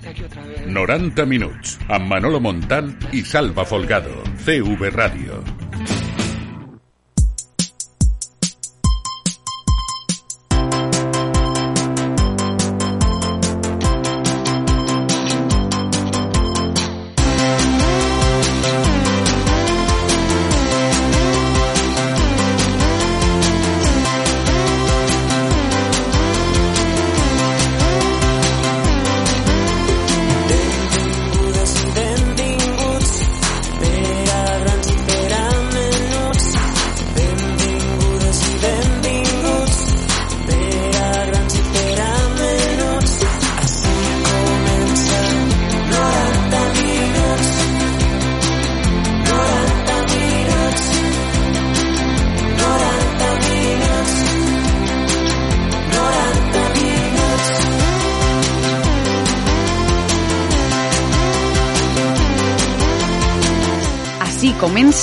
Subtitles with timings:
[0.00, 5.59] 90 minuts, amb Manolo Montal i Salva Folgado, CV Ràdio.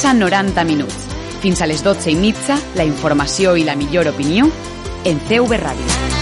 [0.08, 0.96] Comença 90 minuts.
[1.42, 4.48] Fins a les 12 i mitja, la informació i la millor opinió
[5.06, 6.17] en CV Ràdio.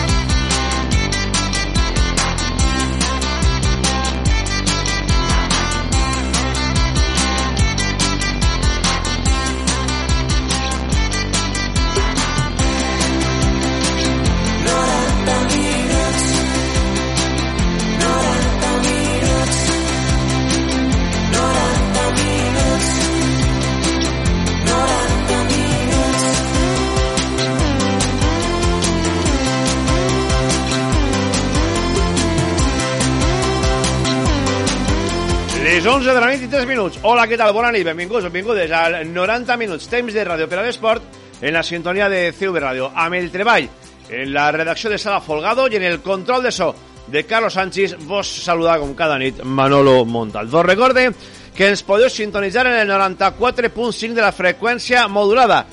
[36.65, 36.99] 11 de la nit i 3 minuts.
[37.03, 37.53] Hola, què tal?
[37.53, 41.03] Bona nit, benvinguts, benvingudes al 90 minuts, temps de ràdio per a l'esport
[41.41, 42.91] en la sintonia de CV Ràdio.
[42.95, 43.67] Amb el treball
[44.09, 46.73] en la redacció de Sala Folgado i en el control de so
[47.07, 50.47] de Carlos Sánchez, vos saluda com cada nit Manolo Montal.
[50.47, 51.13] Vos recorde
[51.55, 55.65] que ens podeu sintonitzar en el 94.5 de la freqüència modulada.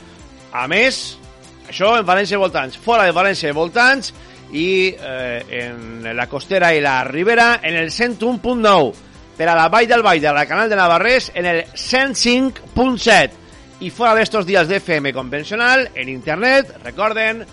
[0.52, 1.18] A més,
[1.68, 4.12] això en València i voltants, fora de València i voltants
[4.52, 9.88] i eh, en la costera i la ribera en el 101.9 per a la Vall
[9.88, 13.30] del de la Canal de Navarrés en el 105.7
[13.82, 17.44] i fora d'estos dies de FM convencional en internet, recorden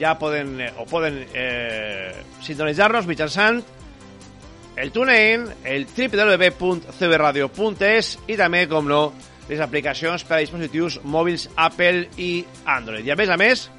[0.00, 2.12] ja poden eh, o poden eh,
[2.44, 3.62] sintonitzar-nos mitjançant
[4.76, 9.12] el TuneIn, el www.cbradio.es i també, com no,
[9.48, 13.06] les aplicacions per a dispositius mòbils Apple i Android.
[13.06, 13.70] I a més a més,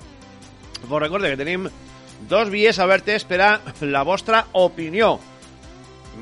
[0.87, 1.69] vos recorde que tenim
[2.29, 5.19] dos vies obertes per a la vostra opinió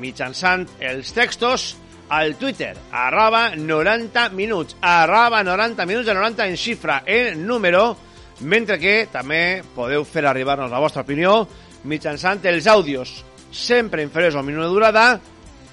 [0.00, 1.74] mitjançant els textos
[2.08, 7.96] al Twitter, arroba 90 minuts, arroba 90 minuts de 90 en xifra, en número,
[8.40, 11.46] mentre que també podeu fer arribar-nos la vostra opinió
[11.86, 15.20] mitjançant els àudios sempre inferiors a un minut de durada,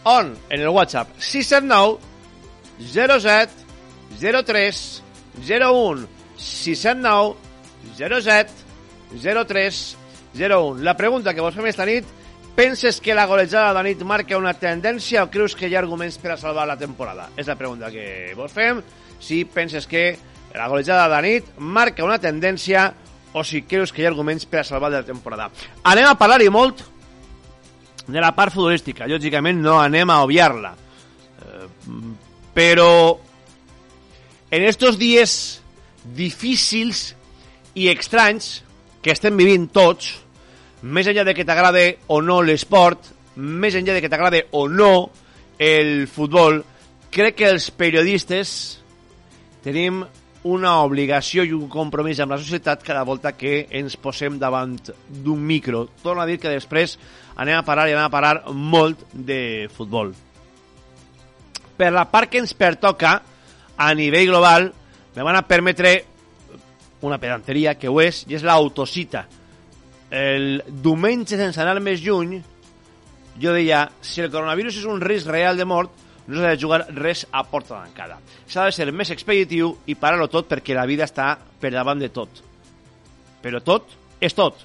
[0.03, 0.33] on?
[0.49, 1.99] En el WhatsApp 679
[3.19, 3.51] 07
[4.19, 5.03] 03
[5.47, 6.07] 01
[6.37, 7.35] 679
[7.97, 8.51] 07
[9.47, 9.97] 03
[10.33, 12.05] 01 La pregunta que vos fem esta nit
[12.55, 16.19] Penses que la golejada de nit marca una tendència o creus que hi ha arguments
[16.21, 17.31] per a salvar la temporada?
[17.35, 18.81] És la pregunta que vos fem.
[19.17, 20.11] Si penses que
[20.53, 22.91] la golejada de nit marca una tendència
[23.33, 25.49] o si creus que hi ha arguments per a salvar la temporada.
[25.89, 26.83] Anem a parlar i molt
[28.05, 29.09] de la part futbolística.
[29.09, 30.75] Lògicament no anem a obviar-la.
[30.77, 31.67] Eh,
[32.53, 33.17] però
[34.53, 35.33] en estos dies
[36.03, 37.15] difícils
[37.73, 38.59] i estranys
[39.01, 40.19] que estem vivint tots,
[40.83, 43.07] més enllà de que t'agrade o no l'esport,
[43.39, 45.09] més enllà de que t'agrade o no
[45.57, 46.59] el futbol,
[47.13, 48.51] crec que els periodistes
[49.63, 50.03] tenim
[50.43, 54.75] una obligació i un compromís amb la societat cada volta que ens posem davant
[55.07, 55.85] d'un micro.
[56.03, 56.97] Torno a dir que després
[57.39, 60.11] anem a parar i anem a parar molt de futbol.
[61.77, 63.21] Per la part que ens pertoca,
[63.77, 64.67] a nivell global,
[65.15, 65.95] me van a permetre
[67.01, 69.25] una pedanteria que ho és, i és l'autocita.
[70.13, 72.37] El diumenge, sense anar més lluny,
[73.41, 76.83] jo deia, si el coronavirus és un risc real de mort, no s'ha de jugar
[76.93, 78.19] res a porta tancada.
[78.47, 82.11] S'ha de ser més expeditiu i parar-ho tot perquè la vida està per davant de
[82.13, 82.43] tot.
[83.41, 83.89] Però tot
[84.21, 84.61] és tot.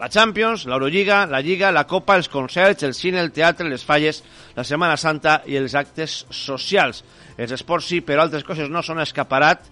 [0.00, 4.22] La Champions, l'Eurolliga, la Lliga, la Copa, els concerts, el cine, el teatre, les falles,
[4.56, 7.02] la Setmana Santa i els actes socials.
[7.36, 9.66] Els esports sí, però altres coses no són escaparat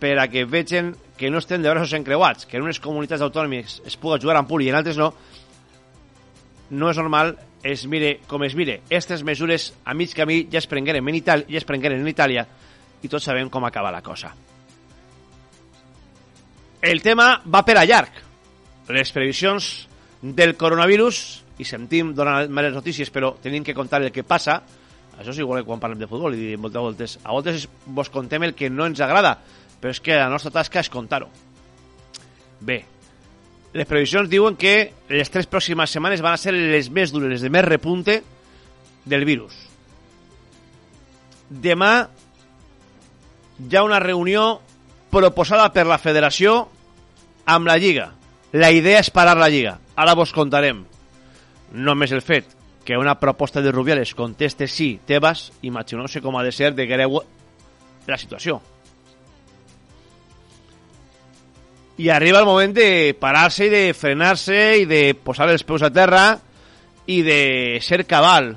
[0.00, 3.80] per a que vegin que no estem de braços encreuats, que en unes comunitats autònomes
[3.84, 5.10] es puga jugar amb puli i en altres no,
[6.70, 8.80] no és normal es mire com es mire.
[8.86, 12.46] Aquestes mesures a mig camí ja es prengueren en, Itàlia, ja es prengueren en Itàlia
[13.02, 14.32] i tots sabem com acaba la cosa.
[16.80, 18.22] El tema va per a llarg.
[18.94, 19.88] Les previsions
[20.22, 24.60] del coronavirus i sentim donar males notícies, però tenim que contar el que passa,
[25.18, 28.46] això és igual que quan parlem de futbol, i moltes voltes, a voltes vos contem
[28.46, 29.34] el que no ens agrada,
[29.80, 31.28] però és que la nostra tasca és contar-ho.
[32.60, 32.82] Bé,
[33.72, 37.44] les previsions diuen que les tres pròximes setmanes van a ser les més dures, les
[37.44, 38.22] de més repunte
[39.08, 39.54] del virus.
[41.48, 41.92] Demà
[43.58, 44.60] hi ha una reunió
[45.10, 46.60] proposada per la federació
[47.48, 48.12] amb la Lliga.
[48.52, 49.78] La idea és parar la Lliga.
[49.96, 50.84] Ara vos contarem.
[51.72, 52.54] Només el fet
[52.84, 57.20] que una proposta de Rubiales conteste sí, Tebas, imagineu-se com ha de ser de greu
[58.08, 58.62] la situació.
[61.98, 65.90] I arriba el moment de parar-se i de frenar-se i de posar els peus a
[65.90, 66.38] terra
[67.10, 67.42] i de
[67.82, 68.52] ser cabal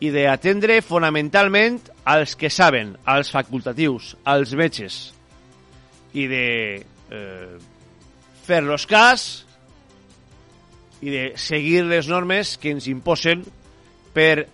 [0.00, 5.12] i d'atendre fonamentalment als que saben, als facultatius, als metges
[6.16, 6.46] i de
[6.80, 7.58] eh,
[8.48, 9.26] fer-los cas
[11.04, 13.44] i de seguir les normes que ens imposen
[14.16, 14.48] per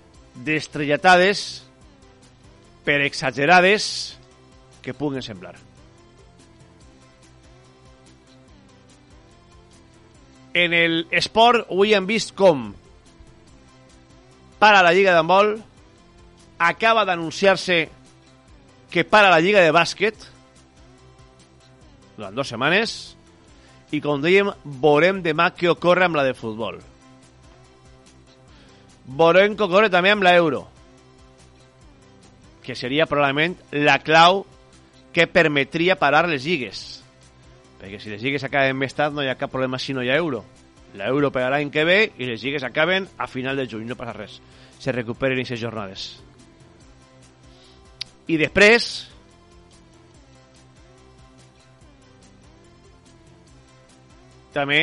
[0.46, 1.62] destrellatades,
[2.84, 4.18] per exagerades
[4.82, 5.56] que puguen semblar.
[10.56, 12.70] En el esport avui hem vist com.
[14.56, 15.58] Para la Lliga d'handbol,
[16.56, 17.90] acaba d'anunciar-se
[18.88, 20.16] que para la Lliga de bàsquet.
[22.16, 22.96] Durant dues setmanes.
[23.92, 26.80] I com dèiem, veurem demà què ocorre amb la de futbol.
[29.06, 30.64] Veurem què ocorre també amb l'Euro,
[32.64, 34.46] que seria probablement la clau
[35.12, 36.95] que permetria parar les lligues.
[37.80, 40.10] Perquè si les lligues acaben més tard no hi ha cap problema si no hi
[40.10, 40.44] ha Euro.
[40.96, 44.16] L'Euro per l'any que ve i les lligues acaben a final de juny, no passa
[44.16, 44.38] res.
[44.80, 46.06] Se recuperen aquestes jornades.
[48.26, 48.88] I després,
[54.56, 54.80] també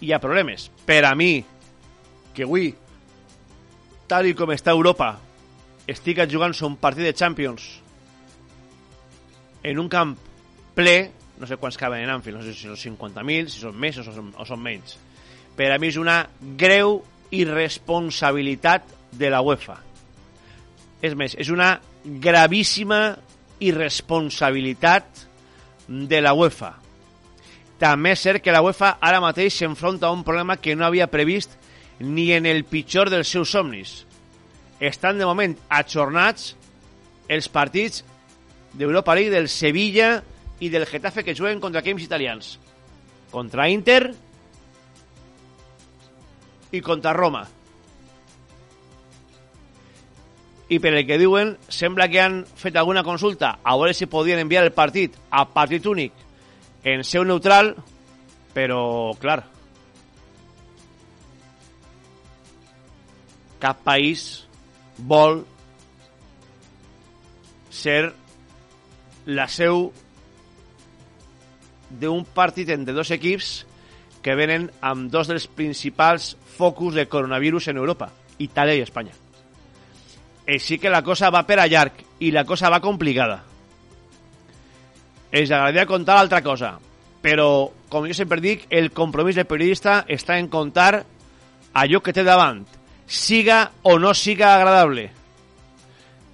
[0.00, 0.70] hi ha problemes.
[0.88, 1.44] Per a mi,
[2.34, 2.72] que avui,
[4.08, 5.12] tal i com està Europa,
[5.86, 7.68] estic jugant un de Champions
[9.66, 10.16] en un camp
[10.74, 11.10] ple,
[11.40, 14.06] no sé quants caben en Anfield, no sé si són 50.000, si són més o
[14.06, 14.96] són, o són menys.
[15.56, 16.22] Per a mi és una
[16.60, 17.00] greu
[17.34, 19.76] irresponsabilitat de la UEFA.
[21.04, 23.16] És més, és una gravíssima
[23.60, 25.26] irresponsabilitat
[25.88, 26.74] de la UEFA.
[27.80, 31.10] També és cert que la UEFA ara mateix s'enfronta a un problema que no havia
[31.12, 31.58] previst
[32.00, 34.04] ni en el pitjor dels seus somnis.
[34.80, 36.54] Estan de moment ajornats
[37.28, 38.04] els partits
[38.76, 40.22] d'Europa League del Sevilla
[40.60, 42.58] i del Getafe que juguen contra equips italians.
[43.30, 44.14] Contra Inter
[46.72, 47.46] i contra Roma.
[50.68, 54.40] I per el que diuen, sembla que han fet alguna consulta a veure si podien
[54.42, 56.24] enviar el partit a partit únic
[56.86, 57.74] en seu neutral,
[58.54, 59.44] però, clar,
[63.62, 64.46] cap país
[64.98, 65.44] vol
[67.70, 68.14] ser
[69.26, 69.90] la seu
[71.90, 73.64] d'un partit entre dos equips
[74.22, 78.10] que venen amb dos dels principals focus de coronavirus en Europa,
[78.42, 79.14] Itàlia i Espanya.
[80.46, 83.42] Així que la cosa va per a llarg i la cosa va complicada.
[85.30, 86.76] Els agradaria contar l'altra cosa,
[87.22, 91.04] però, com jo sempre dic, el compromís del periodista està en contar
[91.74, 92.64] allò que té davant,
[93.06, 95.10] siga o no siga agradable.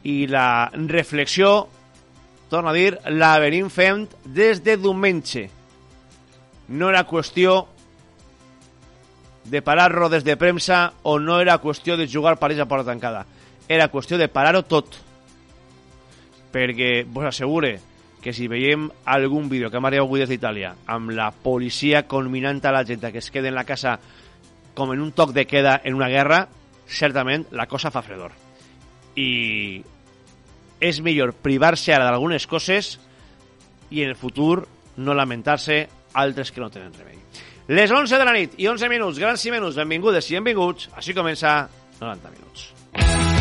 [0.04, 1.68] I la reflexió,
[2.52, 5.46] torno a dir, la venim fent des de diumenge.
[6.68, 7.62] No era qüestió
[9.48, 13.24] de parar rodes de premsa o no era qüestió de jugar parells a porta tancada.
[13.72, 14.98] Era qüestió de parar-ho tot.
[16.52, 17.78] Perquè vos assegure
[18.20, 22.60] que si veiem algun vídeo que hem arribat avui des d'Itàlia amb la policia conminant
[22.68, 23.96] a la gent que es quede en la casa
[24.76, 26.50] com en un toc de queda en una guerra,
[26.84, 28.36] certament la cosa fa fredor.
[29.16, 29.80] I
[30.82, 32.96] és millor privar-se ara d'algunes coses
[33.90, 34.66] i en el futur
[34.98, 35.84] no lamentar-se
[36.18, 37.20] altres que no tenen remei.
[37.72, 40.90] Les 11 de la nit i 11 minuts, grans i menys, benvingudes i benvinguts.
[40.98, 41.62] Així comença
[42.00, 43.31] 90 minuts.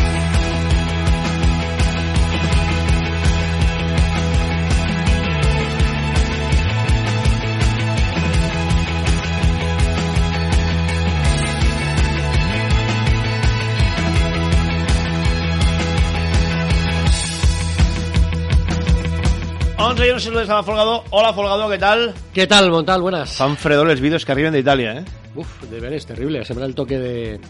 [19.82, 21.04] Onze i 11 saludos a Folgado.
[21.10, 22.14] Hola Folgado, ¿qué tal?
[22.32, 23.02] ¿Qué tal, Montal?
[23.02, 23.36] Buenas.
[23.36, 25.04] Fan fredor els vídeos que arriben d'Itàlia, eh?
[25.34, 26.44] Uf, de veres, terrible.
[26.44, 27.40] Sembla el toque de,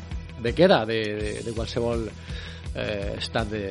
[0.41, 2.07] de queda de, de, de qualsevol
[2.75, 3.65] eh, estat de,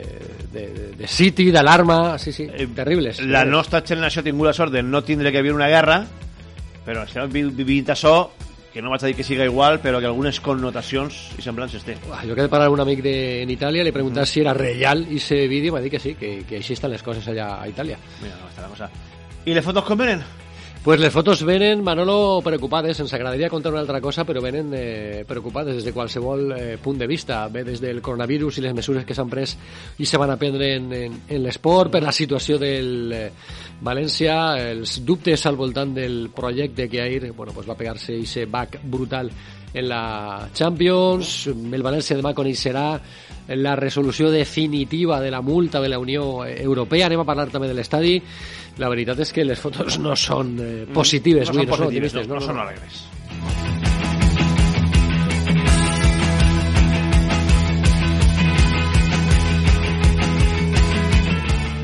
[0.53, 2.17] de, de, de city, d'alarma...
[2.19, 3.19] Sí, sí, Eh, terribles.
[3.21, 3.47] La terribles.
[3.57, 6.03] nostra generació ha tingut la sort de no tindre que viure una guerra,
[6.85, 8.29] però estem vi- vivint això
[8.73, 11.97] que no vaig a dir que siga igual, però que algunes connotacions i semblances té.
[12.07, 14.53] Uah, Jo que he parar un amic de, en Itàlia, li he preguntat si era
[14.57, 17.57] real i ese vídeo, m'ha dit que sí, que, que així estan les coses allà
[17.59, 17.99] a Itàlia.
[18.21, 18.89] Mira, no està la cosa.
[19.45, 20.23] I les fotos com venen?
[20.83, 22.99] Pues les fotos venen, Manolo, preocupades.
[22.99, 27.07] Ens agradaria contar una altra cosa, però venen eh, preocupades des de qualsevol eh, de
[27.07, 27.47] vista.
[27.49, 29.53] Ve des del coronavirus i les mesures que s'han pres
[29.99, 33.29] i se van a prendre en, en, en l'esport, per la situació del eh,
[33.79, 38.81] València, els dubtes al voltant del projecte que ahir bueno, pues va pegar-se ese back
[38.81, 39.29] brutal
[39.75, 41.45] en la Champions.
[41.45, 42.95] El València demà coneixerà
[43.55, 47.07] la resolució definitiva de la multa de la Unió Europea.
[47.07, 48.17] Anem a parlar també de l'estadi.
[48.79, 51.87] La veritat és que les fotos no són eh, positives, no avui, són no són
[51.87, 52.29] positives, optimistes.
[52.29, 52.67] no, no, són no.
[52.67, 53.90] alegres.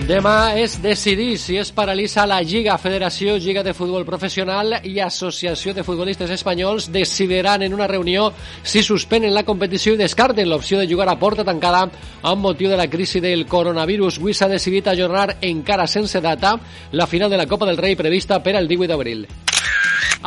[0.07, 5.73] Demà és decidir si es paralitza la Lliga, Federació, Lliga de Futbol Professional i Associació
[5.75, 8.29] de Futbolistes Espanyols decidiran en una reunió
[8.63, 11.89] si suspenen la competició i descarten l'opció de jugar a porta tancada
[12.21, 14.21] amb motiu de la crisi del coronavirus.
[14.21, 16.55] Avui s'ha decidit ajornar encara sense data
[16.93, 19.27] la final de la Copa del Rei prevista per al 18 d'abril.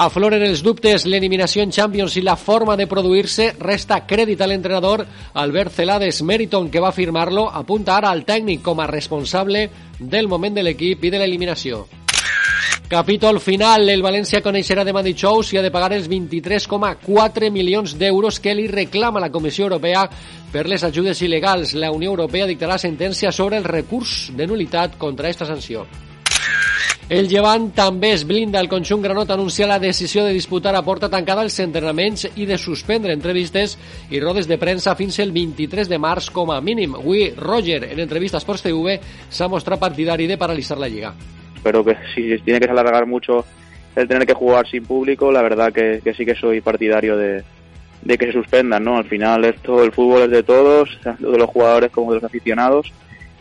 [0.00, 5.02] Afloren els dubtes, l'eliminació en Champions i la forma de produir-se resta crèdit a l'entrenador
[5.34, 9.68] Albert Celades Meriton, que va firmar-lo, apunta ara al tècnic com a responsable
[9.98, 11.84] del moment de l'equip i de l'eliminació.
[12.90, 18.40] Capítol final, el València coneixerà demà dijous si ha de pagar els 23,4 milions d'euros
[18.42, 20.08] que li reclama la Comissió Europea
[20.50, 21.76] per les ajudes il·legals.
[21.78, 25.86] La Unió Europea dictarà sentència sobre el recurs de nulitat contra esta sanció.
[27.10, 28.60] El Llevant també es blinda.
[28.62, 32.54] El conjunt granot anuncia la decisió de disputar a porta tancada els entrenaments i de
[32.56, 33.74] suspendre entrevistes
[34.14, 36.94] i rodes de premsa fins el 23 de març com a mínim.
[37.36, 41.12] Roger, en entrevista a Sports TV, s'ha mostrat partidari de paralitzar la Lliga.
[41.62, 43.44] pero que si tiene que alargar mucho
[43.96, 47.42] el tener que jugar sin público, la verdad que, que sí que soy partidario de,
[48.02, 48.96] de que se suspendan, ¿no?
[48.96, 52.24] Al final esto, el fútbol es de todos, tanto de los jugadores como de los
[52.24, 52.92] aficionados,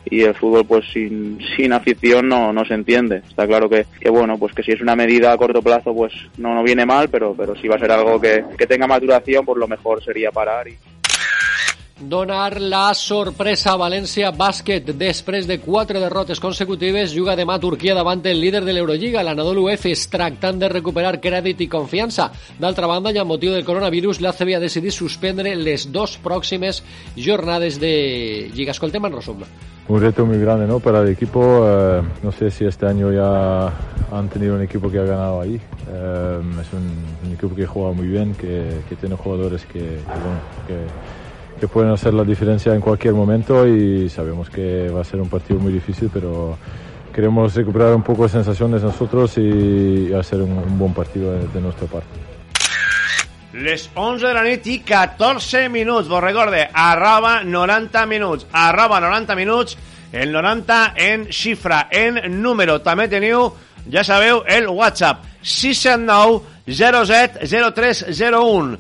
[0.09, 3.17] y el fútbol pues sin, sin afición no, no se entiende.
[3.27, 6.13] Está claro que, que bueno, pues que si es una medida a corto plazo pues
[6.37, 9.45] no, no viene mal, pero, pero si va a ser algo que, que tenga maturación,
[9.45, 10.75] pues lo mejor sería parar y,
[12.00, 17.91] Donar la sorpresa a València Bàsquet després de quatre derrotes consecutives juga demà a Turquia
[18.00, 22.32] el líder de l'Eurolliga, l'Anadolu Efes, tractant de recuperar crèdit i confiança.
[22.58, 26.84] D'altra banda, i amb motiu del coronavirus, l'ACB ha decidit suspendre les dos pròximes
[27.18, 28.72] jornades de Lliga.
[28.72, 29.44] Escoltem en resum.
[29.89, 30.79] un reto muy grande ¿no?
[30.79, 31.41] para el equipo.
[31.68, 33.74] eh, no sé si este año ya
[34.12, 35.60] han tenido un equipo que ha ganado ahí.
[35.91, 40.20] Eh, es un, un equipo que juega muy bien, que, que tiene jugadores que, que,
[40.24, 40.75] bueno, que,
[41.59, 45.29] que pueden hacer la diferencia en cualquier momento y sabemos que va a ser un
[45.29, 46.57] partido muy difícil, pero
[47.13, 51.61] queremos recuperar un poco de sensaciones nosotros y, hacer un, un buen partido de, de
[51.61, 52.07] nuestra parte.
[53.53, 56.07] Les 11 de la nit i 14 minuts.
[56.07, 58.45] Vos recorde, arroba 90 minuts.
[58.51, 59.77] Arroba 90 minuts,
[60.11, 62.77] el 90 en xifra, en número.
[62.85, 63.49] També teniu,
[63.89, 65.25] ja sabeu, el WhatsApp.
[65.41, 68.77] 679 07 0301.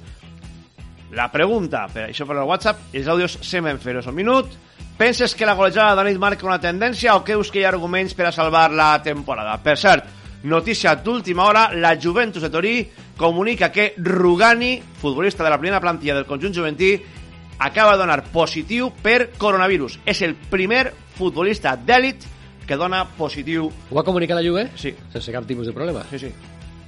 [1.11, 4.51] La pregunta, per això per el WhatsApp, els àudios semen fer un minut.
[4.97, 7.69] Penses que la golejada de la nit marca una tendència o creus que hi ha
[7.71, 9.57] arguments per a salvar la temporada?
[9.63, 10.05] Per cert,
[10.43, 16.15] notícia d'última hora, la Juventus de Torí comunica que Rugani, futbolista de la primera plantilla
[16.15, 16.93] del conjunt juventí,
[17.59, 19.99] acaba de donar positiu per coronavirus.
[20.05, 22.27] És el primer futbolista d'èlit
[22.67, 23.71] que dona positiu.
[23.89, 24.67] Ho ha comunicat la Juve?
[24.75, 26.03] Sí, Sense cap tipus de problema.
[26.11, 26.31] sí, sí.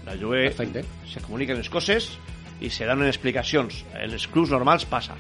[0.06, 0.84] La Juve Perfecte.
[1.08, 2.18] se comuniquen les coses
[2.62, 3.84] i se donen explicacions.
[3.98, 5.16] En els clubs normals passa.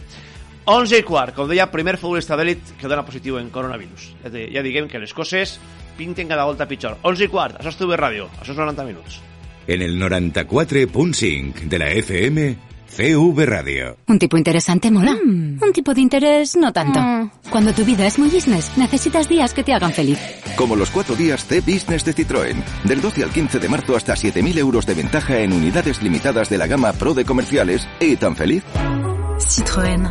[0.72, 4.12] 11 i quart, com deia, primer futbolista d'èlit que dona positiu en coronavirus.
[4.30, 5.58] Di- Ja diguem que les coses
[5.98, 6.98] pinten cada volta pitjor.
[7.02, 9.20] 11 i quart, això és TV Ràdio, això és 90 minuts.
[9.68, 12.56] En el 94.5 de la FM,
[12.94, 13.98] CV Radio.
[14.08, 15.14] Un tipo interesante mola.
[15.14, 17.00] Un tipo de interés no tanto.
[17.50, 20.20] Cuando tu vida es muy business, necesitas días que te hagan feliz.
[20.58, 22.62] Como los cuatro días C-Business de Citroën.
[22.84, 26.58] Del 12 al 15 de marzo hasta 7.000 euros de ventaja en unidades limitadas de
[26.58, 27.88] la gama Pro de comerciales.
[28.02, 28.64] ¿Y tan feliz?
[29.38, 30.10] Citroën.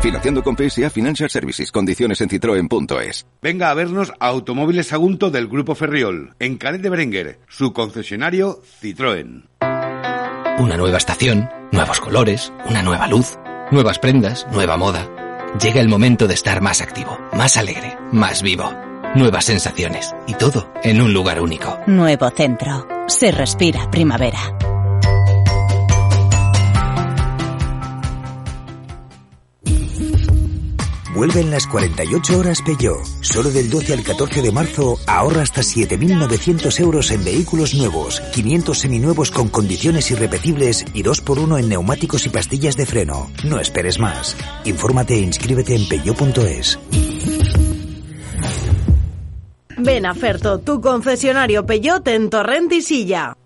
[0.00, 1.70] Financiando con PSA Financial Services.
[1.70, 3.26] Condiciones en citroen.es.
[3.42, 8.62] Venga a vernos a Automóviles Sagunto del Grupo Ferriol, en Canet de Berenguer, su concesionario
[8.80, 9.57] Citroën.
[10.58, 13.38] Una nueva estación, nuevos colores, una nueva luz,
[13.70, 15.06] nuevas prendas, nueva moda.
[15.62, 18.72] Llega el momento de estar más activo, más alegre, más vivo.
[19.14, 21.78] Nuevas sensaciones y todo en un lugar único.
[21.86, 22.88] Nuevo centro.
[23.06, 24.40] Se respira primavera.
[31.18, 33.04] Vuelven las 48 horas Peugeot.
[33.22, 38.78] Solo del 12 al 14 de marzo ahorra hasta 7.900 euros en vehículos nuevos, 500
[38.78, 43.28] seminuevos con condiciones irrepetibles y 2x1 en neumáticos y pastillas de freno.
[43.42, 44.36] No esperes más.
[44.62, 46.78] Infórmate e inscríbete en peugeot.es.
[49.76, 53.36] Ven a Ferto, tu concesionario Peugeot en Torrent i Silla.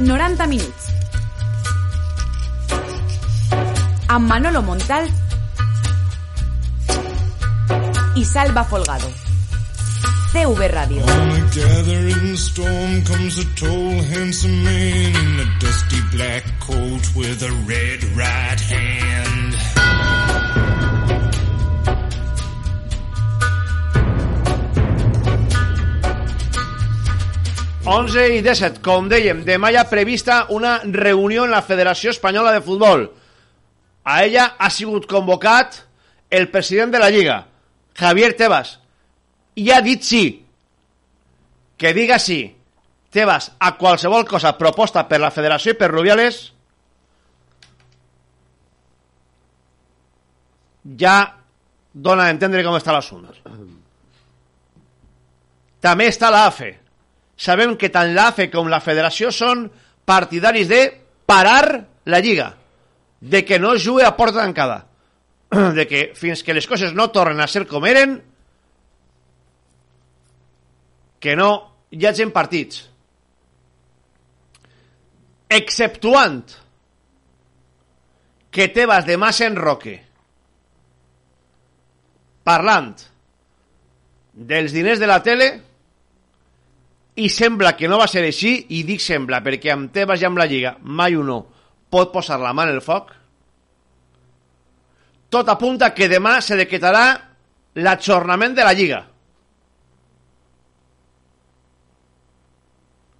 [0.00, 0.92] 90 minuts.
[4.08, 5.08] Amb Manolo Montal
[17.14, 19.54] with a red right hand.
[27.86, 32.50] 11 i 17, com dèiem, demà hi ha prevista una reunió en la Federació Espanyola
[32.56, 33.06] de Futbol.
[34.04, 35.84] A ella ha sigut convocat
[36.30, 37.44] el president de la Lliga,
[37.96, 38.76] Javier Tebas,
[39.56, 40.24] i ha dit sí.
[41.76, 42.40] Que diga sí,
[43.12, 46.40] Tebas, a qualsevol cosa proposta per la Federació i per Rubiales,
[51.00, 51.16] ja
[51.92, 53.40] dona a entendre com està l'assumpte.
[55.80, 56.72] També està l'AFE.
[57.36, 59.66] Sabem que tant l'AFE com la Federació són
[60.08, 60.82] partidaris de
[61.26, 62.52] parar la Lliga,
[63.20, 64.85] de que no jugui a porta tancada,
[65.76, 68.18] de que fins que les coses no tornen a ser com eren,
[71.20, 71.50] que no
[71.90, 72.84] hi hagin partits.
[75.48, 76.42] Exceptuant
[78.50, 79.94] que Tebas de Mas en Roque
[82.46, 82.94] parlant
[84.32, 85.48] dels diners de la tele
[87.16, 90.40] i sembla que no va ser així i dic sembla perquè amb Tebas i amb
[90.40, 91.40] la Lliga mai uno
[91.90, 93.12] pot posar la mà en el foc
[95.30, 97.06] tot apunta que demà se decretarà
[97.82, 99.00] l'ajornament de la Lliga.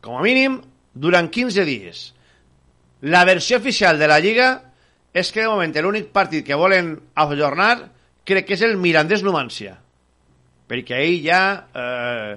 [0.01, 0.61] Com a mínim
[0.95, 2.05] durant 15 dies.
[3.03, 4.53] La versió oficial de la Lliga
[5.13, 7.75] és que de moment l'únic partit que volen ajornar
[8.27, 9.77] crec que és el Mirandés Numància
[10.67, 11.41] perquè ahir ja
[11.71, 12.37] eh,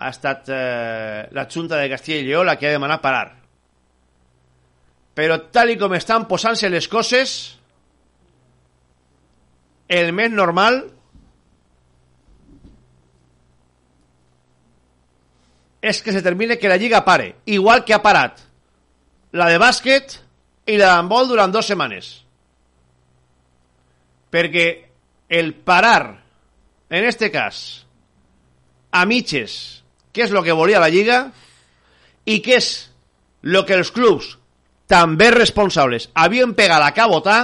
[0.00, 3.26] ha estat eh, la Junta de Castilla i Lleó la que ha demanat parar.
[5.14, 7.34] Però tal i com estan posant-se les coses
[9.90, 10.84] el més normal
[15.82, 18.38] és que se termine que la Lliga pare igual que ha parat
[19.34, 20.14] la de bàsquet
[20.70, 22.10] i la d'handbol durant dues setmanes.
[24.30, 24.66] Perquè
[25.26, 26.20] el parar
[26.90, 27.86] en este cas
[28.94, 29.82] a mitges
[30.14, 31.24] què és el que volia la Lliga
[32.30, 32.70] i què és
[33.42, 34.36] el que els clubs
[34.90, 37.40] també responsables havien pegat a cabotar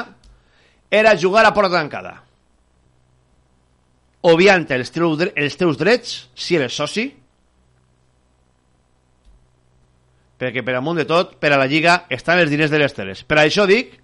[0.90, 2.25] era jugar a porta tancada
[4.26, 7.06] obviant els teus, els teus drets si eres soci
[10.36, 13.22] perquè per amunt de tot, per a la Lliga, estan els diners de les teles.
[13.24, 13.94] Per això dic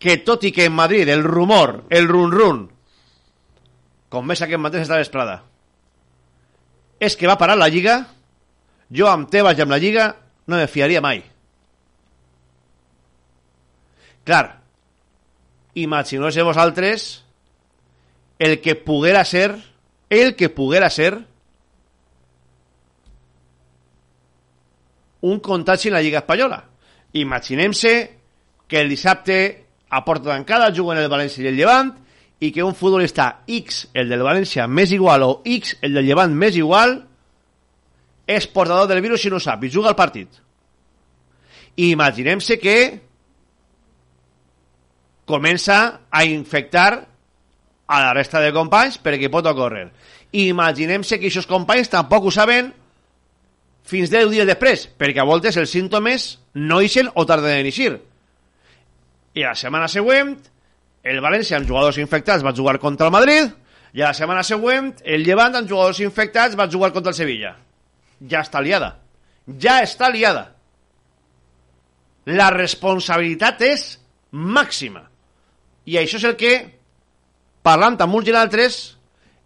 [0.00, 2.66] que tot i que en Madrid el rumor, el run-run,
[4.12, 5.40] com més aquest mateix està l'esplada,
[7.00, 8.02] és que va parar la Lliga,
[8.92, 10.10] jo amb Tebas i amb la Lliga
[10.46, 11.22] no me fiaria mai.
[14.24, 14.44] Clar,
[15.74, 17.23] imagineu-se vosaltres
[18.38, 19.56] el que poguera ser,
[20.10, 21.26] el que poguera ser
[25.20, 26.64] un contagi en la Lliga Espanyola.
[27.12, 28.18] Imaginem-se
[28.68, 31.94] que el dissabte a porta tancada juguen el València i el Llevant
[32.44, 36.34] i que un futbolista X, el del València més igual o X, el del Llevant
[36.34, 36.98] més igual
[38.26, 40.28] és portador del virus i no sap i juga al partit.
[41.76, 42.76] Imaginem-se que
[45.24, 45.78] comença
[46.10, 47.13] a infectar
[47.86, 49.88] a la resta de companys perquè pot ocórrer.
[50.32, 52.72] Imaginem-se que aquests companys tampoc ho saben
[53.84, 57.92] fins 10 dies després, perquè a voltes els símptomes no ixen o tarden en eixir.
[59.34, 60.32] I la setmana següent,
[61.04, 63.52] el València amb jugadors infectats va jugar contra el Madrid,
[63.94, 67.52] i la setmana següent, el Llevant amb jugadors infectats va jugar contra el Sevilla.
[68.30, 68.96] Ja està liada.
[69.60, 70.48] Ja està liada.
[72.26, 73.84] La responsabilitat és
[74.32, 75.04] màxima.
[75.86, 76.54] I això és el que,
[77.64, 78.80] parlant amb uns i altres,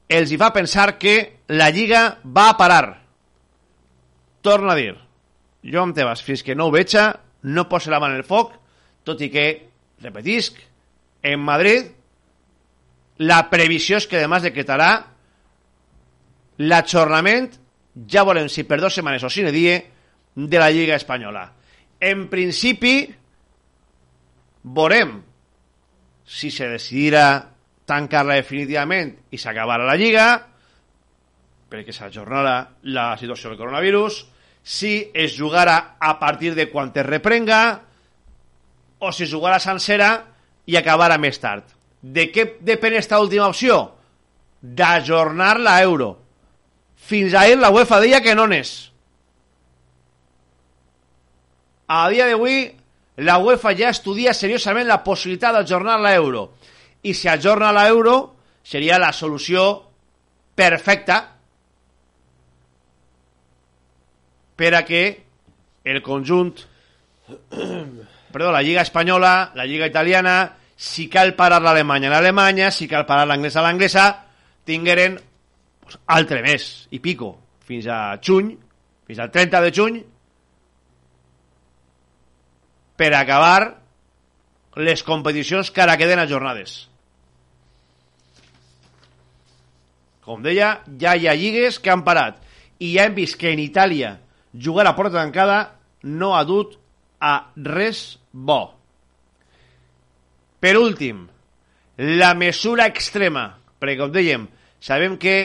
[0.09, 2.87] els hi fa pensar que la Lliga va a parar
[4.42, 4.94] torna a dir,
[5.62, 7.11] jo amb Tebas, fins que no ho veja,
[7.42, 8.54] no posa la mà en el foc,
[9.04, 9.46] tot i que,
[10.00, 10.57] repetisc,
[11.22, 11.90] en Madrid,
[13.18, 14.90] la previsió és que demà es decretarà
[16.62, 17.50] l'ajornament,
[18.09, 19.76] ja volem si per dues setmanes o sine die,
[20.38, 21.44] de la Lliga Espanyola.
[21.98, 23.02] En principi,
[24.62, 25.16] veurem
[26.28, 27.26] si se decidirà
[27.88, 30.29] tancar-la definitivament i s'acabarà la Lliga,
[31.68, 32.57] perquè s'ajornarà
[32.92, 34.22] la situació del coronavirus,
[34.62, 37.81] si es jugara a partir de quan es reprenga
[38.98, 40.11] o si es jugara sencera
[40.68, 41.64] i acabarà més tard.
[42.03, 43.81] De què depèn esta última opció?
[44.61, 46.11] D'ajornar la Euro.
[46.96, 48.90] Fins ahir la UEFA deia que no n'és.
[51.88, 52.66] A dia d'avui,
[53.24, 56.51] la UEFA ja estudia seriosament la possibilitat d'ajornar la Euro.
[57.03, 59.69] I si ajorna la Euro, seria la solució
[60.59, 61.21] perfecta
[64.59, 65.03] per a que
[65.85, 66.53] el conjunt
[68.33, 73.07] perdó, la Lliga Espanyola, la Lliga Italiana, si cal parar l'Alemanya a l'Alemanya, si cal
[73.07, 74.07] parar l'anglès a l'anglesa,
[74.69, 75.19] tingueren
[75.83, 77.33] pues, altre mes i pico,
[77.67, 78.53] fins a juny,
[79.09, 79.99] fins al 30 de juny,
[82.99, 83.88] per acabar
[84.79, 86.87] les competicions que ara queden ajornades.
[90.23, 92.38] Com deia, ja hi ha lligues que han parat
[92.79, 94.19] i ja hem vist que en Itàlia
[94.55, 95.59] jugar a porta tancada
[96.05, 96.77] no ha dut
[97.19, 98.61] a res bo.
[100.62, 101.27] Per últim,
[101.99, 104.47] la mesura extrema, perquè com dèiem,
[104.79, 105.38] sabem que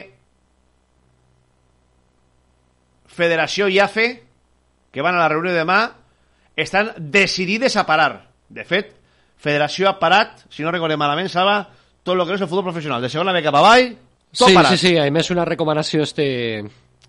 [3.14, 4.08] Federació i AFE,
[4.90, 5.84] que van a la reunió demà,
[6.58, 8.26] estan decidides a parar.
[8.50, 8.94] De fet,
[9.44, 11.58] Federació ha parat, si no recordem malament, Salva,
[12.04, 13.02] tot el que és el futbol professional.
[13.04, 13.90] De segona B cap avall,
[14.32, 14.72] tot Sí, parat.
[14.78, 16.64] sí, sí, a més una recomanació este,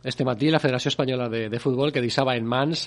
[0.05, 2.87] este matí la Federació Espanyola de, de Futbol que deixava en mans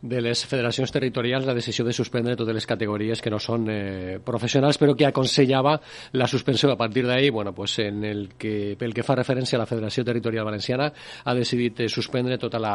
[0.00, 4.18] de les federacions territorials la decisió de suspendre totes les categories que no són eh,
[4.24, 5.76] professionals però que aconsellava
[6.12, 6.72] la suspensió.
[6.72, 10.04] A partir d'ahir bueno, pues en el que, pel que fa referència a la Federació
[10.04, 10.90] Territorial Valenciana
[11.24, 12.74] ha decidit eh, suspendre tota la,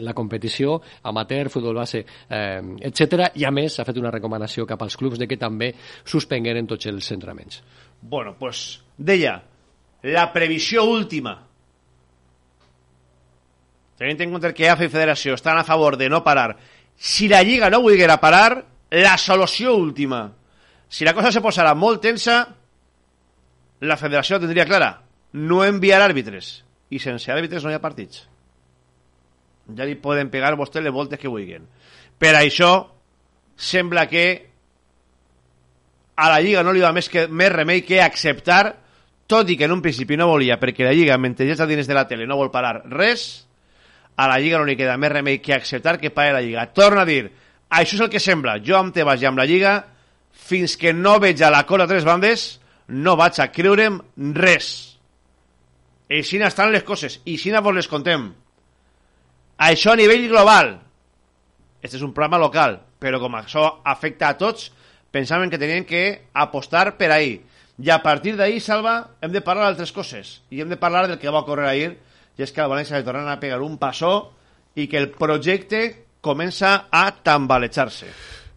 [0.00, 4.82] la competició amateur, futbol base eh, etc i a més ha fet una recomanació cap
[4.84, 5.72] als clubs de que també
[6.04, 7.62] suspengueren tots els entrenaments.
[8.02, 9.40] Bueno, pues deia,
[10.02, 11.36] la previsió última,
[14.02, 16.56] tenint en compte que AFE i Federació estan a favor de no parar,
[16.96, 20.32] si la Lliga no volguera parar, la solució última,
[20.88, 22.42] si la cosa se posara molt tensa,
[23.80, 24.90] la Federació tindria clara,
[25.32, 28.26] no enviar àrbitres, i sense àrbitres no hi ha partits.
[29.72, 31.64] Ja li poden pegar vostè les voltes que vulguin.
[32.18, 32.72] Per això,
[33.56, 34.26] sembla que
[36.16, 38.76] a la Lliga no li va més, que, més remei que acceptar,
[39.30, 41.88] tot i que en un principi no volia, perquè la Lliga, mentre ja està dins
[41.88, 43.46] de la tele, no vol parar res,
[44.16, 46.66] a la Lliga no li queda més remei que acceptar que pare la Lliga.
[46.74, 47.30] Torna a dir,
[47.70, 49.78] això és el que sembla, jo amb Tebas i amb la Lliga,
[50.32, 54.00] fins que no veig a l'acord a tres bandes, no vaig a creure'm
[54.36, 54.68] res.
[56.12, 58.32] Així estan les coses, i així vos les contem.
[59.56, 60.74] Això a nivell global.
[61.80, 64.70] Este és un programa local, però com això afecta a tots,
[65.10, 67.40] pensaven que tenien que apostar per ahir.
[67.78, 70.42] I a partir d'ahir, Salva, hem de parlar d'altres coses.
[70.50, 71.96] I hem de parlar del que va ocórrer ahir,
[72.38, 74.14] i és que al València li tornen a pegar un passó
[74.74, 75.82] i que el projecte
[76.22, 78.08] comença a tambalejar-se.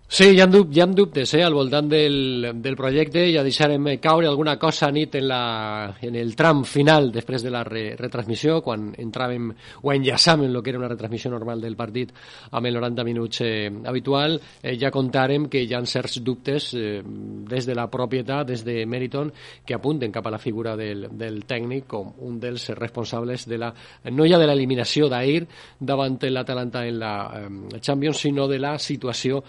[0.07, 3.87] Sí, hi ha, dub hi ha dubtes eh, al voltant del, del projecte, ja deixarem
[3.99, 8.59] caure alguna cosa nit en, la, en el tram final després de la re, retransmissió,
[8.61, 9.49] quan entràvem
[9.81, 12.13] o enllaçàvem el que era una retransmissió normal del partit
[12.51, 17.01] amb el 90 minuts eh, habitual, eh, ja contàrem que hi ha certs dubtes eh,
[17.49, 19.33] des de la propietat, des de Meriton,
[19.65, 23.73] que apunten cap a la figura del, del tècnic com un dels responsables de la,
[24.13, 25.47] no ja de l'eliminació d'ahir
[25.81, 29.41] davant l'Atalanta en la eh, Champions, sinó de la situació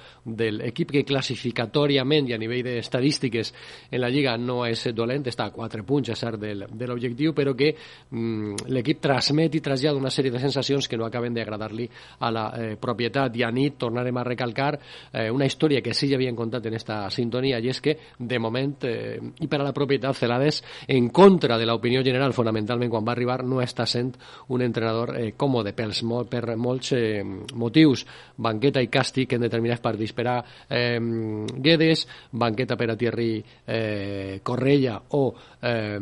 [0.47, 3.53] del equip que classificatòriament i a nivell d'estadístiques
[3.91, 7.35] en la Lliga no és dolent, està a 4 punts, és cert, del, de l'objectiu,
[7.37, 11.89] però que mm, l'equip transmet i trasllada una sèrie de sensacions que no acaben d'agradar-li
[12.21, 13.37] a la eh, propietat.
[13.37, 16.79] I a nit tornarem a recalcar eh, una història que sí ja havien contat en
[16.79, 21.11] esta sintonia, i és que, de moment, eh, i per a la propietat, Celades, en
[21.15, 24.15] contra de l'opinió general, fonamentalment quan va arribar, no està sent
[24.55, 27.23] un entrenador eh, còmode pels, per molts eh,
[27.55, 28.07] motius.
[28.37, 30.36] Banqueta i càstig en determinats partits per a
[30.69, 35.99] eh, Guedes, banqueta per a Thierry eh, Correia o eh,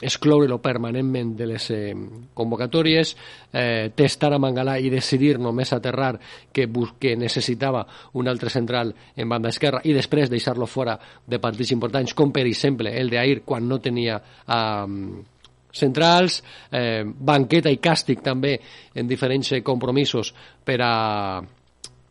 [0.00, 1.94] excloure-lo permanentment de les eh,
[2.34, 3.16] convocatòries,
[3.52, 6.14] eh, testar a Mangalà i decidir només aterrar
[6.52, 11.72] que, que necessitava un altre central en banda esquerra i després deixar-lo fora de partits
[11.72, 15.22] importants, com per exemple el d'ahir quan no tenia eh,
[15.72, 18.58] centrals, eh, banqueta i càstig també
[18.94, 20.32] en diferents eh, compromisos
[20.64, 20.94] per a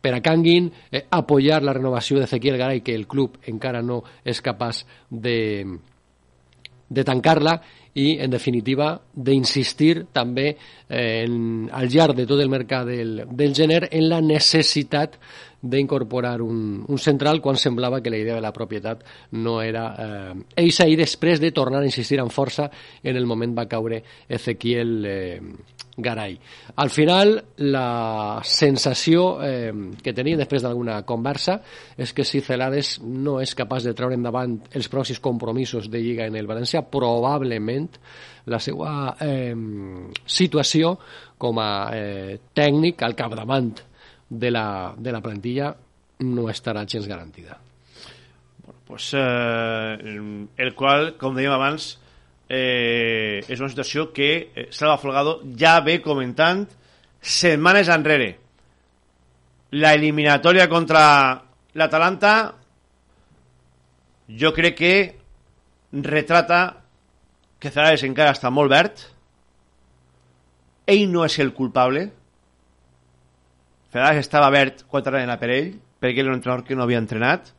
[0.02, 4.42] per a Canguin, eh, apoyar la renovació d'Ezequiel Garay, que el club encara no és
[4.42, 5.64] capaç de,
[6.90, 7.60] de tancar-la
[7.94, 13.54] i, en definitiva, d'insistir també eh, en, al llarg de tot el mercat del, del
[13.54, 15.18] gener en la necessitat
[15.62, 19.04] d'incorporar un, un central quan semblava que la idea de la propietat
[19.38, 20.32] no era eh,
[20.64, 22.66] eixa i després de tornar a insistir amb força
[23.02, 25.40] en el moment va caure Ezequiel eh,
[25.96, 26.38] Garay.
[26.76, 27.34] Al final,
[27.68, 31.58] la sensació eh, que tenim després d'alguna conversa
[32.00, 36.26] és que si Celades no és capaç de treure endavant els pròxims compromisos de Lliga
[36.30, 37.90] en el València, probablement
[38.48, 39.54] la seva eh,
[40.24, 40.96] situació
[41.38, 43.74] com a eh, tècnic al capdavant
[44.32, 45.74] de la, de la plantilla
[46.24, 47.58] no estarà gens garantida.
[48.86, 49.98] pues, eh,
[50.56, 51.96] el qual, com dèiem abans,
[52.52, 56.66] eh, és una situació que eh, Salva Folgado ja ve comentant
[57.22, 58.34] setmanes enrere.
[59.80, 61.04] La eliminatòria contra
[61.80, 62.34] l'Atalanta
[64.28, 64.92] jo crec que
[65.92, 66.60] retrata
[67.58, 69.00] que Zarares encara està molt verd.
[70.92, 72.10] Ell no és el culpable.
[73.94, 77.54] Zarares estava verd quan treballen per ell perquè era un entrenador que no havia entrenat.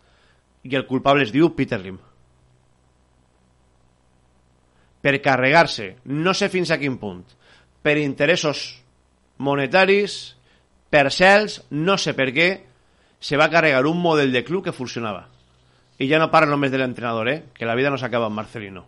[0.70, 1.98] I el culpable es diu Peter Lim
[5.04, 7.26] per carregar-se, no sé fins a quin punt,
[7.84, 8.64] per interessos
[9.44, 10.38] monetaris,
[10.88, 12.48] per cels, no sé per què,
[13.20, 15.26] se va carregar un model de club que funcionava.
[16.00, 17.44] I ja no parlo només de l'entrenador, eh?
[17.54, 18.86] que la vida no s'acaba amb Marcelino.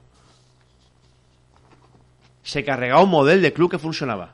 [2.43, 4.31] Se carregava un model de club que funcionava.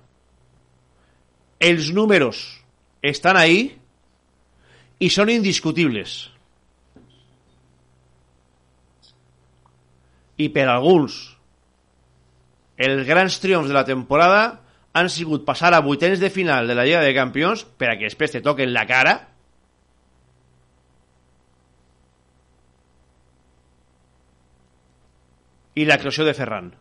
[1.62, 2.62] Els números
[3.02, 3.72] estan ahí
[5.02, 6.30] i són indiscutibles.
[10.38, 11.22] I per alguns
[12.82, 14.62] els grans triomfs de la temporada
[14.94, 18.10] han sigut passar a vuitens de final de la Lliga de Campions per a que
[18.10, 19.16] després te toquen la cara.
[25.76, 26.74] I l'actuació de Ferran.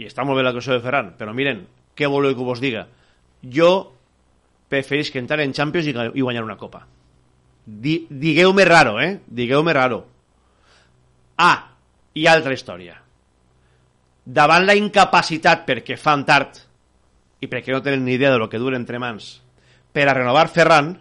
[0.00, 2.86] I està molt bé l'actuació de Ferran però miren, què voleu que vos diga
[3.42, 3.92] jo
[4.72, 6.86] preferís que entrar en Champions i, guanyar una copa.
[7.64, 8.08] Di,
[8.64, 9.20] raro eh?
[9.26, 10.06] digueu-me raro.
[11.36, 11.76] Ah,
[12.14, 13.01] i altra història
[14.24, 16.60] davant la incapacitat perquè fan tard
[17.42, 19.40] i perquè no tenen ni idea de lo que dura entre mans
[19.92, 20.94] per a renovar Ferran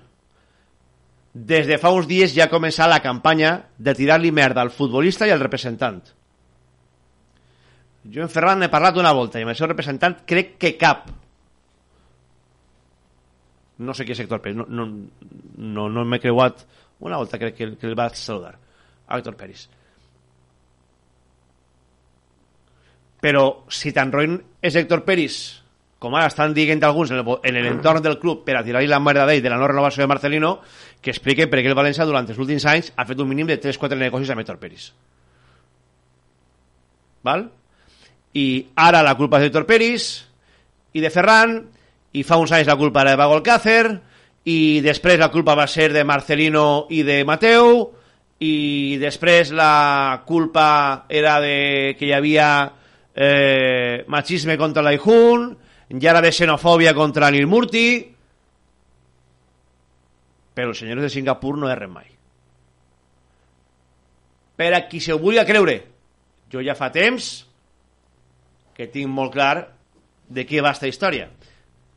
[1.33, 5.27] des de fa uns dies ja ha començat la campanya de tirar-li merda al futbolista
[5.27, 6.01] i al representant.
[8.11, 11.05] Jo en Ferran n'he parlat una volta i amb el seu representant crec que cap
[13.81, 14.87] no sé qui és Héctor Pérez no, no,
[15.57, 16.65] no, no m'he creuat
[17.05, 18.55] una volta crec que, que el vaig saludar
[19.07, 19.67] Héctor Pérez
[23.21, 25.61] però si tan roïn és Héctor Peris
[26.01, 29.43] com ara estan dient alguns en l'entorn del club per a tirar-li la merda d'ell
[29.43, 30.55] de la no renovació de Marcelino
[30.99, 33.59] que explique per què el València durant els últims anys ha fet un mínim de
[33.61, 34.89] 3-4 negocis amb Héctor Peris
[37.21, 37.45] val?
[38.33, 40.09] i ara la culpa és d'Héctor Peris
[40.97, 41.59] i de Ferran
[42.17, 43.85] i fa uns anys la culpa era de Vago Alcácer
[44.49, 47.91] i després la culpa va ser de Marcelino i de Mateu
[48.41, 52.47] i després la culpa era de que hi havia
[53.15, 55.51] eh, machisme contra l'Aijun,
[55.91, 57.85] i ara de xenofòbia contra Anil Murti,
[60.55, 62.07] però els senyors de Singapur no erren mai.
[64.55, 65.77] Per a qui se ho vulgui creure,
[66.51, 67.31] jo ja fa temps
[68.75, 69.55] que tinc molt clar
[70.31, 71.27] de què va esta història,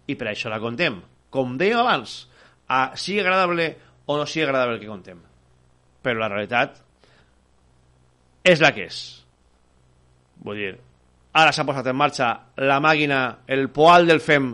[0.07, 0.99] i per això la contem.
[1.31, 2.25] Com dèiem abans,
[2.67, 3.69] a sigui agradable
[4.07, 5.21] o no sigui agradable que contem.
[6.03, 6.81] Però la realitat
[8.45, 8.99] és la que és.
[10.45, 10.75] Vull dir,
[11.35, 12.29] ara s'ha posat en marxa
[12.63, 14.53] la màquina, el poal del FEM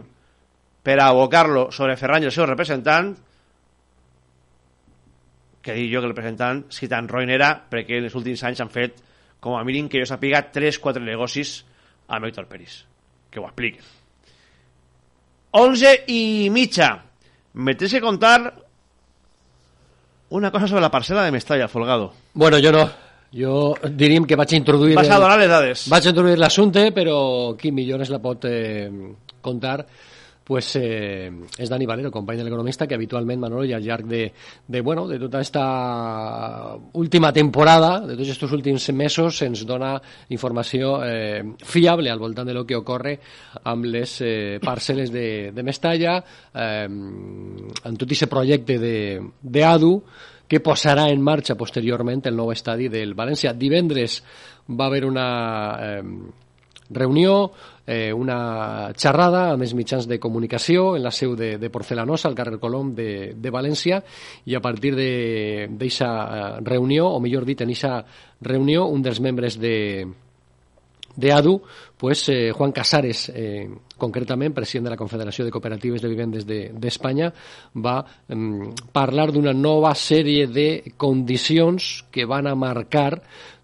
[0.82, 3.12] per a abocar-lo sobre Ferran i el seu representant
[5.60, 8.62] que dic jo que el representant si tan roïn era perquè en els últims anys
[8.64, 9.02] han fet
[9.40, 11.58] com a mínim que jo sàpiga 3-4 negocis
[12.08, 12.84] amb Héctor Peris
[13.30, 13.84] que ho expliquen.
[15.52, 16.88] 11 i mitja.
[17.54, 18.54] Me tens que contar
[20.30, 22.12] una cosa sobre la parcel·la de Mestalla, Folgado.
[22.34, 24.96] Bueno, jo no jo diríem que vaig introduir...
[24.98, 25.88] Vas a donar les dades.
[25.90, 28.88] Vaig introduir l'assumpte, però qui millor es la pot eh,
[29.40, 29.84] contar
[30.50, 31.30] pues, eh,
[31.62, 34.24] és Dani Valero, company de l'economista, que habitualment, Manolo, i al llarg de,
[34.66, 39.92] de, bueno, de tota esta última temporada, de tots aquests últims mesos, ens dona
[40.34, 43.14] informació eh, fiable al voltant de lo que ocorre
[43.62, 46.16] amb les eh, parcel·les de, de Mestalla,
[46.50, 49.94] eh, en tot aquest projecte d'ADU,
[50.50, 53.54] que posarà en marxa posteriorment el nou estadi del València.
[53.54, 54.18] Divendres
[54.74, 55.26] va haver una
[55.78, 56.02] eh,
[56.90, 57.52] reunió,
[57.86, 62.34] eh, una xerrada amb els mitjans de comunicació en la seu de, de Porcelanosa, al
[62.34, 64.00] carrer Colom de, de València,
[64.50, 66.10] i a partir d'aquesta
[66.66, 68.02] reunió, o millor dit, en aquesta
[68.42, 69.76] reunió, un dels membres de,
[71.20, 71.60] de ADU,
[71.96, 73.68] pues eh, Juan Casares, eh,
[74.00, 78.38] concretament, president de la Confederació de Cooperatives de Vivendes d'Espanya, de, va eh,
[78.92, 83.20] parlar d'una nova sèrie de condicions que van a marcar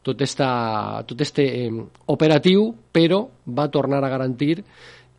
[0.06, 1.70] tot, esta, tot este eh,
[2.12, 4.60] operatiu, però va tornar a garantir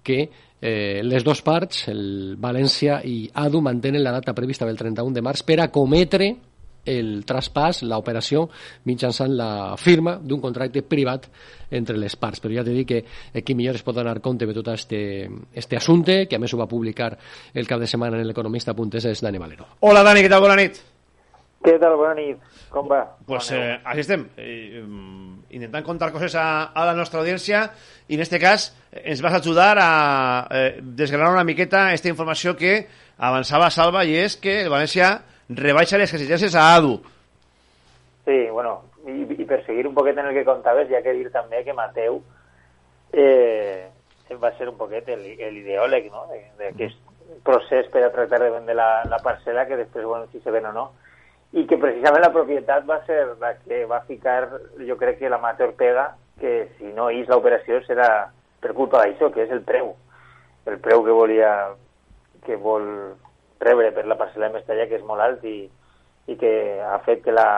[0.04, 0.22] que
[0.62, 5.26] eh, les dues parts, el València i ADU, mantenen la data prevista del 31 de
[5.26, 6.36] març per a cometre
[6.88, 8.48] el traspàs, l'operació,
[8.90, 11.30] mitjançant la firma d'un contracte privat
[11.72, 12.42] entre les parts.
[12.44, 13.04] Però ja t'he dit que
[13.38, 15.02] aquí millor es pot donar compte de tot este,
[15.54, 17.14] este assumpte, que a més ho va publicar
[17.54, 19.74] el cap de setmana en l'economista.es, és Dani Valero.
[19.82, 20.44] Hola Dani, què tal?
[20.44, 20.80] Bona nit.
[21.66, 21.98] Què tal?
[22.00, 22.40] Bona nit.
[22.72, 23.02] Com va?
[23.28, 24.84] Pues eh, així estem, eh,
[25.56, 27.64] intentant contar coses a, a la nostra audiència
[28.08, 29.92] i en este cas eh, ens vas ajudar a
[30.52, 32.82] eh, desgranar una miqueta esta informació que
[33.18, 35.16] avançava Salva i és que el València
[35.50, 36.98] rebaixa les exigències a ADU.
[38.28, 41.30] Sí, bueno, i, i per seguir un poquet en el que contaves, ja que dir
[41.32, 42.22] també que Mateu
[43.14, 43.88] eh,
[44.36, 46.26] va ser un poquet l'ideòleg no?
[46.60, 47.00] d'aquest
[47.48, 50.68] procés per a tractar de vendre la, la parcel·la que després, bueno, si se ven
[50.68, 50.90] o no,
[51.56, 54.42] i que precisament la propietat va ser la que va ficar,
[54.84, 56.10] jo crec que la Mateu pega,
[56.42, 58.28] que si no és l'operació serà
[58.62, 59.94] per culpa d'això, que és el preu.
[60.68, 61.54] El preu que volia
[62.44, 62.84] que vol
[63.78, 65.58] rebre per la parcel·la de Mestalla, que és molt alt i,
[66.28, 67.50] i que ha fet que la,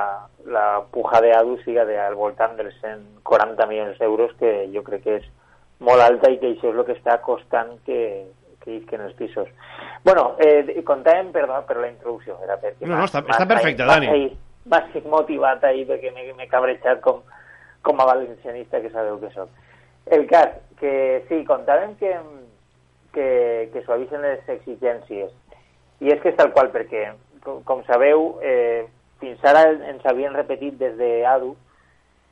[0.46, 5.16] la puja d'ADU siga de, al voltant dels 140 milions d'euros, que jo crec que
[5.22, 5.30] és
[5.80, 8.02] molt alta i que això és el que està costant que,
[8.64, 9.48] que isquen els pisos.
[10.04, 12.38] Bueno, eh, contàvem, perdó, per la introducció.
[12.44, 14.12] Era perquè no, no, està, està perfecte, Dani.
[14.70, 17.24] M'has motivat ahir perquè m'he cabrejat com,
[17.82, 19.50] com a valencianista que sabeu que sóc.
[20.10, 22.14] El cas, que sí, contàvem que,
[23.14, 23.30] que,
[23.74, 25.32] que suavisen les exigències.
[26.00, 27.10] I és que és tal qual, perquè,
[27.44, 28.86] com, com sabeu, eh,
[29.20, 31.56] fins ara ens havien repetit des d'ADU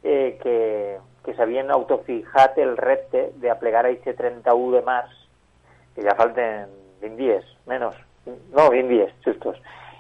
[0.04, 0.58] eh, que,
[1.26, 5.12] que s'havien autofijat el repte d'aplegar a aquest 31 de març,
[5.96, 9.60] que ja falten 20 dies, menys, no, 20 dies, justos,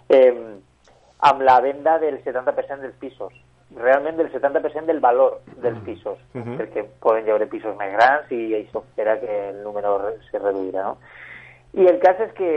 [0.10, 0.32] eh,
[1.28, 3.34] amb la venda del 70% dels pisos,
[3.76, 6.58] realment del 70% del valor dels pisos, uh -huh.
[6.58, 10.00] perquè poden hi haver pisos més grans i això farà que el número
[10.32, 10.98] se reduirà, no?
[11.74, 12.50] I el cas és que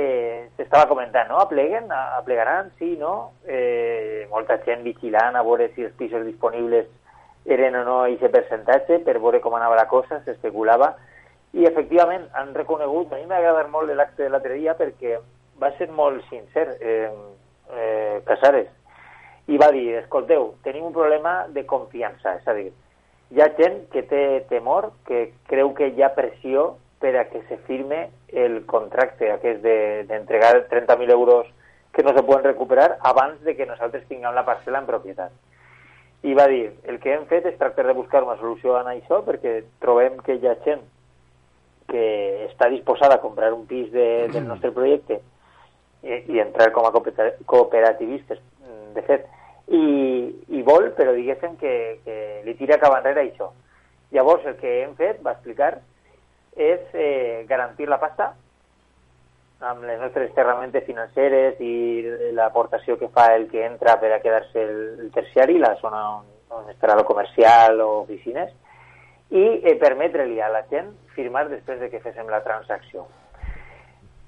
[0.56, 1.40] s'estava comentant, no?
[1.42, 3.32] Apleguen, aplegaran, sí, no?
[3.44, 6.86] Eh, molta gent vigilant a veure si els pisos disponibles
[7.44, 10.94] eren o no aquest percentatge per veure com anava la cosa, s'especulava
[11.52, 15.16] i efectivament han reconegut, a mi m'ha agradat molt l'acte de l'altre dia perquè
[15.60, 17.10] va ser molt sincer eh,
[17.74, 18.70] eh, Casares
[19.50, 22.68] i va dir, escolteu, tenim un problema de confiança, és a dir,
[23.34, 27.42] hi ha gent que té temor, que creu que hi ha pressió per a que
[27.48, 31.48] se firme el contracte aquest d'entregar de, 30.000 euros
[31.92, 35.32] que no se poden recuperar abans de que nosaltres tinguem la parcel·la en propietat.
[36.22, 39.22] I va dir, el que hem fet és tractar de buscar una solució a això
[39.24, 40.84] perquè trobem que hi ha gent
[41.90, 45.22] que està disposada a comprar un pis de, del nostre projecte
[46.04, 48.38] i, i entrar com a cooperativistes,
[48.94, 49.26] de fet,
[49.70, 49.82] i,
[50.50, 51.72] i vol, però diguéssim que,
[52.04, 53.50] que li tira cap enrere això.
[54.14, 55.78] Llavors, el que hem fet, va explicar,
[56.60, 58.30] és eh, garantir la pasta
[59.60, 62.02] amb les nostres ferramentes financeres i
[62.36, 66.28] l'aportació que fa el que entra per a quedar-se el, el terciari, la zona on,
[66.56, 68.52] on estarà el comercial o oficines,
[69.30, 73.04] i eh, permetre-li a la gent firmar després de que féssim la transacció.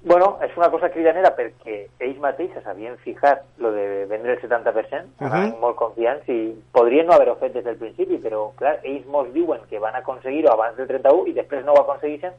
[0.05, 5.05] Bueno, és una cosa cridanera perquè ells mateixos havien fijat lo de vendre el 70%,
[5.21, 5.59] uh -huh.
[5.61, 9.61] molt confiants i podrien no haver-ho fet des del principi, però clar, ells mos diuen
[9.69, 12.33] que van aconseguir-ho abans del 31 i després no ho aconsegueixen,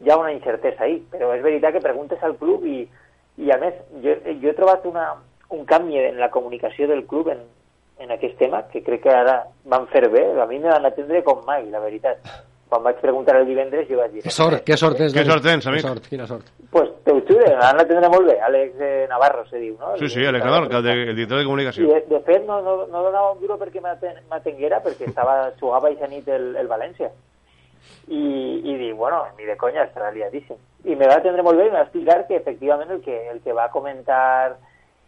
[0.00, 2.88] hi ha una incertesa ahí, però és veritat que preguntes al club i,
[3.36, 5.16] i a més, jo, jo he trobat una,
[5.48, 7.40] un canvi en la comunicació del club en,
[7.98, 11.24] en aquest tema, que crec que ara van fer bé, a mi me van atendre
[11.24, 12.18] com mai, la veritat
[12.70, 14.22] quan vaig preguntar el divendres jo vaig dir...
[14.22, 15.12] Que sort, que sort és.
[15.14, 15.82] Que sort tens, amic.
[15.82, 16.52] Que sort, quina sort.
[16.70, 19.96] Pues te ho jure, han d'atendre molt bé, Àlex eh, Navarro se diu, no?
[19.98, 21.88] Sí, sí, Àlex Navarro, el, el director de comunicació.
[21.88, 25.90] I de, de fet no, no, no donava un duro perquè m'atenguera perquè estava, jugava
[25.90, 27.10] aquesta nit el, el València.
[28.06, 28.22] I,
[28.62, 30.58] i dic, bueno, ni de conya, estarà liadíssim.
[30.86, 33.42] I me va atendre molt bé i me va explicar que efectivament el que, el
[33.42, 34.56] que va comentar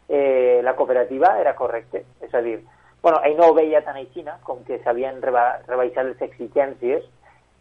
[0.08, 2.04] eh, la cooperativa era correcte.
[2.20, 2.58] És a dir,
[3.02, 7.06] bueno, ell no ho veia tan aixina, com que s'havien reba, rebaixat les exigències,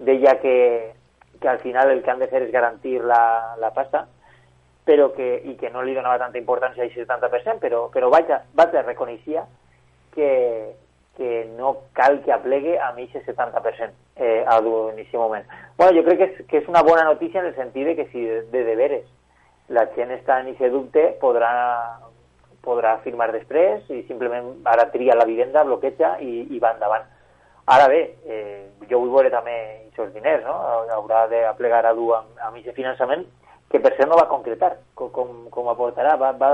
[0.06, 0.94] deia que,
[1.40, 4.06] que al final el que han de fer és garantir la, la pasta,
[4.86, 8.42] però que, i que no li donava tanta importància a aquest 70%, però, però vaja,
[8.58, 9.46] vaja reconeixia
[10.16, 10.30] que,
[11.18, 15.46] que no cal que aplegue a mi aquest 70% eh, en aquest moment.
[15.78, 18.08] Bueno, jo crec que és, que és una bona notícia en el sentit de que
[18.12, 19.06] si de, de deberes
[19.70, 21.52] la gent està en aquest dubte podrà,
[22.66, 27.08] podrà firmar després i simplement ara tria la vivenda, bloqueja i, i va endavant.
[27.72, 29.54] Ara bé, eh, jo vull veure també
[29.92, 30.56] aquests diners, no?
[30.96, 33.24] Haurà d'aplegar a dur amb, amb aquest finançament
[33.72, 36.18] que per cert no va concretar com, com, com aportarà.
[36.20, 36.52] Va, va,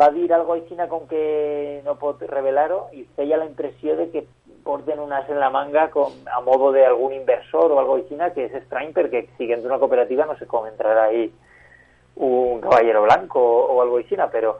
[0.00, 4.24] va dir algo així com que no pot revelar-ho i feia la impressió de que
[4.64, 8.16] porten un as en la manga com, a modo de algun inversor o algo així
[8.34, 11.30] que és estrany perquè siguent una cooperativa no sé com entrarà ahí
[12.16, 14.56] un caballero blanco o, o algo així, però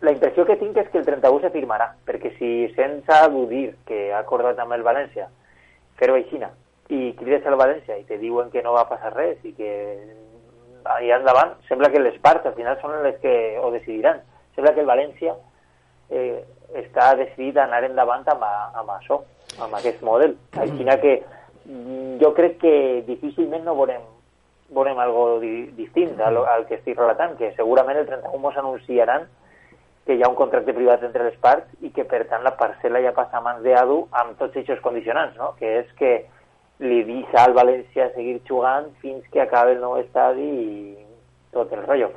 [0.00, 4.10] la impressió que tinc és que el 31 se firmarà, perquè si sense adudir que
[4.12, 5.30] ha acordat amb el València
[5.98, 6.40] fer-ho així
[6.92, 9.70] i crides al València i te diuen que no va passar res i que
[10.84, 14.20] allà endavant sembla que les parts al final són les que ho decidiran.
[14.54, 15.34] Sembla que el València
[16.10, 16.42] eh,
[16.76, 19.22] està decidit a anar endavant amb, a, amb això,
[19.64, 20.36] amb aquest model.
[20.60, 21.14] Així que
[21.64, 22.74] mm, jo crec que
[23.06, 24.04] difícilment no veurem
[24.74, 29.28] veurem algo di distint al, al que estic relatant, que segurament el 31 mos anunciaran
[30.04, 33.00] que hi ha un contracte privat entre les parts i que, per tant, la parcel·la
[33.04, 35.54] ja passa a mans d'ADU amb tots aquests condicionants, no?
[35.58, 36.12] que és que
[36.84, 41.06] li deixa al València seguir jugant fins que acabi el nou estadi i
[41.54, 42.10] tot el rotllo.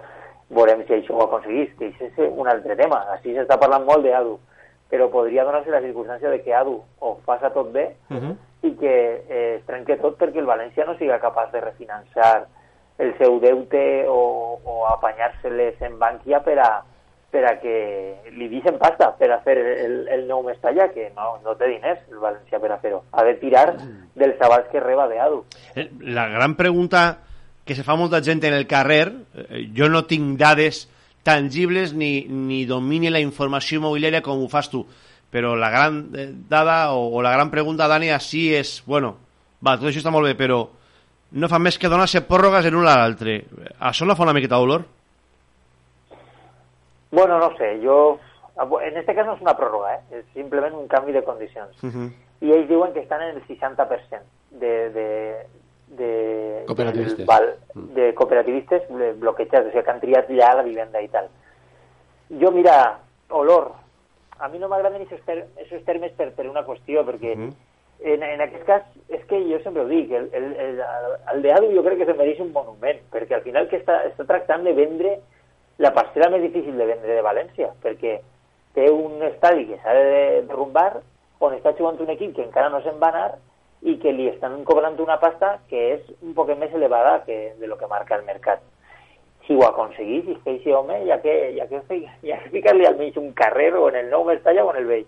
[0.57, 3.03] Veurem si això ho aconseguís, que això és un altre tema.
[3.15, 4.35] Així s'està parlant molt d'ADU,
[4.91, 8.35] però podria donar-se la circumstància de que ADU ho faça tot bé Uh -huh.
[8.63, 12.47] i que eh, es trenque tot perquè el València no siga capaç de refinanciar
[12.97, 16.83] el seu deute o, o apanyar-se-les en Bankia per a,
[17.31, 21.35] per a que li deixen pasta per a fer el, el nou Mestalla, que no,
[21.43, 23.01] no té diners el València per a fer-ho.
[23.11, 23.65] Ha de tirar
[24.15, 25.41] dels avals que reba de ADU.
[25.75, 27.19] Eh, La gran pregunta
[27.67, 30.85] que se fa molta gent en el carrer, eh, jo no tinc dades
[31.27, 34.85] tangibles ni, ni domini la informació immobiliària com ho fas tu,
[35.29, 39.17] però la gran eh, dada o, o la gran pregunta, Dani, així és, bueno,
[39.59, 40.61] va, tot això està molt bé, però
[41.35, 43.41] no fa més que donar-se pròrrogues en un a l'altre.
[43.83, 44.87] Això no fa una miqueta d'olor?
[47.11, 48.19] Bueno, no sé, yo...
[48.81, 49.99] En este caso no es una prórroga, ¿eh?
[50.11, 51.75] es simplemente un cambio de condiciones.
[51.83, 52.11] Uh -huh.
[52.41, 54.19] Y ells diuen que estan en el 60%
[54.51, 55.45] de, de,
[55.89, 57.25] de, Cooperativistes.
[57.25, 58.81] val- de cooperativistes
[59.19, 61.27] bloquejats, o sigui, que han triat ja la vivenda i tal.
[62.29, 62.97] Jo, mira,
[63.29, 63.71] olor,
[64.39, 68.41] a mi no m'agraden aquests ter esos termes per, per una qüestió, perquè en, en
[68.41, 70.81] aquest cas, és que jo sempre ho dic, el, el, el,
[71.33, 74.03] el de Adu jo crec que se mereix un monument, perquè al final que està,
[74.05, 75.19] està tractant de vendre
[75.83, 78.17] la parcel·la més difícil de vendre de València, perquè
[78.77, 80.07] té un estadi que s'ha de
[80.47, 81.01] derrumbar,
[81.41, 83.27] on està jugant un equip que encara no se'n va anar
[83.85, 87.69] i que li estan cobrant una pasta que és un poc més elevada que de
[87.69, 88.63] lo que marca el mercat.
[89.45, 91.81] Si ho aconseguís, és que aquest home, ja que, ja que,
[92.25, 94.89] ja que ficar-li al mig un carrer o en el nou Mestalla o en el
[94.89, 95.05] vell.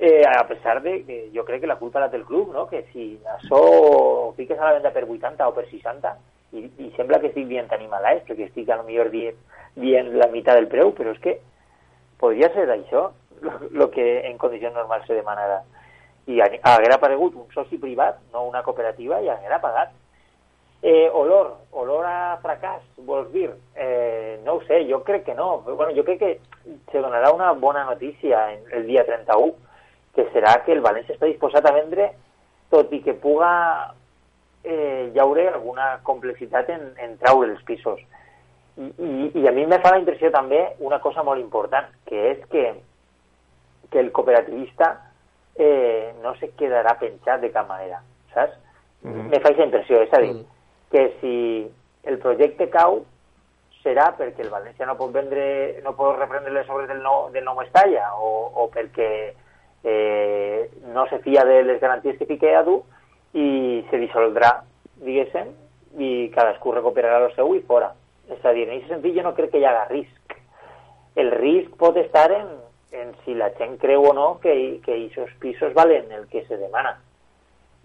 [0.00, 2.66] Eh, a pesar de que jo crec que la culpa la té el club, no?
[2.66, 6.14] que si això ho fiques a la venda per 80 o per 60
[6.52, 9.36] i, i sembla que estic dient animalais, perquè estic a lo millor dient,
[9.76, 11.38] dient la meitat del preu, però és que
[12.20, 13.10] podria ser això
[13.72, 15.62] el que en condicions normals se demanarà.
[16.26, 19.94] I ha- haguera aparegut un soci privat, no una cooperativa, i haguera pagat.
[20.82, 23.50] Eh, olor, olor a fracàs, vols dir?
[23.76, 25.62] Eh, no ho sé, jo crec que no.
[25.64, 26.40] Però, bueno, jo crec que
[26.90, 29.54] se donarà una bona notícia el dia 31,
[30.14, 32.10] que serà que el València està disposat a vendre,
[32.70, 33.94] tot i que puga
[34.64, 38.00] eh, hi haurà alguna complexitat en, en traure els pisos.
[38.80, 39.10] I, i,
[39.42, 42.64] I a mi me fa la impressió també una cosa molt important, que és que,
[43.90, 44.94] que el cooperativista
[45.56, 48.00] eh, no se quedarà penjat de cap manera,
[48.34, 48.56] saps?
[49.00, 50.34] Me fa aquesta impressió, és a dir,
[50.92, 51.34] que si
[52.04, 53.00] el projecte cau
[53.80, 57.46] serà perquè el València no pot vendre, no pot reprendre les obres del nou, del
[57.46, 58.30] nou Mestalla o,
[58.60, 59.10] o perquè
[59.84, 62.82] eh, no se fia de les garanties que fique Adu
[63.32, 64.50] i se dissoldrà,
[65.04, 65.52] diguéssim,
[65.98, 67.92] i cadascú recuperarà el seu i fora.
[68.30, 70.34] És a dir, en aquest sentit jo no crec que hi haga risc.
[71.18, 72.50] El risc pot estar en,
[72.94, 74.54] en si la gent creu o no que,
[74.84, 76.96] que aquests pisos valen el que se demana.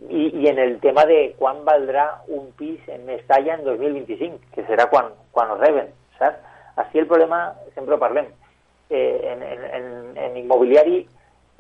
[0.10, 4.66] I, I en el tema de quan valdrà un pis en Mestalla en 2025, que
[4.68, 6.42] serà quan, quan ho reben, saps?
[6.76, 8.28] Així el problema, sempre ho parlem,
[8.90, 9.86] eh, en, en, en,
[10.20, 11.06] en immobiliari,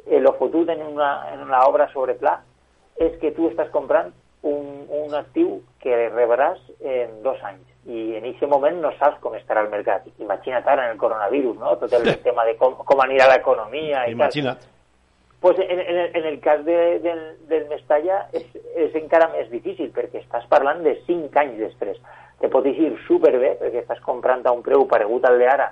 [0.05, 2.41] eh, lo fotut en una, en una obra sobre pla
[2.99, 4.11] és que tu estàs comprant
[4.45, 9.35] un, un actiu que rebràs en dos anys i en aquest moment no saps com
[9.37, 10.05] estarà el mercat.
[10.19, 11.75] Imagina't ara en el coronavirus, no?
[11.77, 14.63] Tot el tema de com, com anirà l'economia i tal Imagina't.
[15.41, 19.49] pues en, en, el- en el cas de, del, del Mestalla és, és encara més
[19.51, 21.97] difícil perquè estàs parlant de 5 anys després.
[22.41, 25.69] Te pot ir superbé perquè estàs comprant a un preu paregut al d'ara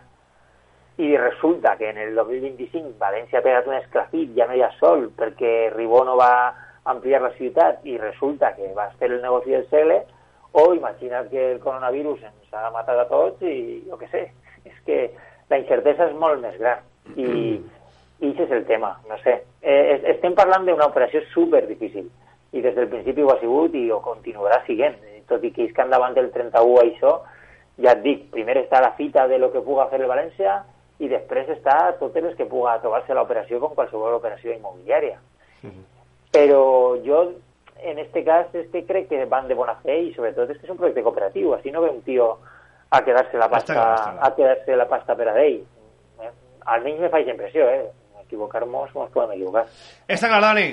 [1.02, 4.70] i resulta que en el 2025 València ha pegat un esclafit, ja no hi ha
[4.78, 6.54] sol perquè Ribó no va
[6.86, 10.02] ampliar la ciutat i resulta que va fer el negoci del segle
[10.52, 14.26] o imagina't que el coronavirus ens ha matat a tots i jo què sé,
[14.70, 14.98] és que
[15.50, 16.80] la incertesa és molt més gran
[17.16, 17.24] i,
[18.24, 19.34] I això és el tema, no sé.
[19.62, 22.06] Eh, es- estem parlant d'una operació super difícil
[22.54, 24.96] i des del principi ho ha sigut i ho continuarà siguent.
[25.28, 27.18] Tot i que és que endavant del 31 això,
[27.82, 30.62] ja et dic, primer està la fita de lo que puga fer el València
[31.00, 35.18] i després està totes les que puga trobar-se l'operació com qualsevol operació immobiliària.
[36.34, 37.24] Però jo,
[37.84, 40.66] en este cas, és que crec que van de bona fe i sobretot és que
[40.66, 41.54] és un projecte cooperatiu.
[41.54, 42.32] Així no ve un tio
[42.90, 44.18] a quedar-se la pasta, clar.
[44.22, 45.60] a quedar-se la pasta per a ell.
[46.22, 46.32] Eh,
[46.74, 47.84] Almenys me fa aquesta impressió, eh?
[48.24, 49.66] Equivocar-nos, ens podem equivocar.
[50.10, 50.68] Està clar, Dani.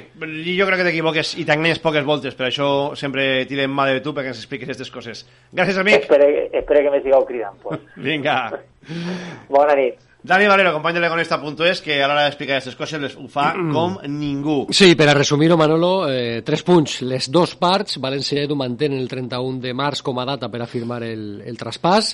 [0.56, 4.14] Jo crec que t'equivoques i t'enganyes poques voltes, per això sempre tirem mà de tu
[4.16, 5.26] perquè ens expliques aquestes coses.
[5.52, 6.06] Gràcies, amic.
[6.06, 7.84] Espere, espere que me sigueu cridant, pues.
[8.06, 8.38] Vinga.
[9.52, 10.00] Bona nit.
[10.22, 13.96] Dani Valero, company de l'Econista.es, que a l'hora d'explicar aquestes coses les ho fa com
[14.04, 14.66] ningú.
[14.76, 17.00] Sí, per a resumir-ho, Manolo, eh, tres punts.
[17.08, 20.60] Les dos parts, València i Edu mantenen el 31 de març com a data per
[20.60, 22.12] a firmar el, el traspàs.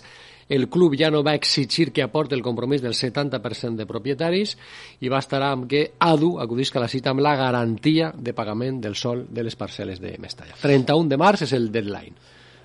[0.48, 4.54] El club ja no va exigir que aporti el compromís del 70% de propietaris
[5.02, 8.78] i va estar amb que Adu acudisca a la cita amb la garantia de pagament
[8.80, 10.54] del sol de les parcel·les de Mestalla.
[10.62, 12.14] 31 de març és el deadline.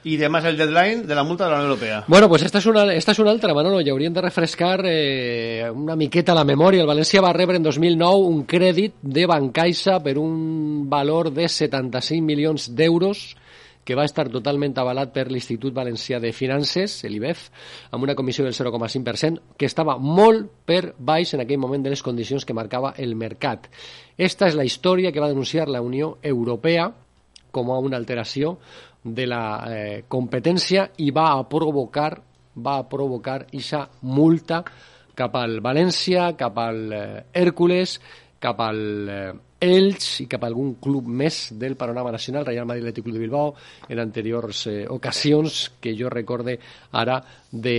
[0.04, 2.04] Demà és el deadline de la multa de la Unió Europea.
[2.08, 5.70] Bueno, pues esta és una, esta és una altra, Manolo, i hauríem de refrescar eh,
[5.70, 6.82] una miqueta la memòria.
[6.82, 12.26] El València va rebre en 2009 un crèdit de Bancaixa per un valor de 75
[12.26, 13.36] milions d'euros
[13.84, 17.48] que va estar totalment avalat per l'Institut Valencià de Finances, l'IBEF,
[17.92, 22.04] amb una comissió del 0,5%, que estava molt per baix en aquell moment de les
[22.06, 23.70] condicions que marcava el mercat.
[24.18, 26.92] Esta és la història que va denunciar la Unió Europea
[27.52, 28.60] com a una alteració
[29.04, 32.12] de la eh, competència i va a provocar
[32.62, 34.64] va a provocar ixa multa
[35.16, 37.98] cap al València, cap al eh, Hèrcules,
[38.42, 39.32] cap al eh,
[39.62, 43.24] Elx i cap a algun club més del panorama nacional, Real Madrid Atlètic Club de
[43.24, 43.54] Bilbao,
[43.88, 46.58] en anteriors eh, ocasions que jo recorde
[46.92, 47.22] ara
[47.52, 47.78] de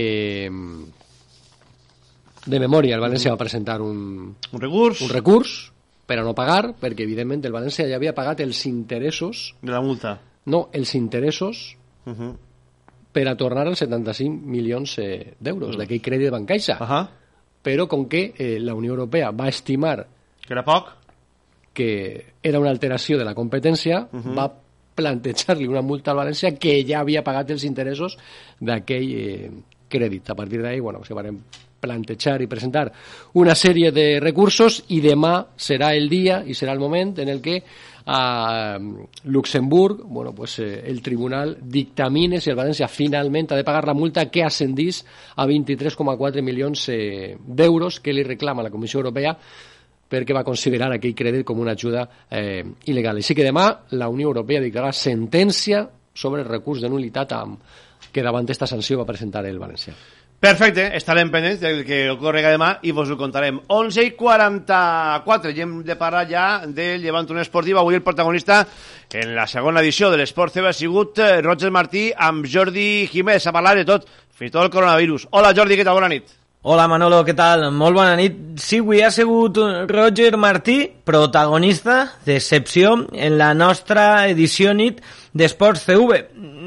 [2.43, 2.97] de memòria.
[2.97, 5.53] El València va presentar un, un recurs, un recurs
[6.05, 9.81] per a no pagar, perquè evidentment el València ja havia pagat els interessos De la
[9.81, 10.17] multa.
[10.45, 12.35] No, els interessos Uh -huh.
[13.13, 16.77] per a tornar els 75 milions eh, d'euros d'aquell crèdit de Bancaixa.
[16.81, 17.07] Uh -huh.
[17.63, 20.05] Però com que eh, la Unió Europea va estimar
[20.45, 20.89] Que era poc?
[21.73, 24.35] que era una alteració de la competència, Uh -huh.
[24.37, 24.53] va
[24.95, 28.17] plantejar-li una multa al València que ja havia pagat els interessos
[28.59, 29.51] d'aquell eh,
[29.89, 30.29] crèdit.
[30.29, 31.39] A partir d'ahí, bueno, se van
[31.79, 32.91] plantejar i presentar
[33.33, 37.41] una sèrie de recursos i demà serà el dia i serà el moment en el
[37.41, 37.63] que
[38.05, 38.79] a
[39.23, 43.93] Luxemburg, bueno, pues, eh, el tribunal dictamine si el València finalment ha de pagar la
[43.93, 49.37] multa que ascendís a 23,4 milions eh, d'euros que li reclama la Comissió Europea
[50.13, 53.17] perquè va considerar aquell crèdit com una ajuda eh, il·legal.
[53.17, 57.57] Així que demà la Unió Europea dictarà sentència sobre el recurs de nulitat amb,
[58.13, 59.95] que davant d'esta sanció va presentar el València.
[60.43, 63.61] Perfecte, estarem pendents del que ocorrega demà i vos ho contarem.
[63.71, 67.79] 11 i 44, i hem de parlar ja del Llevant Unió Esportiva.
[67.79, 68.59] Avui el protagonista
[69.07, 73.47] en la segona edició de l'Esport CB ha sigut eh, Roger Martí amb Jordi Jiménez.
[73.47, 75.29] A parlar de tot, fins i tot el coronavirus.
[75.31, 75.95] Hola Jordi, què tal?
[75.95, 76.42] Bona nit.
[76.65, 77.65] Hola Manolo, què tal?
[77.75, 78.37] Molt bona nit.
[78.63, 79.57] Sí, avui ha sigut
[79.89, 85.01] Roger Martí, protagonista d'excepció en la nostra edició nit
[85.35, 86.21] d'Esports CV.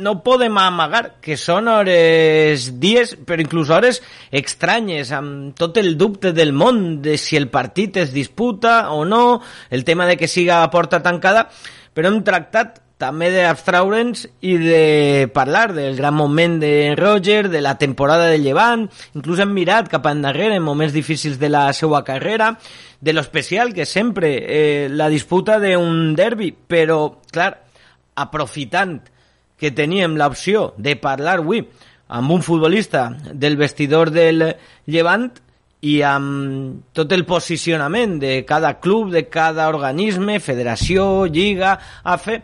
[0.05, 6.35] No podem amagar que són hores, dies, però inclús hores estranyes, amb tot el dubte
[6.37, 9.41] del món de si el partit es disputa o no,
[9.71, 11.49] el tema de que siga a porta tancada,
[11.97, 17.77] però hem tractat també d'abstraure'ns i de parlar del gran moment de Roger, de la
[17.77, 22.55] temporada de Llevant, inclús hem mirat cap endarrere en moments difícils de la seva carrera,
[23.01, 27.53] de lo especial que sempre eh, la disputa d'un derbi, però, clar,
[28.17, 29.03] aprofitant
[29.61, 31.67] que teníem l'opció de parlar avui
[32.09, 34.55] amb un futbolista del vestidor del
[34.87, 35.29] Llevant
[35.85, 42.41] i amb tot el posicionament de cada club, de cada organisme, federació, lliga, AFE,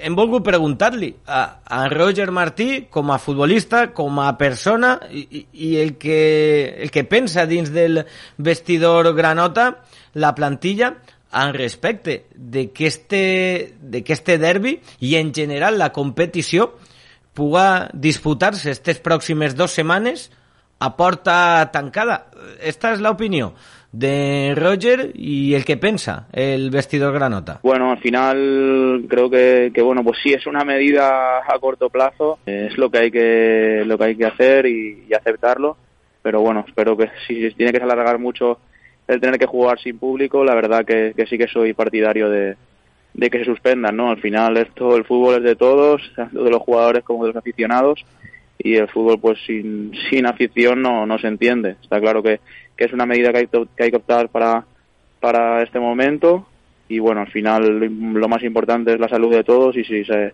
[0.00, 5.76] hem volgut preguntar-li a, a Roger Martí com a futbolista, com a persona i, i-
[5.82, 8.04] el, que, el que pensa dins del
[8.38, 9.82] vestidor granota,
[10.14, 10.94] la plantilla,
[11.30, 12.24] al respecte
[14.10, 16.72] este derbi i en general la competició
[17.34, 20.30] puga disputar-se aquestes pròximes dues setmanes
[20.80, 22.24] a porta tancada.
[22.58, 23.52] Esta és l'opinió
[23.92, 27.60] de Roger y el que pensa el vestidor granota.
[27.62, 32.38] Bueno, al final creo que, que, bueno, pues sí es una medida a corto plazo,
[32.46, 35.76] es lo que hay que lo que hay que hacer y, y aceptarlo,
[36.22, 38.58] pero bueno, espero que si tiene que alargar mucho
[39.08, 42.56] el tener que jugar sin público, la verdad que, que sí que soy partidario de,
[43.12, 44.10] de que se suspendan, ¿no?
[44.10, 47.36] Al final esto el fútbol es de todos, tanto de los jugadores como de los
[47.36, 48.04] aficionados
[48.62, 51.76] y el fútbol pues sin, sin afición no, no se entiende.
[51.82, 52.40] Está claro que,
[52.80, 54.64] que es una medida que hay, que- hay que optar para,
[55.20, 56.46] para este momento.
[56.88, 60.32] Y bueno, al final lo más importante es la salud de todos y si se,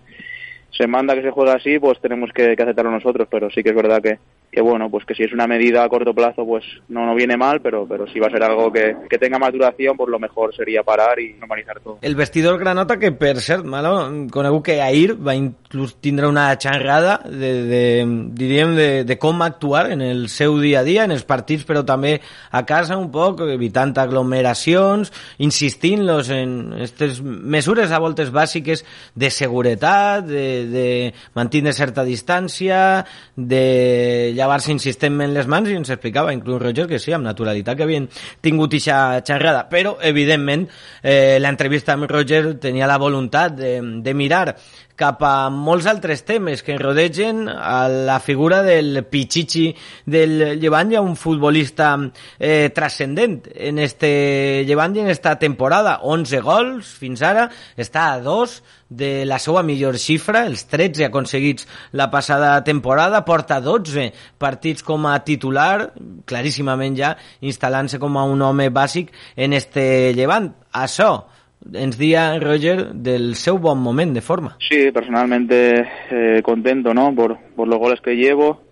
[0.70, 3.74] se manda que se juegue así, pues tenemos que aceptarlo nosotros, pero sí que es
[3.74, 4.20] verdad que,
[4.56, 7.36] que bueno, pues que si es una medida a corto plazo, pues no, no viene
[7.36, 10.18] mal, pero, pero si va a ser algo que, que tenga más duración, pues lo
[10.18, 11.98] mejor sería parar y normalizar todo.
[12.00, 13.92] El vestidor granota que per cert, malo,
[14.32, 20.00] conegut que ahir va inclús tindre una xerrada de, de, diríem de, de actuar en
[20.00, 22.14] el seu dia a dia, en els partits, però també
[22.50, 30.24] a casa un poc, evitant aglomeracions, insistint-los en aquestes mesures a voltes bàsiques de seguretat,
[30.24, 30.88] de, de
[31.36, 33.04] mantenir certa distància,
[33.36, 37.86] de llevar-se insistentment les mans, i ens explicava inclús Roger que sí, amb naturalitat que
[37.86, 38.08] havien
[38.44, 40.66] tingut ixa xerrada, però evidentment
[41.02, 44.56] eh, l'entrevista amb Roger tenia la voluntat de, de mirar
[44.96, 49.68] cap a molts altres temes que rodegen a la figura del Pichichi
[50.06, 51.92] del Llevant i a un futbolista
[52.38, 58.20] eh, transcendent en este Llevant i en esta temporada 11 gols fins ara està a
[58.24, 61.66] dos de la seva millor xifra, els 13 aconseguits
[61.98, 65.92] la passada temporada, porta 12 partits com a titular,
[66.24, 70.52] claríssimament ja instal·lant-se com a un home bàsic en este Llevant.
[70.72, 71.26] Això
[71.74, 74.56] ens dia Roger del seu bon moment de forma.
[74.68, 77.14] Sí, personalmente eh, contento ¿no?
[77.14, 78.62] por, por los goles que llevo,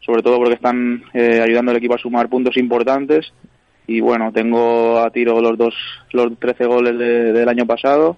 [0.00, 3.32] sobre todo porque están eh, ayudando al equipo a sumar puntos importantes.
[3.86, 5.74] Y bueno, tengo a tiro los dos,
[6.12, 8.16] los 13 goles de- del año pasado.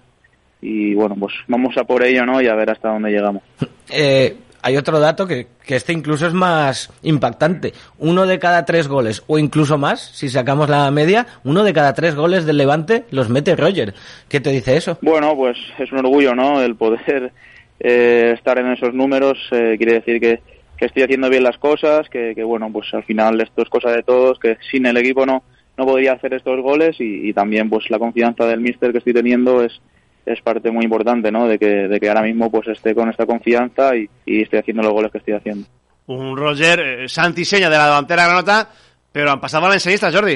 [0.60, 2.40] Y bueno, pues vamos a por ello, ¿no?
[2.40, 3.42] Y a ver hasta dónde llegamos.
[3.90, 7.74] Eh, hay otro dato que, que este incluso es más impactante.
[7.98, 11.92] Uno de cada tres goles, o incluso más, si sacamos la media, uno de cada
[11.92, 13.92] tres goles del Levante los mete Roger.
[14.26, 14.96] ¿Qué te dice eso?
[15.02, 16.62] Bueno, pues es un orgullo, ¿no?
[16.62, 17.30] El poder
[17.78, 20.40] eh, estar en esos números eh, quiere decir que,
[20.78, 24.02] estoy haciendo bien las cosas, que, que, bueno, pues al final esto es cosa de
[24.02, 25.42] todos, que sin el equipo no
[25.76, 29.12] no podría hacer estos goles y, y también pues la confianza del míster que estoy
[29.12, 29.80] teniendo es
[30.26, 31.46] es parte muy importante, ¿no?
[31.46, 34.82] De que, de que ahora mismo pues esté con esta confianza y, y esté haciendo
[34.82, 35.66] los goles que estoy haciendo.
[36.06, 38.68] Un Roger eh, Santi Senya de la davantera granota,
[39.14, 40.34] però han passat valencianistes, Jordi.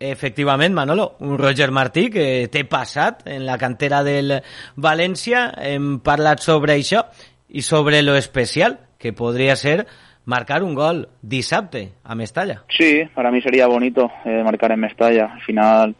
[0.00, 4.38] Efectivament, Manolo, un Roger Martí que té passat en la cantera del
[4.80, 5.50] València.
[5.60, 7.02] Hem parlat sobre això
[7.50, 9.84] i sobre lo especial que podria ser
[10.24, 12.62] marcar un gol dissabte a Mestalla.
[12.70, 15.32] Sí, para mí sería bonito eh, marcar en Mestalla.
[15.34, 15.94] Al final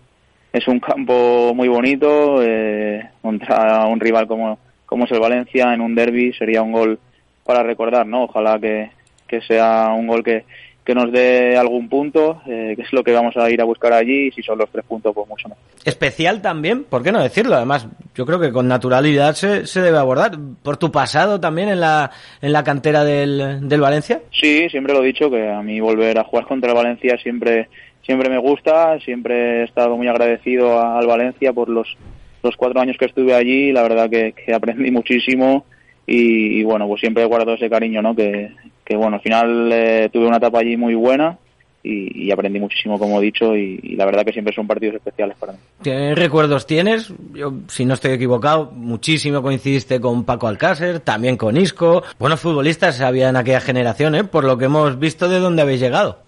[0.53, 5.81] es un campo muy bonito eh, contra un rival como, como es el Valencia en
[5.81, 6.99] un derby sería un gol
[7.45, 8.25] para recordar, ¿no?
[8.25, 8.91] Ojalá que,
[9.27, 10.45] que sea un gol que,
[10.85, 13.93] que nos dé algún punto, eh, que es lo que vamos a ir a buscar
[13.93, 15.63] allí y si son los tres puntos pues mucho mejor.
[15.85, 17.55] Especial también, ¿por qué no decirlo?
[17.55, 20.33] Además, yo creo que con naturalidad se, se debe abordar.
[20.63, 22.11] Por tu pasado también en la,
[22.43, 24.21] en la cantera del, del Valencia.
[24.33, 27.69] Sí, siempre lo he dicho, que a mí volver a jugar contra el Valencia siempre,
[28.03, 31.97] siempre me gusta, siempre he estado muy agradecido al Valencia por los,
[32.43, 35.65] los cuatro años que estuve allí, la verdad que, que aprendí muchísimo
[36.07, 38.17] y, y, bueno, pues siempre he guardado ese cariño, ¿no?
[38.17, 38.51] Que,
[38.85, 41.39] que bueno, al final eh, tuve una etapa allí muy buena
[41.83, 44.97] y, y aprendí muchísimo, como he dicho, y, y la verdad que siempre son partidos
[44.97, 45.59] especiales para mí.
[45.83, 47.13] ¿Qué recuerdos tienes?
[47.35, 52.03] Yo, si no estoy equivocado, muchísimo coincidiste con Paco Alcácer, también con Isco.
[52.19, 54.25] Buenos futbolistas había en aquella generación, ¿eh?
[54.25, 56.19] Por lo que hemos visto de dónde habéis llegado.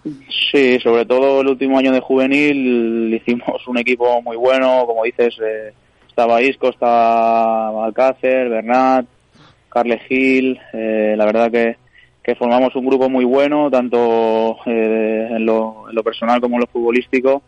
[0.51, 5.35] Sí, sobre todo el último año de juvenil hicimos un equipo muy bueno, como dices,
[5.39, 5.73] eh,
[6.07, 9.05] estaba Isco, estaba Alcácer, Bernat,
[9.69, 11.77] Carles Gil, eh, la verdad que,
[12.23, 16.61] que formamos un grupo muy bueno, tanto eh, en, lo, en lo personal como en
[16.61, 17.43] lo futbolístico,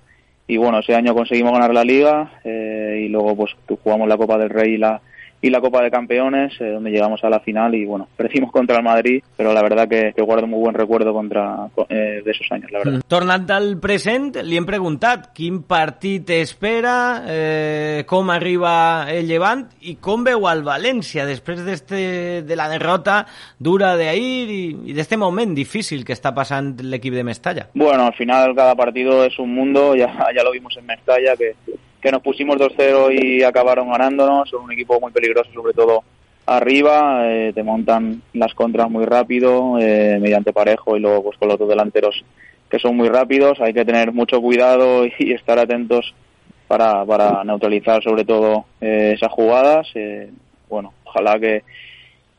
[0.47, 4.37] y bueno, ese año conseguimos ganar la liga eh, y luego pues jugamos la Copa
[4.37, 5.01] del Rey y la
[5.41, 8.77] y la Copa de Campeones, eh, donde llegamos a la final y bueno, perdimos contra
[8.77, 12.47] el Madrid, pero la verdad que, que guardo muy buen recuerdo contra eh, de esos
[12.51, 13.01] años, la verdad.
[13.07, 19.97] Tornant al present, li hem preguntat quin partit espera, eh, com arriba el Llevant i
[20.01, 23.25] com veu el València després d'este- de la derrota
[23.59, 27.67] dura d'ahir i, i d'este moment difícil que està passant l'equip de Mestalla.
[27.75, 31.53] Bueno, al final cada partido es un mundo, ya, ya lo vimos en Mestalla, que,
[32.05, 36.03] que nos pusimos 2-0 y acabaron ganándonos, son un equipo muy peligroso, sobre todo
[36.45, 41.47] arriba, eh, te montan las contras muy rápido, eh, mediante parejo y luego pues con
[41.47, 42.23] los dos delanteros
[42.69, 46.13] que son muy rápidos, hay que tener mucho cuidado y estar atentos
[46.67, 49.87] para, para neutralizar sobre todo eh, esas jugadas.
[49.95, 50.29] eh,
[50.69, 51.63] bueno, ojalá que,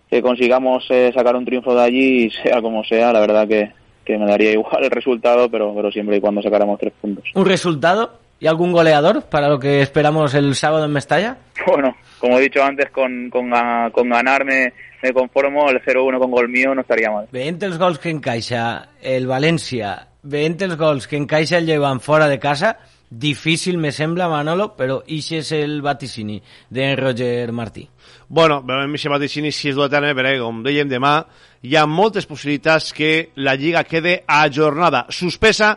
[0.09, 3.73] que consigamos eh, sacar un triunfo de allí, sea como sea, la verdad que,
[4.05, 7.25] que me daría igual el resultado, pero, pero siempre y cuando sacáramos tres puntos.
[7.35, 11.37] Un resultado y algún goleador para lo que esperamos el sábado en Mestalla?
[11.67, 13.51] Bueno, como he dicho antes, con, con,
[13.93, 14.73] con ganar me,
[15.13, 17.29] conformo, el 0-1 con gol mío no estaría mal.
[17.33, 22.29] Veient els gols que encaixa el València, veient els gols que encaixa el Llevant fora
[22.29, 22.77] de casa,
[23.09, 26.41] Difícil me sembla, Manolo, però ixe és el vaticini
[26.75, 27.85] de Roger Martí.
[28.27, 31.21] Bueno, veurem si vaticini si es du a terme, perquè, com dèiem, demà
[31.63, 35.77] hi ha moltes possibilitats que la Lliga quede ajornada, suspesa,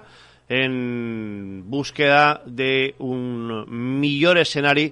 [0.49, 4.89] en búsqueda d'un millor escenari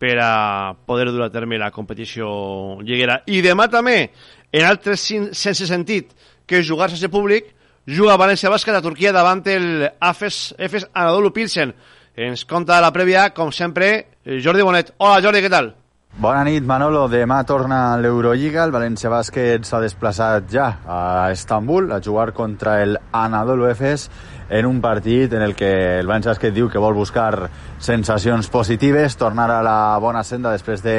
[0.00, 3.20] per a poder dur a terme la competició lliguera.
[3.28, 4.10] I demà també,
[4.50, 5.04] en altres
[5.36, 6.10] sense sentit
[6.48, 7.52] que jugar sense públic,
[7.86, 11.74] juga València Bàsquet a Turquia davant el AFES, EFES Anadolu Pilsen.
[12.16, 14.94] Ens conta la prèvia, com sempre, Jordi Bonet.
[14.98, 15.74] Hola, Jordi, què tal?
[16.14, 17.08] Bona nit, Manolo.
[17.10, 18.62] Demà torna l'Eurolliga.
[18.62, 20.98] El València Bàsquet s'ha desplaçat ja a
[21.34, 24.06] Estambul a jugar contra el Anadolu Efes
[24.48, 29.16] en un partit en el que el València Bàsquet diu que vol buscar sensacions positives,
[29.16, 30.96] tornar a la bona senda després de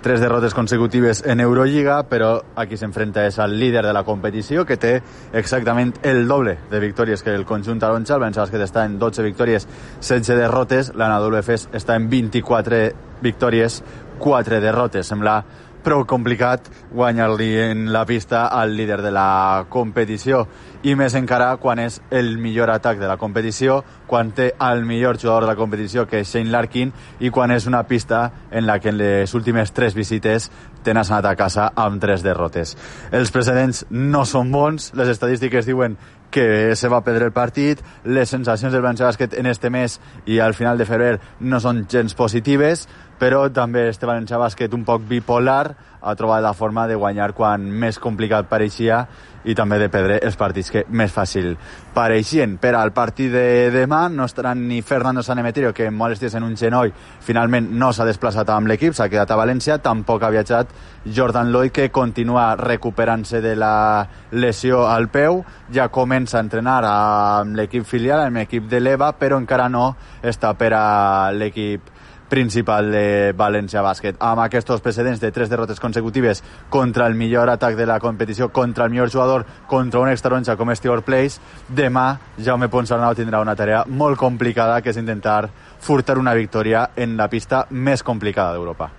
[0.00, 4.78] tres derrotes consecutives en Eurolliga, però aquí s'enfrenta és al líder de la competició, que
[4.80, 4.94] té
[5.36, 8.16] exactament el doble de victòries que el conjunt taronja.
[8.16, 9.68] El València Bàsquet està en 12 victòries,
[10.00, 10.92] 16 derrotes.
[10.96, 12.80] L'Anadolu Efes està en 24
[13.20, 13.82] victòries,
[14.18, 15.06] 4 derrotes.
[15.06, 15.42] Sembla
[15.84, 20.44] prou complicat guanyar-li en la pista al líder de la competició
[20.82, 25.18] i més encara quan és el millor atac de la competició, quan té el millor
[25.20, 28.78] jugador de la competició que és Shane Larkin i quan és una pista en la
[28.80, 30.50] que en les últimes tres visites
[30.82, 32.76] te n'has anat a casa amb tres derrotes.
[33.12, 35.98] Els precedents no són bons, les estadístiques diuen
[36.30, 40.38] que se va perdre el partit, les sensacions del València Bàsquet en este mes i
[40.38, 42.86] al final de febrer no són gens positives,
[43.20, 47.66] però també este València Bàsquet un poc bipolar ha trobat la forma de guanyar quan
[47.68, 49.02] més complicat pareixia
[49.44, 51.54] i també de perdre els partits que més fàcil
[51.94, 52.56] pareixien.
[52.60, 56.56] Per al partit de demà no estaran ni Fernando Sanemeterio, que amb molèsties en un
[56.56, 56.92] genoll
[57.24, 60.72] finalment no s'ha desplaçat amb l'equip, s'ha quedat a València, tampoc ha viatjat
[61.04, 67.56] Jordan Lloyd, que continua recuperant-se de la lesió al peu, ja comença a entrenar amb
[67.56, 71.99] l'equip filial, amb l'equip de l'EVA, però encara no està per a l'equip
[72.30, 74.16] principal de València Bàsquet.
[74.22, 78.86] Amb aquests precedents de tres derrotes consecutives contra el millor atac de la competició, contra
[78.86, 83.56] el millor jugador, contra un extraronja com és Tibor Place, demà Jaume Ponsarnau tindrà una
[83.58, 85.50] tarea molt complicada, que és intentar
[85.80, 88.92] furtar una victòria en la pista més complicada d'Europa.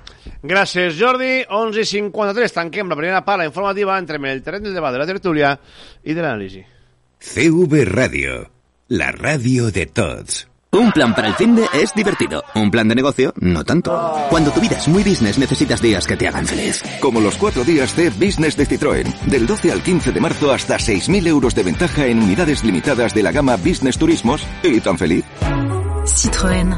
[0.44, 1.42] Gràcies, Jordi.
[1.50, 2.54] 11 i 53.
[2.54, 5.56] Tanquem la primera part informativa entre el terreny del debat de la tertúlia
[6.04, 6.64] i de l'anàlisi.
[7.22, 8.50] CV Radio,
[8.90, 10.51] la radio de todos.
[10.74, 12.46] Un plan para el fin de es divertido.
[12.56, 13.92] Un plan de negocio, no tanto.
[14.30, 16.82] Cuando tu vida es muy business, necesitas días que te hagan feliz.
[17.02, 19.20] Como los cuatro días de Business de Citroën.
[19.26, 23.22] Del 12 al 15 de marzo hasta 6.000 euros de ventaja en unidades limitadas de
[23.22, 24.48] la gama Business Turismos.
[24.64, 25.26] ¿Y tan feliz?
[26.06, 26.78] Citroën.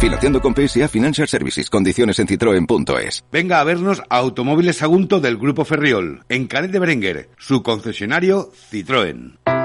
[0.00, 1.70] Financiando con PSA Financial Services.
[1.70, 3.24] Condiciones en citroen.es.
[3.30, 8.50] Venga a vernos a Automóviles Sagunto del Grupo Ferriol, en Canet de Berenguer, su concesionario
[8.72, 9.61] Citroën.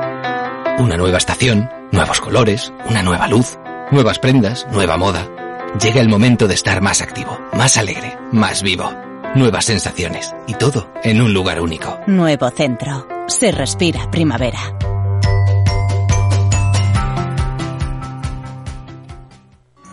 [0.79, 3.57] Una nueva estación, nuevos colores, una nueva luz,
[3.91, 5.27] nuevas prendas, nueva moda.
[5.81, 8.91] Llega el momento de estar más activo, más alegre, más vivo.
[9.33, 11.99] Nuevas sensaciones y todo en un lugar único.
[12.05, 13.07] Nuevo centro.
[13.27, 14.59] Se respira primavera.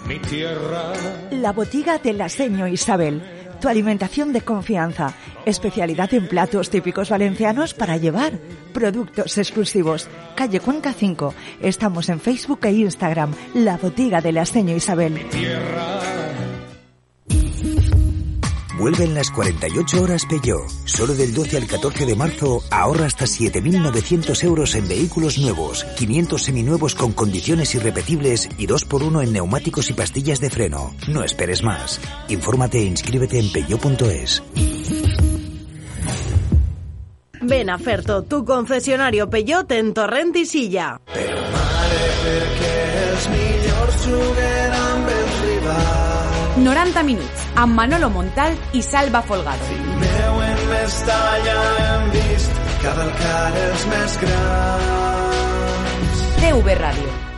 [0.07, 0.93] Mi tierra.
[1.31, 3.44] La botiga de la Seño Isabel.
[3.61, 5.15] Tu alimentación de confianza.
[5.47, 8.33] Especialidad en platos típicos valencianos para llevar.
[8.73, 10.09] Productos exclusivos.
[10.35, 11.35] Calle Cuenca 5.
[11.63, 13.33] Estamos en Facebook e Instagram.
[13.55, 15.21] La botiga de la Seño Isabel.
[18.85, 20.69] Vuelven las 48 horas Peugeot.
[20.85, 26.43] Solo del 12 al 14 de marzo ahorra hasta 7.900 euros en vehículos nuevos, 500
[26.43, 30.95] seminuevos con condiciones irrepetibles y 2x1 en neumáticos y pastillas de freno.
[31.09, 31.99] No esperes más.
[32.29, 34.43] Infórmate e inscríbete en peugeot.es.
[37.41, 41.01] Ven a Ferto, tu concesionario Peugeot en Torrent i Silla.
[42.25, 44.64] perquè
[46.57, 49.67] 90 minuts, amb Manolo Montal i Salva Folgado.
[49.99, 56.27] Meu en Mestalla hem vist cavalcar els més grans.
[56.39, 57.34] TV Ràdio.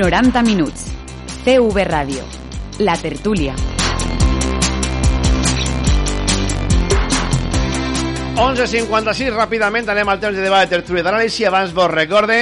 [0.00, 0.86] Noranta minuts.
[1.44, 2.22] CV Ràdio.
[2.78, 3.52] La tertúlia.
[8.32, 11.44] 11.56, ràpidament anem al temps de debat de tertúlia d'anàlisi.
[11.44, 12.38] Abans vos recorde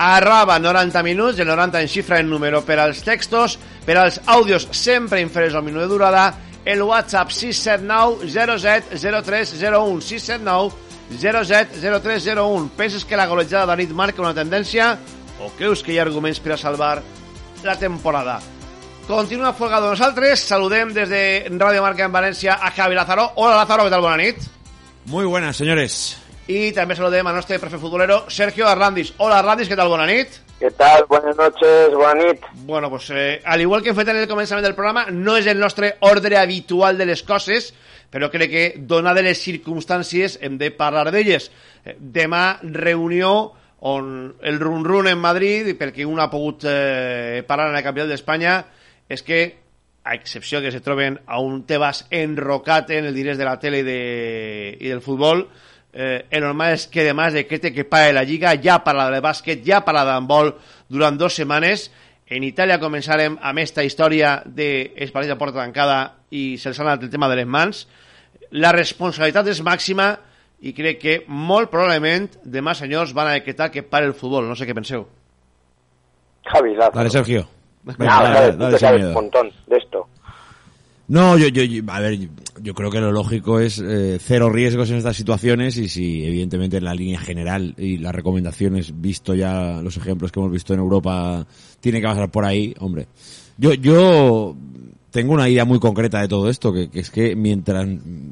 [0.00, 4.70] arroba 90 minuts, el 90 en xifra en número per als textos, per als àudios
[4.72, 6.30] sempre inferiors al minut de durada,
[6.64, 10.72] el WhatsApp 679 07 0301 679
[11.12, 14.94] 07 0301 Penses que la golejada de la nit marca una tendència
[15.42, 17.02] o creus que hi ha arguments per a salvar
[17.64, 18.40] la temporada?
[19.06, 23.32] Continua Folgado nosaltres, saludem des de Ràdio Marca en València a Javi Lázaro.
[23.34, 24.04] Hola Lázaro, què tal?
[24.04, 24.38] Bona nit.
[25.06, 26.16] Muy buenas, señores.
[26.46, 29.14] Y también saludem a nuestro profe futbolero Sergio Arlandis.
[29.18, 29.88] Hola Arlandis, ¿qué tal?
[29.88, 30.28] Bona nit.
[30.60, 31.04] ¿Qué tal?
[31.08, 32.40] Buenas noches, buena nit.
[32.64, 35.48] Bueno, pues eh, al igual que hem fet en el començament del programa, no és
[35.50, 37.72] el nostre ordre habitual de les coses,
[38.14, 41.50] però crec que, donades les circumstàncies, hem de parlar d'elles.
[41.82, 43.32] Eh, demà, reunió
[43.84, 48.12] on el run-run en Madrid, i perquè un ha pogut eh, parar en la capital
[48.12, 48.60] d'Espanya,
[49.10, 49.40] és que,
[50.04, 53.82] a excepció que se troben a un Tebas enrocat en el diners de la tele
[53.82, 53.98] i, de,
[54.78, 55.48] i del futbol,
[55.92, 59.20] eh, el normal és que demà es decrete que pare la Lliga, ja parla de
[59.22, 60.54] bàsquet, ja parla d'handbol
[60.86, 61.88] durant dues setmanes.
[62.30, 67.10] En Itàlia començarem amb esta història d'Espanyol de porta tancada i se'ls ha anat el
[67.10, 67.88] tema de les mans.
[68.54, 70.14] La responsabilitat és màxima
[70.62, 74.46] i crec que molt probablement demà, senyors, van a decretar que pare el futbol.
[74.48, 75.04] No sé què penseu.
[76.46, 76.96] Javi, Lázaro.
[76.98, 77.48] Dale, Sergio.
[77.84, 80.06] No, Venga, sabes, dale, dale te sin sabes un montón de esto.
[81.08, 82.28] No, yo, yo, yo- a ver, yo,
[82.62, 86.76] yo creo que lo lógico es eh, cero riesgos en estas situaciones y si evidentemente
[86.76, 90.80] en la línea general y las recomendaciones, visto ya los ejemplos que hemos visto en
[90.80, 91.44] Europa,
[91.80, 93.08] tiene que pasar por ahí, hombre.
[93.58, 94.56] Yo, yo
[95.12, 97.86] tengo una idea muy concreta de todo esto, que, que es que mientras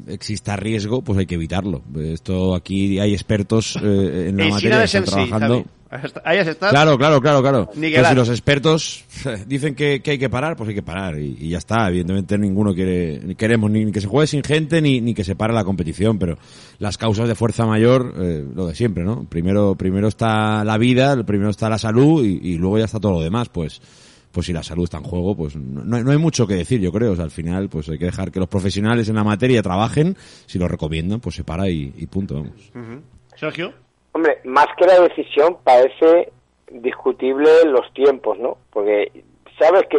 [0.08, 1.82] exista riesgo, pues hay que evitarlo.
[1.96, 5.64] Esto aquí hay expertos eh, en la materia que están trabajando.
[6.24, 6.70] Ahí has estat.
[6.70, 7.70] Claro, claro, claro, claro.
[7.74, 9.04] Pero si los expertos
[9.46, 11.88] dicen que, que hay que parar, pues hay que parar y, y ya está.
[11.88, 15.34] Evidentemente ninguno quiere, ni queremos ni que se juegue sin gente ni, ni que se
[15.34, 16.38] pare la competición, pero
[16.78, 19.24] las causas de fuerza mayor, eh, lo de siempre, ¿no?
[19.24, 23.14] Primero, primero está la vida, primero está la salud y, y luego ya está todo
[23.14, 23.82] lo demás, pues.
[24.32, 26.54] Pues si la salud está en juego, pues no, no hay- no hay mucho que
[26.54, 27.12] decir, yo creo.
[27.12, 30.14] O sea, al final, pues hay que dejar que los profesionales en la materia trabajen.
[30.46, 32.72] Si lo recomiendan, pues se para y, y punto, vamos.
[33.36, 33.72] Sergio.
[34.12, 36.32] Hombre, más que la decisión, parece
[36.70, 38.58] discutible los tiempos, ¿no?
[38.72, 39.24] Porque
[39.58, 39.98] sabes que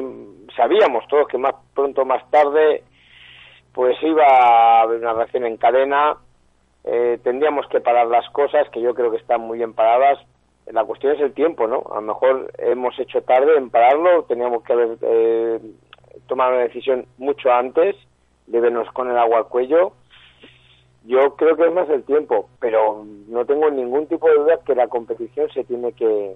[0.56, 2.84] sabíamos todos que más pronto o más tarde
[3.74, 6.18] pues iba a haber una reacción en cadena,
[6.84, 10.20] eh, tendríamos que parar las cosas, que yo creo que están muy bien paradas.
[10.72, 11.84] La cuestión es el tiempo, ¿no?
[11.92, 15.60] A lo mejor hemos hecho tarde en pararlo, teníamos que haber eh,
[16.28, 17.96] tomado una decisión mucho antes,
[18.48, 19.94] de vernos con el agua al cuello.
[21.04, 24.76] Yo creo que es más el tiempo, pero no tengo ningún tipo de duda que
[24.76, 26.36] la competición se tiene que,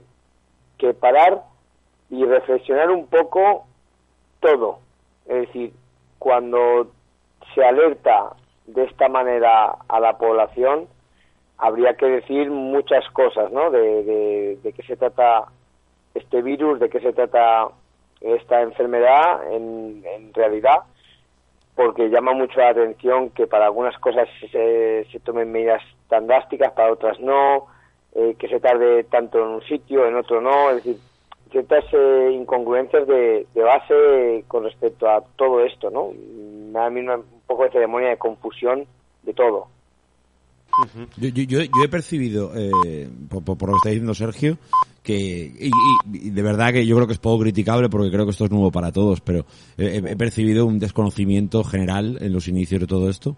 [0.78, 1.44] que parar
[2.10, 3.66] y reflexionar un poco
[4.40, 4.80] todo.
[5.28, 5.74] Es decir,
[6.20, 6.92] cuando
[7.54, 8.36] se alerta
[8.68, 10.88] de esta manera a la población,
[11.58, 13.72] habría que decir muchas cosas, ¿no?
[13.72, 15.45] De, de, qué se trata
[16.14, 17.70] este virus, de qué se trata
[18.22, 20.80] esta enfermedad en, en realidad,
[21.76, 26.91] porque llama mucho la atención que para algunas cosas se, tomen medidas tan drásticas, para
[26.91, 27.68] otras no,
[28.14, 30.97] eh, que se tarde tanto en un sitio, en otro no, es decir,
[31.51, 36.12] ciertas eh, incongruencias de, base con respecto a todo esto, ¿no?
[36.12, 38.86] Me da a mí un poco de ceremonia de confusión
[39.24, 39.68] de todo.
[41.17, 44.57] Yo, yo, yo, he percibido, eh, por, por- lo que está diciendo Sergio,
[45.03, 45.71] que, y,
[46.17, 48.51] y- de verdad que yo creo que es poco criticable porque creo que esto es
[48.51, 49.45] nuevo para todos, pero
[49.78, 53.38] he percibido un desconocimiento general en los inicios de todo esto,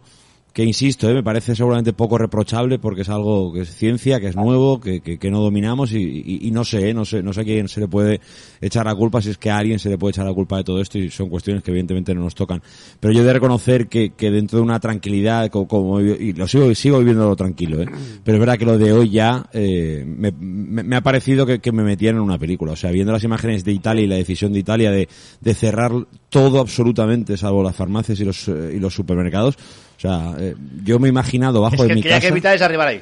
[0.57, 4.25] que insisto, eh, me parece seguramente poco reprochable porque es algo que es ciencia, que
[4.29, 7.43] es nuevo, que, que, no dominamos y, no sé, eh, no sé, no sé a
[7.43, 8.19] quién se le puede
[8.59, 10.63] echar la culpa, si es que a alguien se le puede echar la culpa de
[10.63, 12.63] todo esto y son cuestiones que evidentemente no nos tocan.
[12.99, 16.47] Pero yo he de reconocer que, que dentro de una tranquilidad, co- como, y lo
[16.47, 17.87] sigo, sigo viviéndolo tranquilo, ¿eh?
[18.23, 21.71] pero es verdad que lo de hoy ya eh, me, me- ha parecido que, que
[21.71, 22.71] me metían en una película.
[22.71, 25.07] O sea, viendo las imágenes de Italia y la decisión de Italia de,
[25.39, 25.91] de cerrar
[26.29, 29.55] todo absolutamente, salvo las farmacias y los, y los supermercados,
[29.97, 32.27] o sea, eh, yo me he imaginado bajo Es de que mi el que casa...
[32.27, 33.01] evitar es arribar ahí.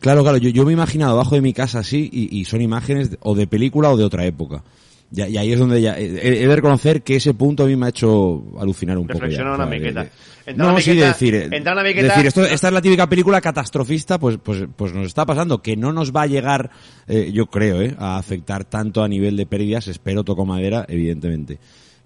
[0.00, 2.60] Claro, claro, yo, yo me he imaginado abajo de mi casa así y, y son
[2.62, 4.62] imágenes de- o de película o de otra época.
[5.10, 6.04] Ya- Y, ahí es donde ya he,
[6.42, 9.18] he de reconocer que ese punto a mí me ha hecho alucinar un poco.
[9.18, 10.02] ya, Reflexionar o una sea, de- miqueta.
[10.46, 12.80] de- no, una sí, de decir, eh, entrar una miqueta- decir esto, esta es la
[12.80, 16.70] típica película catastrofista, pues, pues, pues nos está pasando, que no nos va a llegar,
[17.06, 21.58] eh, yo creo, eh, a afectar tanto a nivel de pérdidas, espero, toco madera, evidentemente.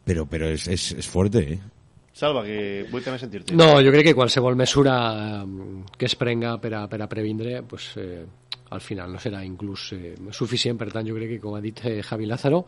[0.05, 1.59] Pero, pero es, es, es fuerte, eh.
[2.13, 3.57] Salva, que vull també sentir-te.
[3.57, 4.97] No, jo crec que qualsevol mesura
[5.41, 8.25] eh, que es prenga per a, a previndre pues, eh,
[8.73, 12.03] al final no serà inclús eh, suficient, per tant jo que com ha dit eh,
[12.03, 12.67] Javi Lázaro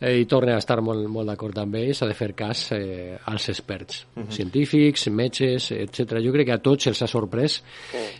[0.00, 3.18] eh, i torna a estar molt, molt d'acord amb ells, s'ha de fer cas eh,
[3.26, 4.30] als experts, Mhm.
[4.30, 6.18] científics, metges, etc.
[6.24, 7.62] Jo crec que a tots els ha sorprès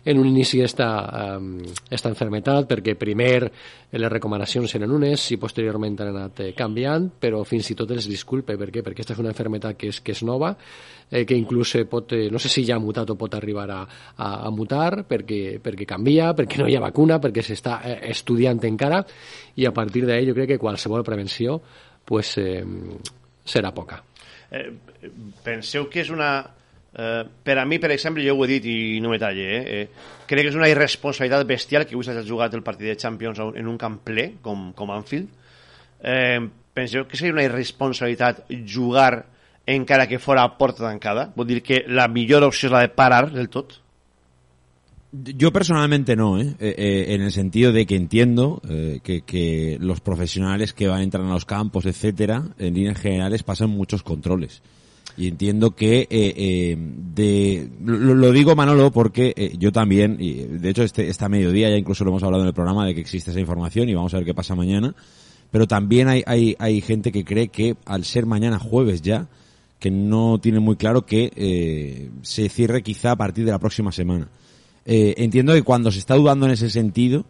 [0.04, 1.58] en un inici esta, um,
[1.90, 3.50] esta enfermetat, perquè primer
[3.92, 8.06] les recomanacions eren unes i posteriorment han anat eh, canviant, però fins i tot els
[8.06, 8.84] disculpe, per què?
[8.84, 10.54] Perquè aquesta és una enfermetat que és, que és nova,
[11.10, 13.68] eh, que inclús eh, pot, eh, no sé si ja ha mutat o pot arribar
[13.70, 13.80] a,
[14.16, 18.62] a, a mutar, perquè, perquè canvia, perquè no hi ha vacuna, perquè s'està eh, estudiant
[18.68, 19.04] encara,
[19.56, 21.60] i a partir d'ahí jo crec que qualsevol prevenció
[22.04, 22.64] pues, eh,
[23.44, 24.02] serà poca.
[24.50, 24.70] Eh,
[25.44, 26.32] penseu que és una...
[26.90, 29.82] Eh, per a mi, per exemple, jo ho he dit i no me talle, eh,
[29.82, 33.38] eh, crec que és una irresponsabilitat bestial que avui s'ha jugat el partit de Champions
[33.38, 35.30] en un camp ple, com, com Anfield.
[36.02, 36.40] Eh,
[36.74, 39.26] penseu que seria una irresponsabilitat jugar
[39.70, 41.28] encara que fora a porta tancada?
[41.36, 43.76] Vull dir que la millor opció és la de parar del tot?
[45.12, 46.54] Yo personalmente no, ¿eh?
[46.60, 51.00] Eh, eh, en el sentido de que entiendo eh, que, que los profesionales que van
[51.00, 54.62] a entrar a los campos, etcétera, en líneas generales pasan muchos controles.
[55.16, 60.84] Y entiendo que, eh, eh, de, lo, digo Manolo porque yo también, y de hecho
[60.84, 63.40] este, esta mediodía ya incluso lo hemos hablado en el programa de que existe esa
[63.40, 64.94] información y vamos a ver qué pasa mañana,
[65.50, 69.26] pero también hay, hay, hay gente que cree que al ser mañana jueves ya,
[69.80, 73.90] que no tiene muy claro que eh, se cierre quizá a partir de la próxima
[73.90, 74.28] semana.
[74.84, 77.24] Eh, entiendo que cuando se está dudando en ese sentido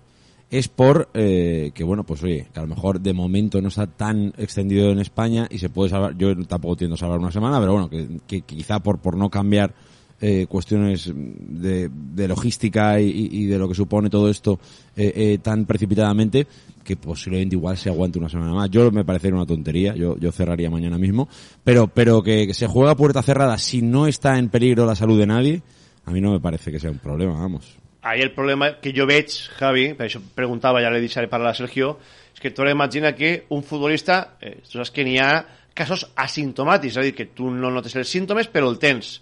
[0.51, 3.87] es por eh, que, bueno, pues oye, que a lo mejor de momento no está
[3.87, 7.61] tan extendido en España y se puede salvar, yo tampoco tiendo a salvar una semana,
[7.61, 9.75] pero bueno, que, quizá por, por no cambiar
[10.23, 14.61] eh, cuestiones de, de logística y, de lo que supone todo esto
[14.95, 16.47] eh, eh, tan precipitadamente,
[16.85, 18.69] que posiblemente igual se aguante una semana más.
[18.71, 21.27] Yo me parecería una tontería, yo, yo cerraría mañana mismo,
[21.65, 25.27] pero, pero que, se juega puerta cerrada si no está en peligro la salud de
[25.27, 25.63] nadie,
[26.11, 27.79] a mí no me parece que sea un problema, vamos.
[28.03, 31.59] Ahí el problema que jo veig, Javi, per això preguntava, ja l'he deixat parlar a
[31.59, 31.99] Sergio,
[32.35, 35.45] és que tu ara imagina que un futbolista, eh, tu saps que n'hi ha
[35.77, 39.21] casos asimptomàtics, és a dir, que tu no notes els símptomes, però el tens.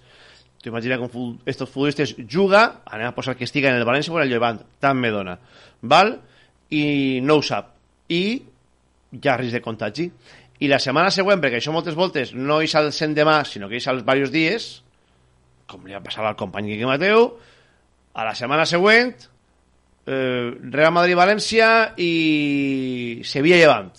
[0.62, 1.11] Tu imagina que
[1.47, 4.62] estos futbolistes juga, anem a posar que estiga en el València o en el Llevant,
[4.80, 5.36] tant me dona,
[5.82, 6.16] val?
[6.70, 7.74] I no ho sap.
[8.09, 8.24] I
[9.12, 10.09] hi ha risc de contagi.
[10.59, 13.78] I la setmana següent, perquè això moltes voltes no és al cent demà, sinó que
[13.78, 14.70] és als diversos dies,
[15.69, 17.27] com li ha passat al company Quique Mateu,
[18.16, 19.12] a la setmana següent
[20.09, 23.91] eh, Real Madrid-València i Sevilla-Llevant.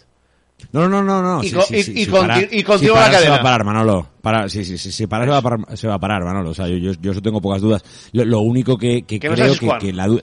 [0.74, 1.44] No, no, no, no.
[1.44, 3.32] Y sí, sí, sí, y sí, y continúa sí, la parar Se cadena.
[3.32, 4.08] va a parar, Manolo.
[4.22, 6.50] Para, sí, sí, sí, sí, parar se va a parar, se va a parar, Manolo.
[6.50, 7.82] O sea, yo, yo, yo eso tengo pocas dudas.
[8.12, 10.22] Lo, lo único que, que Que no creo sabes que, que la du-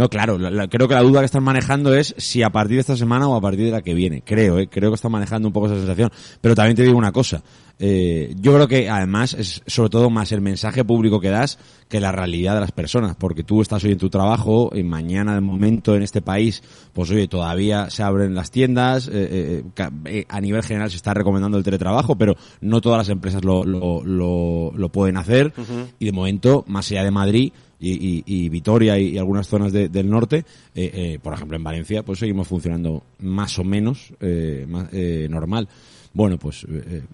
[0.00, 2.76] No, claro, la- la- creo que la duda que están manejando es si a partir
[2.76, 4.22] de esta semana o a partir de la que viene.
[4.22, 6.10] Creo, eh, creo que están manejando un poco esa sensación.
[6.40, 7.42] Pero también te digo una cosa.
[7.82, 12.00] Eh, yo creo que además es sobre todo más el mensaje público que das que
[12.00, 13.14] la realidad de las personas.
[13.16, 16.62] Porque tú estás hoy en tu trabajo y mañana de momento en este país,
[16.94, 19.06] pues oye, todavía se abren las tiendas.
[19.08, 22.96] eh, eh, ca- eh, a nivel general se está recomendando el teletrabajo, pero no todas
[22.98, 25.52] las empresas lo, lo, lo, lo pueden hacer.
[25.98, 29.72] Y de momento, más allá de Madrid y, y- y Vitoria y, y algunas zonas
[29.72, 34.12] de- del norte, eh, eh, por ejemplo en Valencia, pues seguimos funcionando más o menos
[34.20, 35.68] eh, más, eh, normal.
[36.12, 36.66] Bueno, pues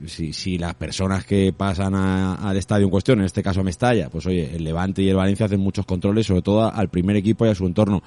[0.07, 3.63] si, si las personas que pasan a- al estadio en cuestión, en este caso a
[3.63, 7.15] Mestalla, pues oye, el Levante y el Valencia hacen muchos controles, sobre todo al primer
[7.17, 8.03] equipo y a su entorno,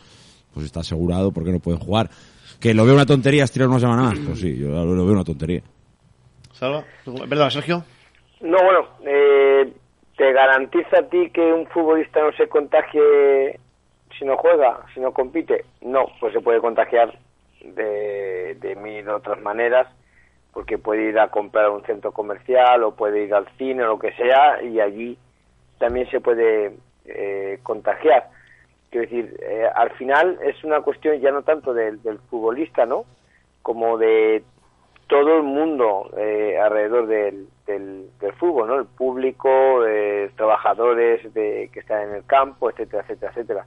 [0.54, 2.10] pues está asegurado porque no pueden jugar.
[2.60, 5.14] Que lo veo una tontería estirar una semana más, pues sí, yo lo, lo veo
[5.14, 5.62] una tontería.
[6.54, 6.84] Salva?
[7.30, 7.86] Perdón, Sergio.
[8.42, 9.72] No, bueno, eh,
[10.20, 13.58] ¿te garantiza a ti que un futbolista no se contagie
[14.18, 15.64] si no juega, si no compite?
[15.80, 17.18] No, pues se puede contagiar
[17.64, 19.88] de, de mil otras maneras,
[20.52, 23.88] porque puede ir a comprar a un centro comercial o puede ir al cine o
[23.88, 25.18] lo que sea, y allí
[25.78, 26.74] también se puede
[27.06, 28.28] eh, contagiar.
[28.90, 33.06] Quiero decir, eh, al final es una cuestión ya no tanto del, del futbolista, ¿no?
[33.62, 34.44] Como de
[35.10, 38.76] todo el mundo eh, alrededor del, del, fútbol, ¿no?
[38.76, 43.66] El público, eh, trabajadores de, que están en el campo, etcétera, etcétera, etcétera.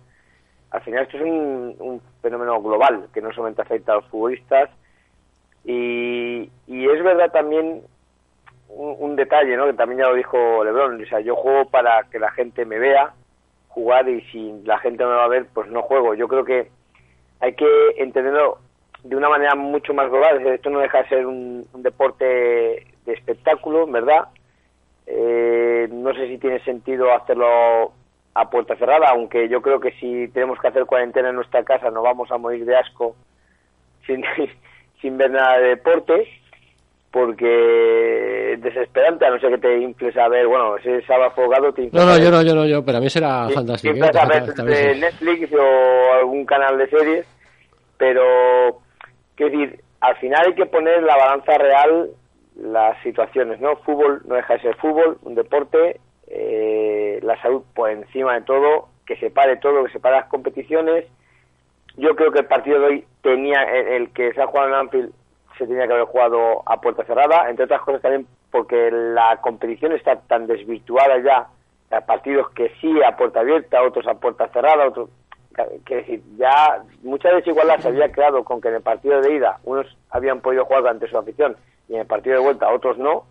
[0.71, 4.71] Al final esto es un, un fenómeno global que no solamente afecta a los futbolistas
[5.65, 7.83] y, y es verdad también
[8.69, 9.67] un, un detalle, ¿no?
[9.67, 12.79] Que también ya lo dijo Lebron, o sea, yo juego para que la gente me
[12.79, 13.15] vea
[13.69, 16.15] jugar y si la gente no me va a ver, pues no juego.
[16.15, 16.71] Yo creo que
[17.41, 17.67] hay que
[17.99, 18.59] entenderlo
[19.05, 20.47] de una manera mucho más global.
[20.47, 24.29] Esto no deja de ser un, un deporte de espectáculo, ¿verdad?
[25.07, 27.93] Eh, no sé si tiene sentido hacerlo
[28.35, 31.91] a puerta cerrada, aunque yo creo que si tenemos que hacer cuarentena en nuestra casa
[31.91, 33.15] no vamos a morir de asco
[34.07, 34.25] sin,
[35.01, 36.29] sin ver nada de deporte,
[37.11, 41.31] porque es desesperante, a no ser que te infles a ver, bueno, si es sábado
[41.31, 43.55] afogado te infles No, no, yo no, yo no, yo, pero a mí será Sí,
[43.55, 43.95] fantástico.
[43.95, 44.23] siempre ¿eh?
[44.23, 45.01] a ver sí.
[45.01, 47.27] Netflix o algún canal de series,
[47.99, 48.81] pero
[49.49, 52.11] quiero decir, al final hay que poner la balanza real
[52.57, 53.77] las situaciones, ¿no?
[53.77, 58.89] Fútbol no deja de ser fútbol, un deporte, eh, la salud por encima de todo,
[59.07, 61.07] que se pare todo, que se pare las competiciones.
[61.97, 64.75] Yo creo que el partido de hoy tenía, el, el que se ha jugado en
[64.75, 65.13] Anfield,
[65.59, 69.93] se tenía que haber jugado a puerta cerrada, entre otras cosas también porque la competición
[69.93, 71.49] está tan desvirtuada ya,
[71.91, 75.11] hay partidos que sí a puerta abierta, otros a puerta cerrada, otros
[75.85, 79.59] que decir, ya mucha desigualdad se había creado con que en el partido de ida
[79.65, 81.57] unos habían podido jugar ante su afición
[81.89, 83.25] y en el partido de vuelta otros no,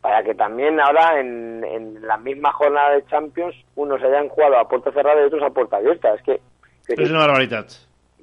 [0.00, 4.68] para que también ahora en, en la misma jornada de Champions unos hayan jugado a
[4.68, 6.14] puerta cerrada y otros a puerta abierta.
[6.14, 6.40] Es que,
[6.86, 7.70] que És una barbaritat.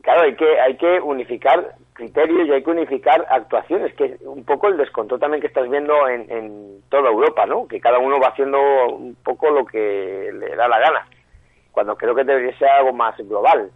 [0.02, 4.44] claro, hay que, hay que unificar criterios y hay que unificar actuaciones, que es un
[4.44, 7.68] poco el descontrol también que estás viendo en, en toda Europa, ¿no?
[7.68, 11.08] Que cada uno va haciendo un poco lo que le da la gana,
[11.74, 13.70] cuando creo que debería ser algo más global.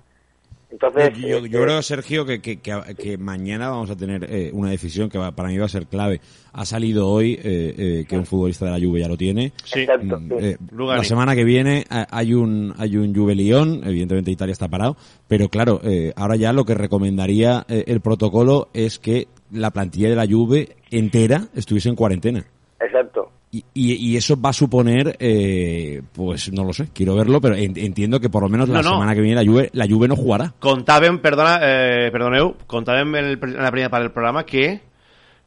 [0.70, 4.50] Entonces, Yo, eh, yo creo, Sergio, que, que, que, que mañana vamos a tener eh,
[4.52, 6.20] una decisión que va- para mí va a ser clave.
[6.52, 9.54] Ha salido hoy eh, eh, que un futbolista de la Juve ya lo tiene.
[9.64, 9.80] Sí.
[9.84, 10.46] Exacto, Mm, sí.
[10.46, 14.68] eh, la semana que viene eh, hay un hay un Juve Lyon, evidentemente Italia está
[14.68, 14.98] parado,
[15.30, 20.10] pero claro, eh, ahora ya lo que recomendaría eh, el protocolo es que la plantilla
[20.10, 22.46] de la Juve entera estuviese en cuarentena.
[22.82, 23.27] exacto.
[23.50, 27.56] Y, y, y eso va a suponer, eh, pues no lo sé, quiero verlo, pero
[27.56, 28.96] en- entiendo que por lo menos la No, no.
[28.98, 30.54] semana que viene la Juve, la Juve no jugará.
[30.60, 34.82] Contàvem, perdona, eh, perdoneu, contàvem en, el, en la primera part del programa que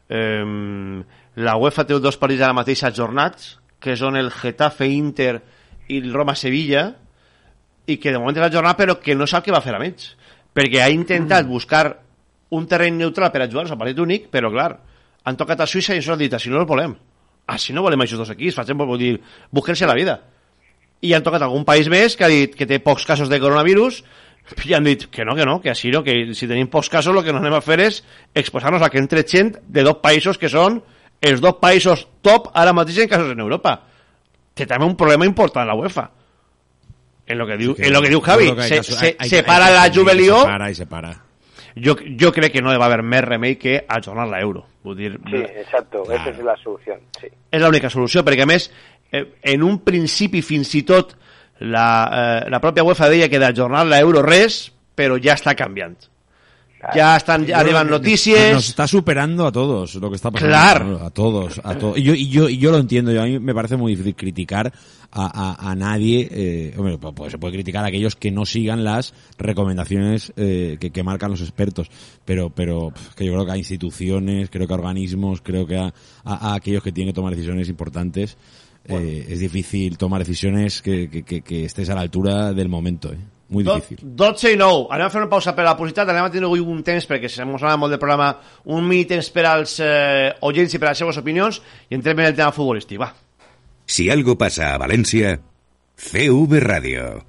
[0.08, 1.02] eh,
[1.36, 5.34] la UEFA té dos partits a la mateixa jornats, que són el Getafe Inter
[5.88, 6.86] i el Roma Sevilla,
[7.86, 9.84] i que de moment és la jornada però que no sap què va fer amb
[9.88, 10.14] ells.
[10.54, 11.84] Perquè ha intentat buscar
[12.50, 14.72] un terreny neutral per a jugar-nos a partit únic, però clar,
[15.24, 16.96] han tocat a Suïssa i això han dit, així no els volem.
[17.50, 19.16] Així no volem aquests dos equips, facem, vull dir,
[19.50, 20.20] busquen-se la vida.
[21.02, 24.02] I han tocat algun país més que ha dit que té pocs casos de coronavirus
[24.66, 27.14] i han dit que no, que no, que així no, que si tenim pocs casos
[27.16, 28.02] el que no anem a fer és
[28.34, 30.80] exposar-nos a que entre gent de dos països que són
[31.20, 33.76] els dos països top ara mateix en casos en Europa.
[34.54, 36.08] Té també un problema important la UEFA.
[37.30, 38.82] En lo que diu, que en lo que diu yo Javi, creo que hay se,
[38.82, 41.12] se, hay- hay- separa hay la Juve Lió, Se para y se para.
[41.76, 44.66] jo, jo crec que no va haver més remei que ajornar l'euro.
[44.82, 47.28] Vull dir, Sí, exacto, esa es la solución, sí.
[47.52, 48.70] és l'única solució, perquè a més,
[49.12, 51.12] eh, en un principi fins i tot
[51.60, 55.98] la, eh, la pròpia UEFA deia que d'ajornar l'euro res, però ja està canviant.
[56.94, 58.54] Ya están creo que noticias.
[58.54, 60.50] Nos está superando a todos lo que está pasando.
[60.52, 61.04] Claro.
[61.04, 61.98] A todos, a todos.
[61.98, 63.12] Y yo, y yo, y yo lo entiendo.
[63.12, 64.72] Yo, a mí me parece muy difícil criticar
[65.12, 66.26] a, a, a nadie.
[66.30, 70.78] Eh, hombre, pues, pues se puede criticar a aquellos que no sigan las recomendaciones eh,
[70.80, 71.88] que, que marcan los expertos.
[72.24, 75.92] Pero, pero que yo creo que a instituciones, creo que a organismos, creo que a,
[76.24, 78.36] a- a aquellos que tienen que tomar decisiones importantes.
[78.86, 83.12] eh, es difícil tomar decisiones que, que, que, que estés a la altura del momento.
[83.12, 83.18] Eh.
[83.50, 83.98] Muy Do- difícil.
[84.02, 84.86] 12 i 9.
[84.94, 86.08] Anem a fer una pausa per a la publicitat.
[86.08, 88.30] Anem a tenir avui un temps, perquè se mos anava molt del programa,
[88.70, 91.58] un mini temps per als eh, oients i per a les seves opinions,
[91.90, 93.00] i entrem en el tema futbolístic.
[93.02, 93.10] Va.
[93.90, 95.40] Si algo pasa a Valencia,
[95.96, 97.24] CV Radio.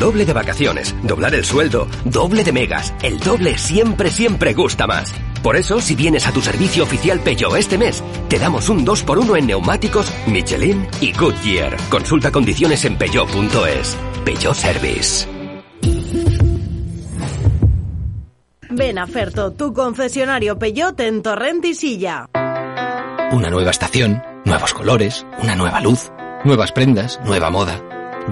[0.00, 2.94] Doble de vacaciones, doblar el sueldo, doble de megas.
[3.02, 5.12] El doble siempre, siempre gusta más.
[5.42, 9.38] Por eso, si vienes a tu servicio oficial Peugeot este mes, te damos un 2x1
[9.38, 11.76] en neumáticos, Michelin y Goodyear.
[11.90, 13.96] Consulta condiciones en peugeot.es.
[14.24, 15.26] Peugeot Service.
[18.70, 22.28] Ven a Ferto, tu concesionario Peyote en Torrent y Silla.
[23.32, 26.10] Una nueva estación, nuevos colores, una nueva luz,
[26.44, 27.82] nuevas prendas, nueva moda.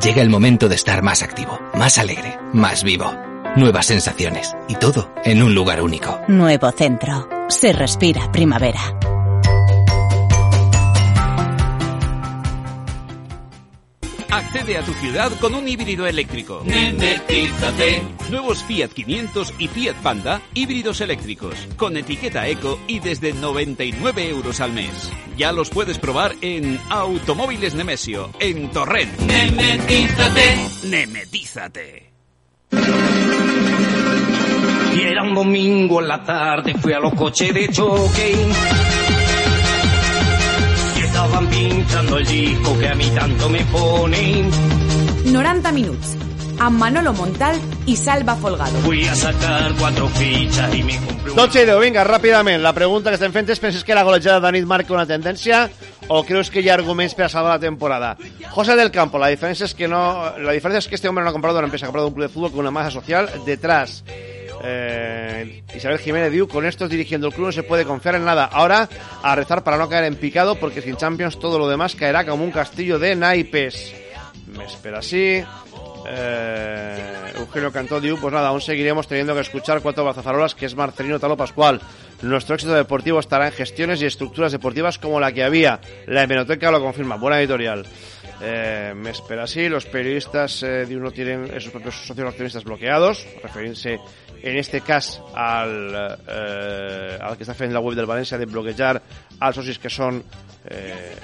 [0.03, 3.13] Llega el momento de estar más activo, más alegre, más vivo.
[3.57, 6.21] Nuevas sensaciones y todo en un lugar único.
[6.29, 7.29] Nuevo centro.
[7.49, 9.16] Se respira primavera.
[14.37, 16.63] Accede a tu ciudad con un híbrido eléctrico.
[16.67, 18.03] Nemetízate.
[18.29, 24.61] Nuevos Fiat 500 y Fiat Panda, híbridos eléctricos, con etiqueta eco y desde 99 euros
[24.61, 25.11] al mes.
[25.39, 29.19] Ya los puedes probar en Automóviles Nemesio, en Torrent.
[29.21, 30.69] Nemetízate.
[30.85, 32.13] Nemetízate.
[34.97, 38.35] Y era un domingo en la tarde, fui a los coches de choque.
[41.17, 44.51] Y estaban pinchando el disco que a mí tanto me pone.
[45.25, 46.15] 90 minuts,
[46.61, 47.57] amb Manolo Montal
[47.87, 48.77] i Salva Folgado.
[48.85, 51.37] Fui a sacar cuatro fichas y me compré un...
[51.39, 52.61] 12 i 10, vinga, ràpidament.
[52.61, 55.71] La pregunta que estem fent és, penses que la golejada de nit marca una tendència
[56.13, 58.19] o creus que hi ha arguments per a salvar la temporada?
[58.53, 61.31] José del Campo, la diferencia es que no, la diferencia es que este hombre no
[61.31, 64.05] ha comprado una empresa, ha comprado un club de fútbol con una masa social detrás.
[64.63, 68.45] Eh, Isabel Jiménez diu, con estos dirigiendo el club no se puede confiar en nada.
[68.47, 68.89] Ahora
[69.23, 72.45] a rezar para no caer en picado porque sin Champions todo lo demás caerá como
[72.45, 73.95] un castillo de naipes.
[74.47, 75.43] Me espera así.
[76.09, 80.75] Eh, Eugenio Cantó diu, pues nada, aún seguiremos teniendo que escuchar cuatro bazafarolas que es
[80.75, 81.81] Marcelino Talo Pascual.
[82.23, 85.81] Nuestro éxito deportivo estará en gestiones y estructuras deportivas como la que había.
[86.07, 87.17] La hemeroteca lo confirma.
[87.17, 87.85] Buena editorial.
[88.41, 93.27] Eh, me espera así, los periodistas eh, de uno tienen esos propios socios accionistas bloqueados,
[93.43, 93.99] referirse
[94.47, 99.01] en este cas al, eh, al que està fent la web del València de bloquejar
[99.41, 100.23] als socis que són
[100.71, 101.17] eh,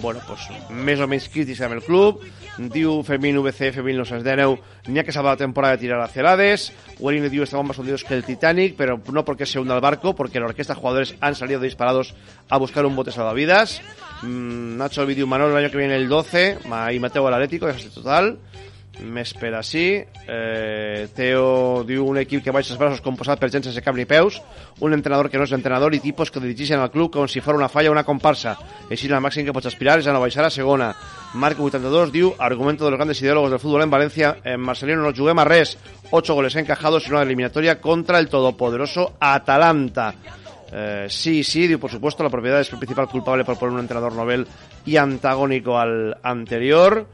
[0.00, 2.22] bueno, pues, més o menys crítics amb el club.
[2.70, 6.68] Diu Fermín VCF 1919 n'hi ha que salvar la temporada de tirar hacia el Hades
[7.00, 10.14] Guarini diu estaban más hundidos que el Titanic pero no porque se hunda el barco
[10.14, 12.14] porque la orquesta de jugadores han salido disparados
[12.48, 13.82] a buscar un bote salvavidas.
[14.22, 17.66] Mm, Nacho Vidiu Manol el año que viene el 12 Ma- y Mateo al Atlético,
[17.66, 18.38] desastre total
[19.00, 23.66] me espera així eh, Teo diu un equip que baixa els braços composat per gent
[23.66, 24.40] sense cap ni peus.
[24.80, 27.58] Un entrenador que no és entrenador i tipos que dirigeixen el club com si fos
[27.58, 28.54] una falla o una comparsa.
[28.90, 30.92] Així el màxim que pots aspirar és a no baixar a segona.
[31.34, 34.36] Marc 82 diu argumento de los grandes ideólogos del fútbol en Valencia.
[34.44, 35.76] En Marcelino no juguem a res.
[36.10, 40.14] 8 goles encajados y una eliminatoria contra el todopoderoso Atalanta.
[40.76, 43.80] Eh, sí, sí, diu, por supuesto, la propiedad es el principal culpable por poner un
[43.80, 44.46] entrenador novel
[44.84, 47.06] y antagónico al anterior.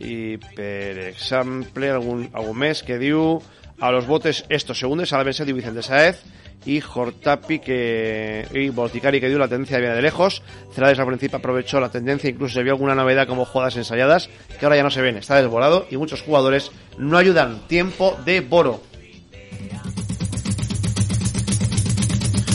[0.00, 3.42] Y, per ejemplo, algún, algún mes que diu
[3.80, 6.22] a los botes estos segundos, a la mesa diu Vicente Saez
[6.64, 10.42] y Jortapi que, y Bolticari que dio la tendencia viene de lejos.
[10.74, 14.66] Celades al principio aprovechó la tendencia, incluso se vio alguna novedad como jugadas ensayadas que
[14.66, 17.66] ahora ya no se ven, está desvolado y muchos jugadores no ayudan.
[17.68, 18.82] Tiempo de Boro.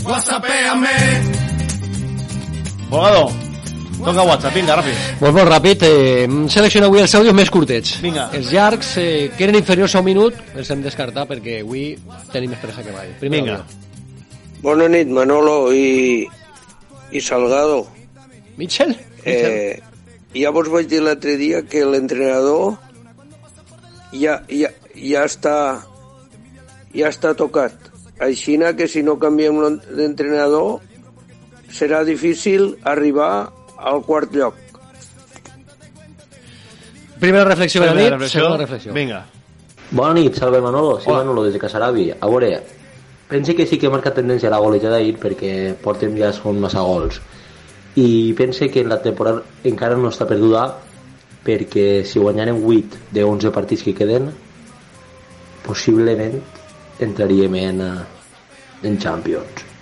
[0.04, 0.90] Whatsappéame.
[4.04, 4.98] Toca WhatsApp, vinga, ràpid.
[5.22, 8.02] Molt molt ràpid, eh, hem seleccionat avui els àudios més curtets.
[8.04, 8.30] Vinga.
[8.36, 11.98] Els llargs, eh, que eren inferiors a un minut, els hem descartat perquè avui
[12.34, 13.16] tenim més pressa que mai.
[13.20, 13.54] Primer Vinga.
[13.54, 14.62] àudio.
[14.62, 16.28] Bona nit, Manolo i,
[17.12, 17.88] i Salgado.
[18.58, 18.96] Mitchell?
[19.26, 19.80] Eh,
[20.34, 22.78] ja vos vaig dir l'altre dia que l'entrenador
[24.12, 25.58] ja, ja, ja està
[26.94, 27.74] ja està tocat.
[28.20, 29.60] Així que si no canviem
[29.90, 30.80] l'entrenador
[31.72, 34.56] serà difícil arribar al quart lloc.
[37.20, 38.42] Primera reflexió de la Primera nit, reflexió.
[38.42, 38.94] segona reflexió.
[38.94, 39.26] Vinga.
[39.92, 41.24] Bona nit, salve Manolo, soy Hola.
[41.24, 42.12] Manolo desde Casarabi.
[42.20, 42.64] A veure,
[43.30, 47.22] pense que sí que marca tendència la golejada d'ahir perquè portem ja són massa gols.
[47.96, 50.66] I pense que la temporada encara no està perduda
[51.46, 54.32] perquè si guanyarem 8 de 11 partits que queden,
[55.66, 56.42] possiblement
[57.00, 59.73] entraríem en, eh, en Champions.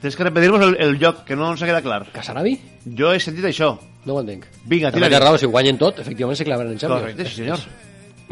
[0.00, 2.00] Tens que repetir-nos el, el lloc, que no ens ha quedat clar.
[2.14, 2.54] Casarabi?
[2.96, 3.74] Jo he sentit això.
[4.06, 4.46] No ho entenc.
[4.64, 7.02] Vinga, També tira té raó, si guanyen tot, efectivament se clavaran en Champions.
[7.04, 7.64] Correcte, sí, senyor.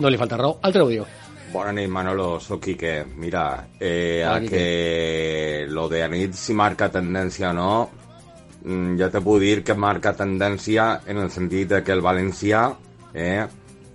[0.00, 0.54] No li falta raó.
[0.64, 1.04] Altre àudio.
[1.52, 2.94] Bona nit, Manolo, soc Quique.
[3.20, 3.44] Mira,
[3.78, 4.56] eh, Hola, a Quique.
[4.56, 7.70] que lo de anit si marca tendència o no,
[8.64, 12.64] mm, ja te puc dir que marca tendència en el sentit de que el València
[13.12, 13.46] eh,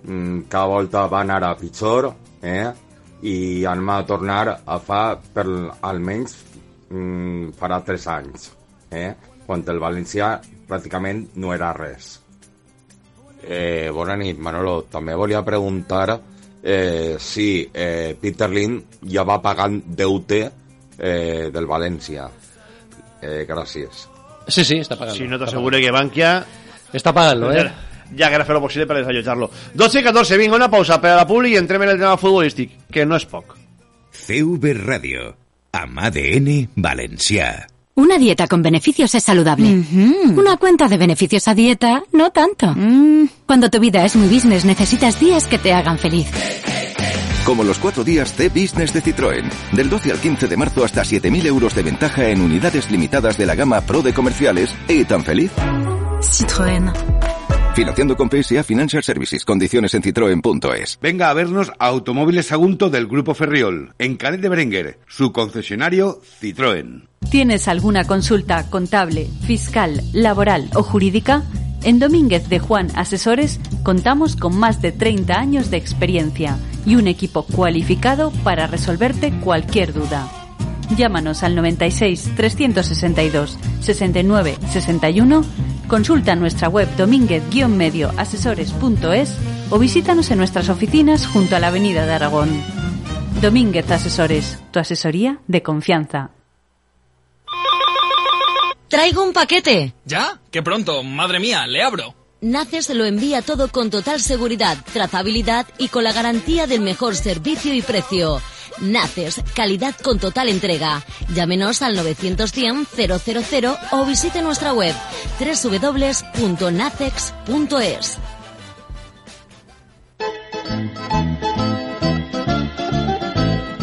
[0.04, 2.70] mm, cada volta va anar a pitjor eh,
[3.22, 5.46] i anem a tornar a fa per
[5.82, 6.36] almenys
[6.94, 8.52] mm, farà tres anys
[8.94, 9.10] eh,
[9.46, 10.36] quan el València
[10.68, 12.14] pràcticament no era res.
[13.44, 14.84] Eh, bona nit, Manolo.
[14.90, 16.18] També volia preguntar
[16.62, 20.40] eh, si eh, Peter Lin ja va pagant deute
[20.96, 22.28] eh, del València.
[23.20, 24.06] Eh, gràcies.
[24.48, 25.16] Sí, sí, està pagant.
[25.16, 26.38] Si no t'assegure que Bankia...
[26.94, 27.64] Està pagant-lo, eh?
[28.14, 29.48] Ja que era fer lo possible per desallotjar-lo.
[29.74, 32.14] 12 i 14, vinga, una pausa per a la publi i entrem en el tema
[32.20, 33.56] futbolístic, que no és poc.
[34.14, 35.32] CV Radio.
[35.74, 37.66] Amb ADN valencià.
[37.96, 39.84] Una dieta con beneficios es saludable.
[40.36, 42.74] Una cuenta de beneficios a dieta, no tanto.
[43.46, 46.28] Cuando tu vida es muy business, necesitas días que te hagan feliz.
[47.44, 49.50] Como los cuatro días C-Business de Citroën.
[49.72, 53.46] Del 12 al 15 de marzo hasta 7.000 euros de ventaja en unidades limitadas de
[53.46, 54.74] la gama Pro de comerciales.
[54.88, 55.50] ¿Y tan feliz?
[56.20, 57.33] Citroën.
[57.74, 59.44] Financiando con PSA Financial Services.
[59.44, 60.96] Condiciones en citroen.es.
[61.02, 66.20] Venga a vernos a Automóviles Sagunto del Grupo Ferriol, en Canet de Berenguer, su concesionario
[66.40, 67.08] Citroën.
[67.28, 71.42] ¿Tienes alguna consulta contable, fiscal, laboral o jurídica?
[71.82, 76.56] En Domínguez de Juan Asesores contamos con más de 30 años de experiencia
[76.86, 80.30] y un equipo cualificado para resolverte cualquier duda.
[80.96, 85.44] Llámanos al 96 362 69 61,
[85.88, 89.36] consulta nuestra web domínguez-medioasesores.es
[89.70, 92.50] o visítanos en nuestras oficinas junto a la Avenida de Aragón.
[93.40, 96.30] Domínguez Asesores, tu asesoría de confianza.
[98.88, 99.94] Traigo un paquete.
[100.04, 100.38] ¿Ya?
[100.50, 101.02] ¡Qué pronto!
[101.02, 101.66] ¡Madre mía!
[101.66, 102.14] ¡Le abro!
[102.40, 107.72] Naces lo envía todo con total seguridad, trazabilidad y con la garantía del mejor servicio
[107.72, 108.42] y precio.
[108.80, 111.02] NACES, calidad con total entrega.
[111.34, 114.94] Llámenos al 910-000 o visite nuestra web
[115.38, 116.24] www.nacex.es.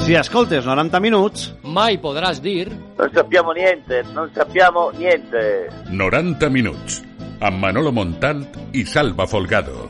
[0.05, 1.53] Si ascoltes 90 minuts...
[1.63, 2.67] Mai podràs dir...
[2.97, 5.69] No sappiamo niente, no sappiamo niente.
[5.87, 6.99] 90 minuts,
[7.39, 8.43] amb Manolo Montant
[8.75, 9.87] i Salva Folgado.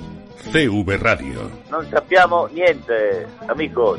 [0.51, 1.49] CV Radio.
[1.71, 3.97] No sappiamo niente, amigos.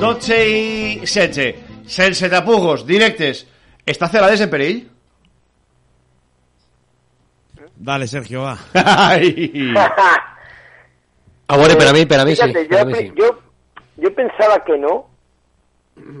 [0.00, 1.54] 12 i 16.
[1.86, 3.46] Sense tapujos, directes.
[3.86, 4.82] Està Celades en perill?
[7.76, 8.56] Dale, Sergio, va.
[9.08, 9.72] Ai.
[11.46, 12.42] A veure, per a mi, per a mi sí.
[12.42, 13.12] Fíjate, yo, sí.
[13.16, 13.30] yo,
[13.96, 15.06] yo pensaba que no,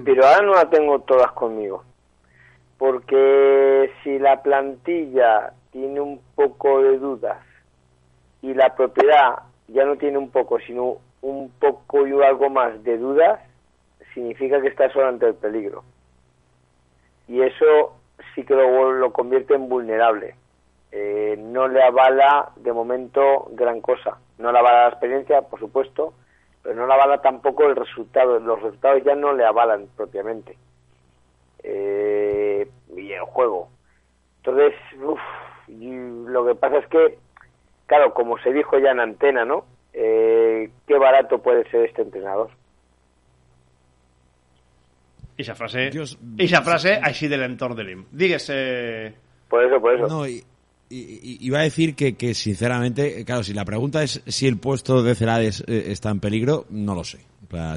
[0.04, 1.82] pero ahora no la tengo todas conmigo.
[2.78, 7.38] Porque si la plantilla tiene un poco de dudas
[8.42, 12.98] y la propiedad ya no tiene un poco, sino un poco y algo más de
[12.98, 13.40] dudas,
[14.16, 15.84] significa que está solo ante el peligro.
[17.28, 17.98] Y eso
[18.34, 20.34] sí que lo, lo convierte en vulnerable.
[20.90, 24.16] Eh, no le avala de momento gran cosa.
[24.38, 26.14] No le avala la experiencia, por supuesto,
[26.62, 28.40] pero no le avala tampoco el resultado.
[28.40, 30.56] Los resultados ya no le avalan propiamente.
[31.62, 32.66] Eh,
[32.96, 33.68] y el juego.
[34.38, 34.74] Entonces,
[35.68, 35.90] y
[36.26, 37.18] lo que pasa es que,
[37.84, 39.66] claro, como se dijo ya en antena, ¿no?
[39.92, 42.48] Eh, qué barato puede ser este entrenador.
[45.36, 45.90] Eixa frase,
[46.38, 48.04] eixa frase així de l'entorn de l'IM.
[48.12, 48.46] Digues...
[48.50, 49.12] Eh...
[49.48, 50.06] Por eso, por eso.
[50.08, 50.42] No, y,
[50.88, 54.56] y- y- iba a decir que, que, sinceramente, claro, si la pregunta es si el
[54.58, 57.18] puesto de Celades eh, está en peligro, no lo sé.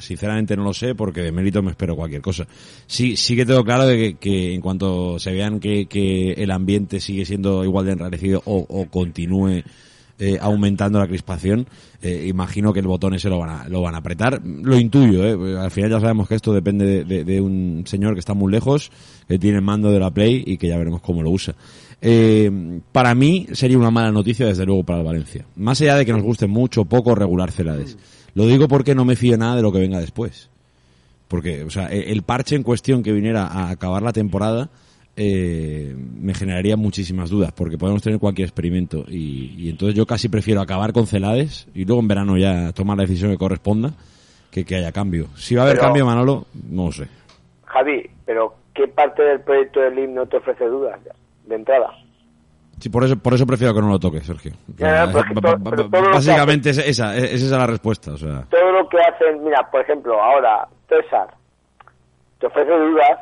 [0.02, 2.48] Sinceramente no lo sé porque de mérito me espero cualquier cosa.
[2.88, 6.50] Sí, sí que tengo claro de que, que en cuanto se vean que, que el
[6.50, 9.62] ambiente sigue siendo igual de enrarecido o, o continúe
[10.20, 11.66] eh, aumentando la crispación,
[12.02, 14.42] eh, imagino que el botón ese lo van a, lo van a apretar.
[14.46, 18.14] Lo intuyo, eh, al final ya sabemos que esto depende de, de- de un señor
[18.14, 18.92] que está muy lejos,
[19.28, 21.56] que tiene el mando de la Play y que ya veremos cómo lo usa.
[22.02, 25.46] Eh, para mí sería una mala noticia desde luego para el Valencia.
[25.56, 27.98] Más allá de que nos guste mucho, poco, regular Celades.
[28.36, 30.50] Lo digo porque no me fío nada de lo que venga después.
[31.28, 34.70] Porque, o sea, e- el parche en cuestión que viniera a acabar la temporada
[35.22, 39.04] eh, me generaría muchísimas dudas, porque podemos tener cualquier experimento.
[39.08, 42.96] Y, y entonces yo casi prefiero acabar con Celades y luego en verano ya tomar
[42.98, 43.92] la decisión que corresponda
[44.50, 45.28] que que haya cambio.
[45.36, 47.08] Si va a haber Pero- cambio, Manolo, no lo sé.
[47.66, 51.00] Javi, pero ¿qué parte del proyecto del himno te ofrece dudas
[51.46, 51.92] de entrada?
[52.80, 54.54] Sí, por eso, por eso prefiero que no lo toque, Sergio.
[54.78, 55.58] Es todo-
[55.90, 58.14] todo básicamente es esa, es esa la respuesta.
[58.14, 61.28] O sea, todo lo que hacen, mira, por ejemplo, ahora César
[62.40, 63.20] te ofrece dudas,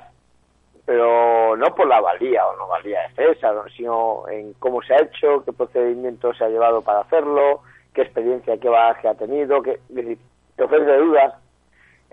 [0.87, 3.67] pero no por la valía o no valía de César, ¿no?
[3.75, 7.59] sino en cómo se ha hecho, qué procedimiento se ha llevado para hacerlo,
[7.93, 10.17] qué experiencia, qué bagaje ha tenido, decir,
[10.55, 11.33] te ofrece dudas.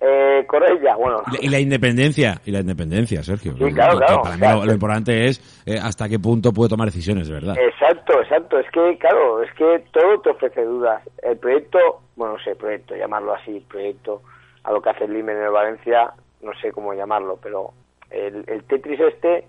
[0.01, 3.52] Eh, Corella, bueno, Y la- independencia, y la independencia, Sergio.
[3.52, 6.86] Sí, claro, claro, Para mí lo, lo importante es eh, hasta qué punto puede tomar
[6.88, 7.55] decisiones, de verdad.
[7.56, 8.59] Exacto, exacto.
[8.59, 11.01] Es que, claro, es que todo te ofrece dudas.
[11.22, 11.78] El proyecto,
[12.16, 14.20] bueno, no sé, proyecto, llamarlo así, proyecto,
[14.64, 17.70] a lo que hace el Limen en Valencia, no sé cómo llamarlo, pero
[18.10, 19.44] el, el Tetris este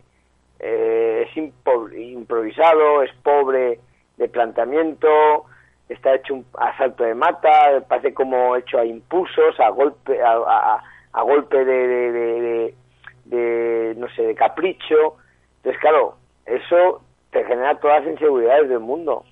[0.60, 3.80] eh, es impo- improvisado, es pobre
[4.18, 5.10] de planteamiento,
[5.90, 10.84] está hecho un asalto de mata, parece como hecho a impulsos, a golpe, a, a-
[11.14, 12.76] a golpe de, de, de- de-
[13.26, 15.16] de, no sé, de capricho.
[15.58, 16.16] Entonces, claro,
[16.46, 17.02] eso
[17.32, 19.24] te genera todas las inseguridades del mundo.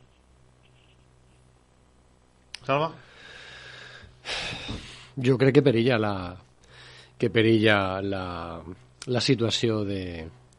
[2.64, 2.92] Salva?
[5.24, 6.36] Jo crec que perilla la,
[7.20, 8.62] que perilla la,
[9.08, 10.04] la situació de,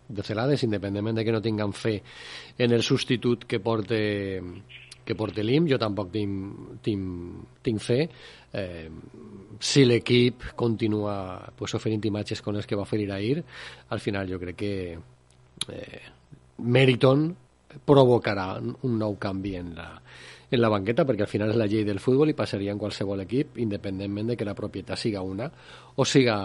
[0.09, 1.97] de Celades, independentment de que no tinguem fe
[2.59, 4.01] en el substitut que porte,
[5.05, 8.01] que porte l'IM, jo tampoc tinc, tinc, tinc fe.
[8.55, 8.89] Eh,
[9.61, 11.17] si l'equip continua
[11.57, 13.41] pues, oferint imatges com les que va oferir ahir,
[13.89, 16.03] al final jo crec que eh,
[16.59, 17.31] Meriton
[17.85, 19.89] provocarà un nou canvi en la,
[20.55, 23.25] en la banqueta, perquè al final és la llei del futbol i passaria en qualsevol
[23.25, 25.49] equip, independentment de que la propietat siga una
[25.97, 26.37] o siga,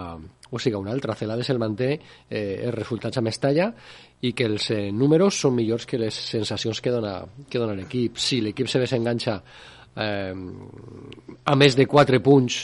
[0.50, 1.16] o siga una altra.
[1.16, 3.70] Celades el manté eh, els resultats a Mestalla
[4.26, 8.18] i que els eh, números són millors que les sensacions que dona, que dona l'equip.
[8.18, 9.38] Si l'equip se desenganxa
[9.96, 10.34] eh,
[11.44, 12.60] a més de 4 punts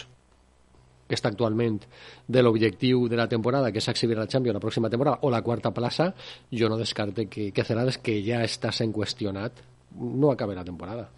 [1.07, 1.79] que està actualment
[2.27, 5.43] de l'objectiu de la temporada, que és exhibir la Champions la pròxima temporada, o la
[5.47, 6.11] quarta plaça,
[6.51, 9.63] jo no descarte que, que Celades, que ja està sent qüestionat,
[9.95, 11.09] no acabi la temporada.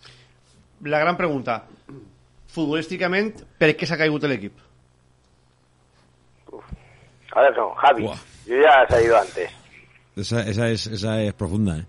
[0.84, 1.64] La gran pregunta.
[2.48, 4.56] Futbolísticament, per què s'ha caigut l'equip?
[7.32, 8.06] Ahora no, Javi.
[8.46, 9.50] Yo ya he salido antes.
[10.16, 11.78] Esa, esa, es, esa es profunda.
[11.78, 11.86] ¿eh?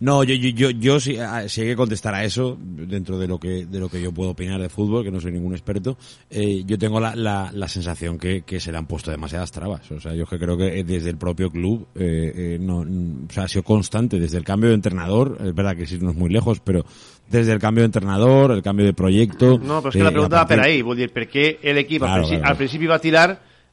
[0.00, 3.26] No, yo, yo, yo, yo si, ah, si hay que contestar a eso, dentro de
[3.26, 5.98] lo que, de lo que yo puedo opinar de fútbol, que no soy ningún experto,
[6.30, 9.90] eh, yo tengo la, la, la sensación que, que se le han puesto demasiadas trabas.
[9.90, 13.32] O sea, yo es que creo que desde el propio club, eh, eh, no, o
[13.32, 16.16] sea, ha sido constante desde el cambio de entrenador, es verdad que sí no es
[16.16, 16.84] muy lejos, pero
[17.28, 19.58] desde el cambio de entrenador, el cambio de proyecto.
[19.58, 21.26] No, però és que eh, la pregunta a va per partir- ahí, vull dir, per
[21.28, 22.50] què l'equip Claro, al, principi, claro.
[22.52, 23.26] al principi va tirar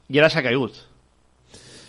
[0.09, 0.73] i ara s'ha caigut?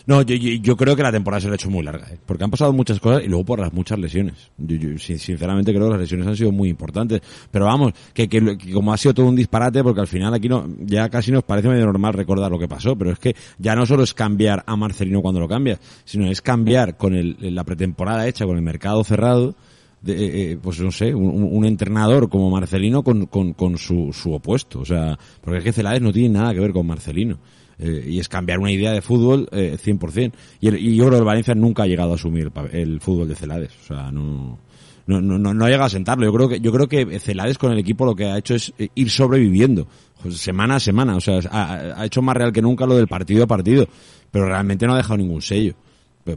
[0.06, 2.18] No, yo, yo, yo creo que la temporada se le ha hecho muy larga, ¿eh?
[2.24, 4.34] porque han pasado muchas cosas y luego por las muchas lesiones.
[4.56, 7.20] Yo, yo, sin- sinceramente creo que las lesiones han sido muy importantes.
[7.50, 10.48] Pero vamos, que, que, que como ha sido todo un disparate, porque al final aquí
[10.48, 13.74] no, ya casi nos parece medio normal recordar lo que pasó, pero es que ya
[13.74, 17.64] no solo es cambiar a Marcelino cuando lo cambias, sino es cambiar con el, la
[17.64, 19.56] pretemporada hecha, con el mercado cerrado,
[20.02, 24.32] de, eh, eh, pues no sé, un, entrenador como Marcelino con, con, con su, su
[24.32, 24.78] opuesto.
[24.78, 27.38] O sea, porque es que Celades no tiene nada que ver con Marcelino.
[27.78, 30.32] Eh, y es cambiar una idea de fútbol eh, 100%.
[30.60, 33.00] Y, el- y yo creo que el Valencia nunca ha llegado a asumir el, el
[33.00, 33.70] fútbol de Celades.
[33.82, 34.58] O sea, no,
[35.06, 36.24] no, no, no, no ha llegado a sentarlo.
[36.24, 38.72] Yo creo que, yo creo que Celades con el equipo lo que ha hecho es
[38.78, 39.86] eh, ir sobreviviendo.
[40.22, 41.16] Pues, semana a semana.
[41.16, 43.86] O sea, ha, ha hecho más real que nunca lo del partido a partido.
[44.30, 45.74] Pero realmente no ha dejado ningún sello.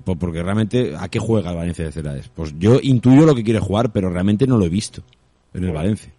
[0.04, 2.30] Porque realmente, ¿a qué juega el Valencia de Celades?
[2.36, 5.02] Pues yo intuyo lo que quiere jugar, pero realmente no lo he visto
[5.54, 6.12] en el Valencia.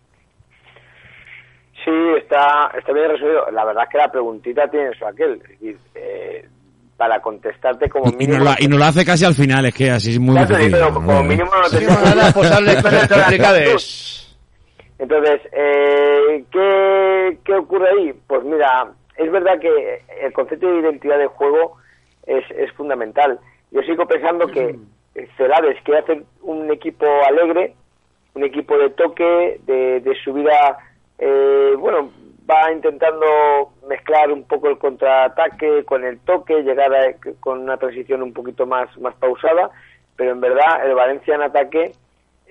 [1.90, 3.50] Sí, está, está bien resuelto.
[3.50, 5.42] La verdad es que la preguntita tiene su aquel.
[5.42, 6.48] Es decir, eh,
[6.96, 8.44] para contestarte como Y, y mínimo...
[8.44, 10.66] nos lo, y nos lo hace casi al final, es que así es muy difícil.
[10.66, 11.78] digo, pero como mínimo no te.
[14.98, 18.12] Entonces, eh, ¿qué, ¿qué ocurre ahí?
[18.26, 21.78] Pues mira, es verdad que el concepto de identidad de juego
[22.26, 23.40] es, es fundamental.
[23.70, 24.78] Yo sigo pensando que
[25.36, 27.74] Celades quiere hacer un equipo alegre,
[28.34, 30.78] un equipo de toque, de, de subida,
[31.20, 32.10] eh, bueno,
[32.50, 33.26] va intentando
[33.88, 38.66] mezclar un poco el contraataque con el toque, llegar a- con una transición un poquito
[38.66, 39.70] más, más pausada,
[40.16, 41.92] pero en verdad el Valencia en ataque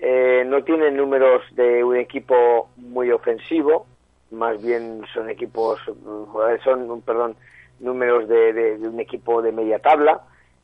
[0.01, 3.85] eh, no tiene números de un equipo muy ofensivo,
[4.31, 7.35] más bien son equipos, mm, son, perdón,
[7.81, 10.21] números de, de- un equipo de media tabla,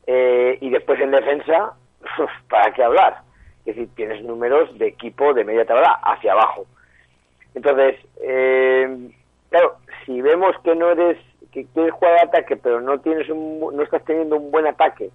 [0.07, 1.73] eh, y después en defensa,
[2.49, 3.17] ¿para qué hablar?
[3.65, 6.65] Es decir, tienes números de equipo de media tabla hacia abajo.
[7.55, 9.09] Entonces, eh,
[9.49, 11.17] claro, si vemos que no eres,
[11.51, 15.09] que quieres jugar ataque, pero no tienes un, no estás teniendo un buen ataque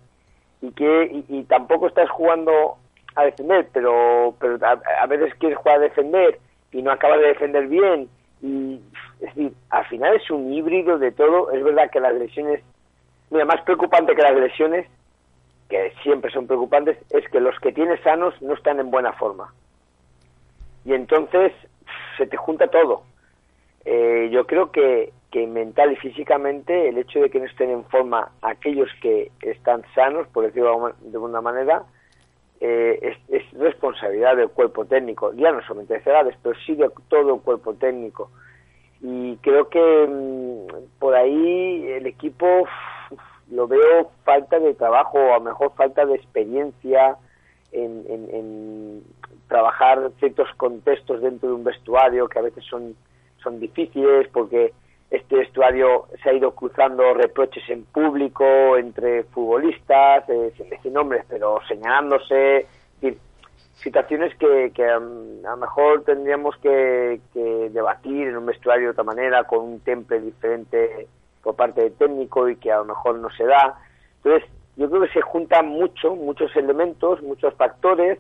[0.63, 2.77] y que y, y tampoco estás jugando
[3.15, 6.39] a defender, pero pero a, a veces quieres jugar a defender
[6.73, 8.09] y no acabas de defender bien
[8.43, 8.81] y
[9.21, 11.51] es decir, al final es un híbrido de todo.
[11.51, 12.63] Es verdad que las lesiones,
[13.31, 14.87] mira, más preocupante que las lesiones,
[15.69, 19.53] que siempre son preocupantes, es que los que tienes sanos no están en buena forma
[20.85, 21.53] y entonces
[22.21, 23.03] se te junta todo.
[23.87, 28.31] Eh, yo creo que, mental y físicamente el hecho de que no estén en forma
[28.43, 31.85] aquellos que están sanos, por decirlo de alguna manera,
[32.61, 36.91] eh, es, es responsabilidad del cuerpo técnico, ya no solamente de Cerades, pero sí de
[37.09, 38.31] todo el cuerpo técnico.
[39.01, 42.67] Y creo que mm, por ahí el equipo
[43.51, 47.17] lo veo falta de trabajo, o a lo mejor falta de experiencia
[47.73, 49.03] en, en-
[49.49, 52.95] trabajar ciertos contextos dentro de un vestuario que a veces son,
[53.43, 54.73] son difíciles porque
[55.11, 61.25] este vestuario se ha ido cruzando reproches en público entre futbolistas, eh, sin decir nombres,
[61.29, 62.67] pero señalándose,
[63.83, 68.91] situaciones que, que um, a lo mejor tendríamos que, que debatir en un vestuario de
[68.93, 71.09] otra manera, con un temple diferente
[71.43, 73.81] por parte del técnico y que a lo mejor no se da.
[74.23, 78.19] Entonces, yo creo que se juntan mucho, muchos elementos, muchos factores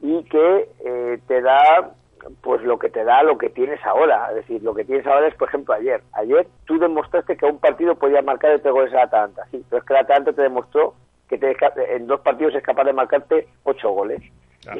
[0.00, 1.92] y que eh, te da
[2.40, 4.28] pues lo que te da lo que tienes ahora.
[4.30, 6.02] Es decir, lo que tienes ahora es, por ejemplo, ayer.
[6.12, 9.44] Ayer tú demostraste que a un partido podía marcar de tres goles al Atalanta.
[9.50, 10.94] Sí, pero es que el Atalanta te demostró
[11.28, 11.56] que te
[11.94, 14.22] en dos partidos es capaz de marcarte ocho goles.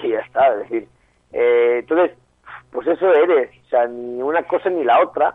[0.03, 0.53] Y ya está.
[0.55, 0.89] Es decir,
[1.33, 2.17] eh, entonces,
[2.71, 3.51] pues eso eres.
[3.67, 5.35] O sea, ni una cosa ni la otra.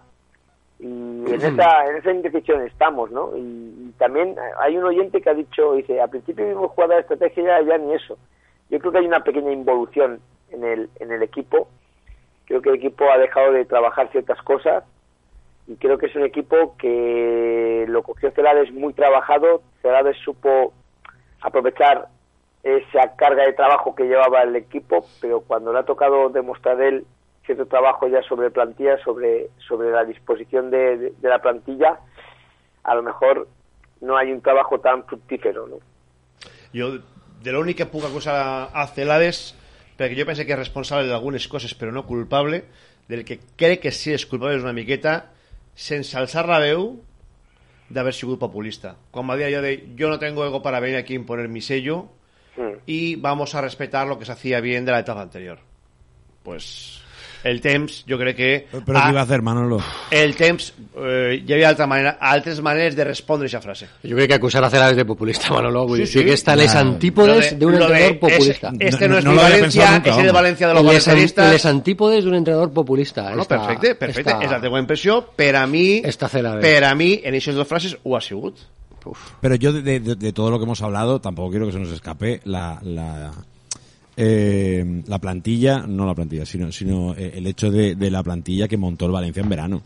[0.80, 3.36] Y en esa, en esa indecisión estamos, ¿no?
[3.36, 7.02] Y, y también hay un oyente que ha dicho, dice, al principio vimos jugada de
[7.02, 8.18] estrategia, ya, ni eso.
[8.70, 11.68] Yo creo que hay una pequeña involución en el, en el equipo.
[12.46, 14.84] Creo que el equipo ha dejado de trabajar ciertas cosas
[15.68, 19.62] y creo que es un equipo que lo cogió Celades muy trabajado.
[19.82, 20.74] Celades supo
[21.42, 22.08] aprovechar
[22.64, 27.06] esa carga de trabajo que llevaba el equipo, pero cuando le ha tocado demostrar él
[27.50, 31.98] cierto trabajo ya sobre plantilla, sobre, sobre la disposición de, de- de la plantilla,
[32.84, 33.48] a lo mejor
[34.02, 35.78] no hay un trabajo tan fructífero, ¿no?
[36.74, 37.00] Jo,
[37.42, 39.56] de l'únic que puc acusar a Celades,
[39.98, 42.64] perquè jo penso que és responsable d'algunes coses, però no culpable,
[43.10, 45.32] del que crec que sí és culpable és una miqueta,
[45.74, 47.00] sense alçar la veu,
[47.90, 48.94] d'haver sigut populista.
[49.10, 51.62] Quan va dir allò de jo no tengo ego para venir aquí a imponer mi
[51.66, 52.12] sello,
[52.60, 52.82] Mm.
[52.88, 55.60] y vamos a respetar lo que se hacía bien de la etapa anterior.
[56.44, 57.02] Pues
[57.44, 58.68] el temps, jo crec que...
[58.86, 59.78] Però què va fer, Manolo?
[60.12, 63.88] El temps, eh, hi havia altra manera, altres maneres de respondre a aquesta frase.
[64.04, 66.26] Yo creo que acusar a Celades de populista, Manolo, vull Sí, dir, sí, sí.
[66.26, 68.72] que està les antípodes Lo de- de de- entrenador es- populista.
[68.80, 71.52] este no, es mi Valencia, es el Valencia de los les, an- valencianistas.
[71.54, 73.34] les antípodes d'un entrenador populista.
[73.36, 74.32] No, Esta- perfecte, perfecte.
[74.32, 75.26] esta- És la teva impressió.
[75.36, 76.62] Per a mi, Esta Celades.
[76.62, 78.58] per a mi, en aquestes dues frases ho ha sigut.
[79.42, 81.90] Pero yo de, de- de todo lo que hemos hablado, tampoco quiero que se nos
[81.92, 83.32] escape la, la,
[84.20, 88.68] eh, la plantilla, no la plantilla, sino, sino eh, el hecho de, de la plantilla
[88.68, 89.82] que montó el Valencia en verano.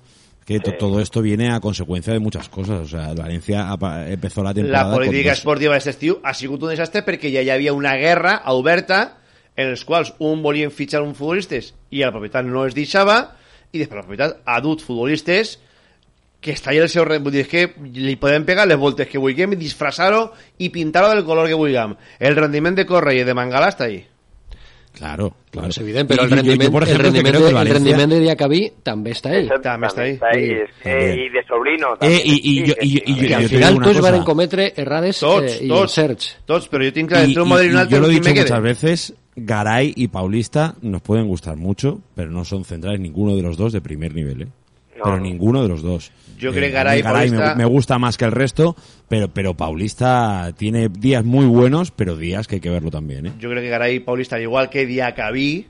[0.46, 2.82] Que to- todo esto viene a consecuencia de muchas cosas.
[2.82, 3.70] O sea, Valencia
[4.10, 4.90] empezó la temporada.
[4.90, 7.94] La política dos- esportiva d'aquest estiu ha sigut un desastre perquè ja hi havia una
[7.96, 9.20] guerra oberta
[9.56, 13.38] en els quals un volien fitxar un futbolistes i el propietat no es deixava
[13.72, 15.60] i després la propietat ha dut futbolistes
[16.44, 17.24] que està allà el seu rent.
[17.24, 20.26] Vull dir, que li podem pegar les voltes que vulguem i disfressar-ho
[20.60, 21.96] i pintar-ho del color que vulguem.
[22.20, 24.02] El rendiment de Correa i de Mangala està ahí.
[24.94, 25.70] Claro, claro.
[25.70, 28.72] Es evidente, pero Y el yo, rendimiento, por ejemplo, el que el rendimiento de Diacabí
[28.84, 29.48] també està ahí.
[29.62, 30.02] També està
[30.32, 30.52] ahí.
[30.86, 32.22] Y de sobrino Eh, también.
[32.26, 34.12] y, y yo, y, yo- y yo- que al final tots cosa.
[34.12, 36.38] van cometre errades Tots, eh, i tots, encerts.
[36.46, 38.30] tots, però jo tinc clar, Y- entre un modelo y un yo lo he dicho
[38.30, 43.42] muchas veces, Garay y Paulista nos pueden gustar mucho, pero no son centrales ninguno de
[43.42, 44.48] los dos de primer nivel, ¿eh?
[45.04, 46.12] pero ninguno de los dos.
[46.44, 48.76] Yo Eh, creo que Garay Paulista- me, me gusta más que el resto,
[49.08, 53.32] pero, pero Paulista tiene días muy buenos, pero días que hay que verlo también, ¿eh?
[53.42, 55.68] Jo crec que Garay Paulista, al igual que Diacabí,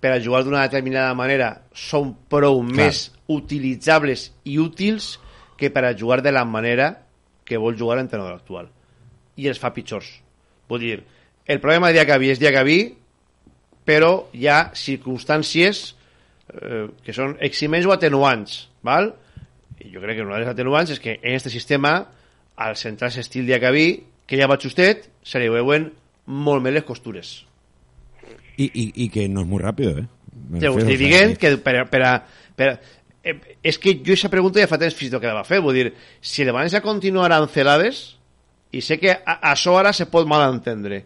[0.00, 1.62] per a jugar d'una determinada manera,
[2.28, 2.76] prou Clar.
[2.76, 5.16] més utilitzables i útils
[5.56, 7.06] que per a jugar de la manera
[7.44, 8.68] que vol jugar l'entrenador actual.
[9.40, 10.06] I els fa pitjors.
[10.68, 10.98] Vull dir,
[11.46, 12.78] el problema de Diacabí és Diacabí,
[13.86, 15.94] però hi ha circumstàncies
[16.52, 19.14] eh, que són eximents o atenuants, val?
[19.80, 22.06] I jo crec que una de les atenuants és que en aquest sistema,
[22.56, 25.90] al centrar-se estil Diacabí, que ja va justet, se li veuen
[26.26, 27.44] molt més les costures.
[28.56, 30.06] Y, y, y que no es muy rápido, ¿eh?
[30.60, 32.24] Ja ho estic dient que per, a- per, a-
[32.56, 32.80] per, a-
[33.22, 35.44] eh, és que jo aquesta pregunta ja fa temps fins i tot que la va
[35.44, 35.90] fer, vull dir,
[36.20, 38.16] si el València continuarà en celades,
[38.72, 41.02] i sé que a, això ara se pot malentendre,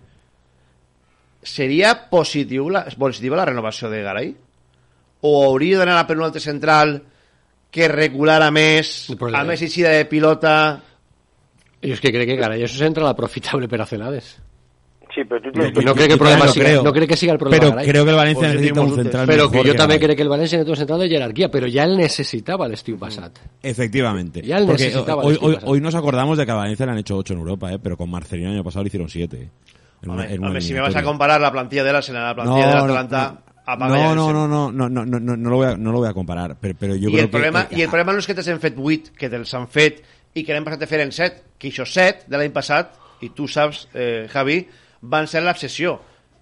[1.43, 4.35] seria positiu la, positiva la renovació de Garay?
[5.23, 7.01] O hauria d'anar per un altre central
[7.71, 10.81] que regulara més, problema- a més eixida de pilota...
[11.81, 14.37] Es que creo que Garay eso entra la profitable per a Celades.
[15.15, 17.33] Sí, pero tú No, tienes no creo que el problema siga, no creo que siga
[17.33, 17.89] el problema Pero Garay.
[17.89, 20.07] creo que el Valencia Pues necesita un central Pero mejor que yo que també Garay.
[20.07, 23.33] crec que el Valencia necesita un central de jerarquía, pero ya él necesitaba l'estiu passat.
[23.63, 24.43] Efectivamente.
[24.43, 26.93] Ya él Porque necesitaba hoy, el hoy, hoy nos acordamos de que a Valencia le
[26.93, 27.79] han hecho 8 en Europa, ¿eh?
[27.83, 29.51] pero con Marcelino el año pasado le hicieron 7.
[30.03, 32.23] En una- Home, en una home, si me vas a comparar la plantilla de Arsenal
[32.23, 35.21] a la plantilla de Atlanta, apaga ya no, el no, no, no, no, no, no,
[35.21, 37.25] no, no lo voy a, no lo voy a comparar, pero, pero yo I creo
[37.25, 37.77] el, problema, que...
[37.77, 40.03] I el problema no és que te'ls han fet 8, que te'ls han fet
[40.35, 43.47] i que l'any passat te feren 7, que això 7 de l'any passat, i tu
[43.51, 44.63] saps, eh, Javi,
[45.03, 45.99] van ser l'obsessió.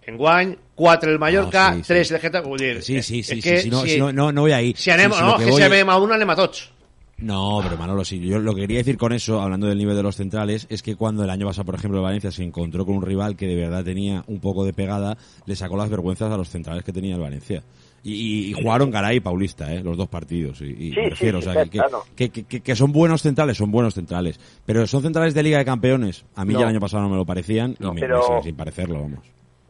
[0.09, 1.89] Enguany, 4 el Mallorca, No, sí, sí.
[1.93, 2.49] 3 el Getafe...
[2.49, 4.53] Vull dir, Sí, sí, sí, és que sí, si no, si no, no, no voy
[4.53, 4.75] ahí.
[4.77, 6.71] Si anem, Sí, sí, no, que, que si voy- anem a un, anem a tots.
[7.21, 8.21] No, pero Manolo, sí.
[8.21, 10.95] Yo lo que quería decir con eso, hablando del nivel de los centrales, es que
[10.95, 13.57] cuando el año pasado, por ejemplo, el Valencia se encontró con un rival que de
[13.57, 17.17] verdad tenía un poco de pegada, le sacó las vergüenzas a los centrales que tenía
[17.17, 17.63] el Valencia.
[18.05, 19.83] Y, y- jugaron Garay y Paulista, ¿eh?
[19.83, 20.61] los dos partidos.
[20.61, 22.03] Y, y Sí, me refiero, sí, o sea, sí, que, claro.
[22.15, 24.39] que, que- que- que son buenos centrales, son buenos centrales.
[24.65, 26.25] Pero son centrales de Liga de Campeones.
[26.37, 26.61] A mí No.
[26.61, 29.01] ya el año pasado no me lo parecían y me, Pero- me sigue sin parecerlo,
[29.03, 29.19] vamos.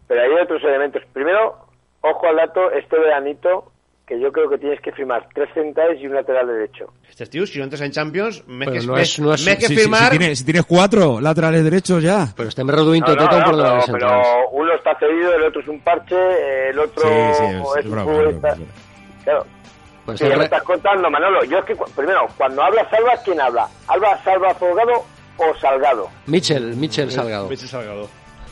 [0.06, 1.02] Pero hay otros elementos.
[1.14, 1.56] Primero,
[2.02, 3.72] ojo al dato, este veranito,
[4.08, 6.86] que yo creo que tienes que firmar tres centrales y un lateral derecho.
[7.08, 9.80] Este si no entres en Champions, Però que, no és- no més que Si, si-
[9.82, 10.12] firmar...
[10.12, 12.26] si tienes, si tienes cuatro laterales derechos ya.
[12.34, 15.68] Pero reduint No, tot no, no, problema de pero, uno está cedido, el otro es
[15.68, 17.08] un parche, el otro Sí,
[17.38, 18.58] sí, es- es, es es.
[19.24, 19.46] Claro.
[20.06, 21.44] Pues Sí, ya me re- estás contando, Manolo.
[21.44, 23.68] Yo es que, primero, cuando habla Salva, ¿quién habla?
[23.88, 25.04] ¿Alba Salva Folgado
[25.36, 26.08] o Salgado?
[26.24, 27.46] Mitchell, Mitchell Salgado.
[27.50, 28.08] Mitchell Salgado.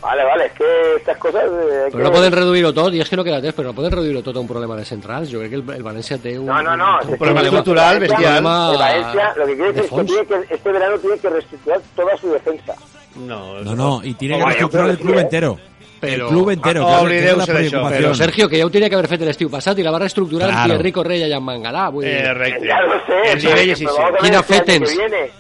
[0.07, 0.65] Vale, vale, es que
[0.99, 1.43] estas cosas...
[1.47, 3.75] eh, Però que- no poden reduir-ho tot, i és que no queda temps, però no
[3.75, 5.27] poden reduir-ho tot a un problema de centrals.
[5.33, 6.47] Jo crec que el, el València té un...
[6.47, 6.93] No, no, no.
[6.95, 8.45] un es que problema estructural, el bestial.
[8.45, 11.19] Valencia- el Valencia, lo que quiere de decir es que, tiene que este verano tiene
[11.19, 12.75] que reestructurar toda su defensa.
[13.17, 15.23] No, No, no, y tiene que reestructurar creo el club sí, ¿eh?
[15.23, 15.59] entero.
[15.99, 16.87] Pero- el club entero.
[16.87, 18.03] Ah, que es- que es oblideu-se la d'això, preocupación.
[18.03, 20.51] Però Sergio, que ja ho tenia que haver fet l'estiu passat i la va reestructurar
[20.51, 20.75] Claro.
[20.75, 21.89] Thierry Correia i en Mangalà.
[21.91, 22.67] Vull dir, Eh, recte.
[22.69, 23.33] Ya lo sé.
[23.33, 23.85] El pero- nivell és pero així.
[23.87, 24.99] vamos a ver Quina este año fe tens?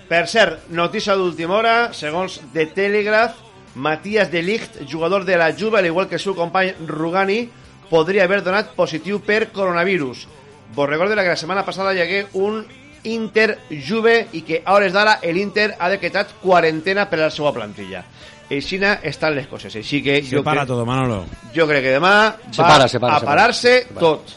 [0.08, 3.34] Per cert, notícia d'última hora, segons The Telegraph,
[3.76, 7.44] Matías de Ligt, jugador de la Juve, al igual que el seu company Rugani,
[7.90, 10.26] podria haver donat positiu per coronavirus.
[10.74, 12.64] Vos recordo que la setmana passada hi hagué un
[13.06, 18.02] Inter-Juve i que a hores d'ara l'Inter ha decretat quarantena per a la seva plantilla.
[18.50, 19.74] Aixina estan les coses.
[19.76, 21.24] Així que Se jo, para crec, todo, Manolo.
[21.54, 23.32] jo crec que demà Se va para, se para, a se para.
[23.36, 24.00] parar-se Se para.
[24.00, 24.34] tot.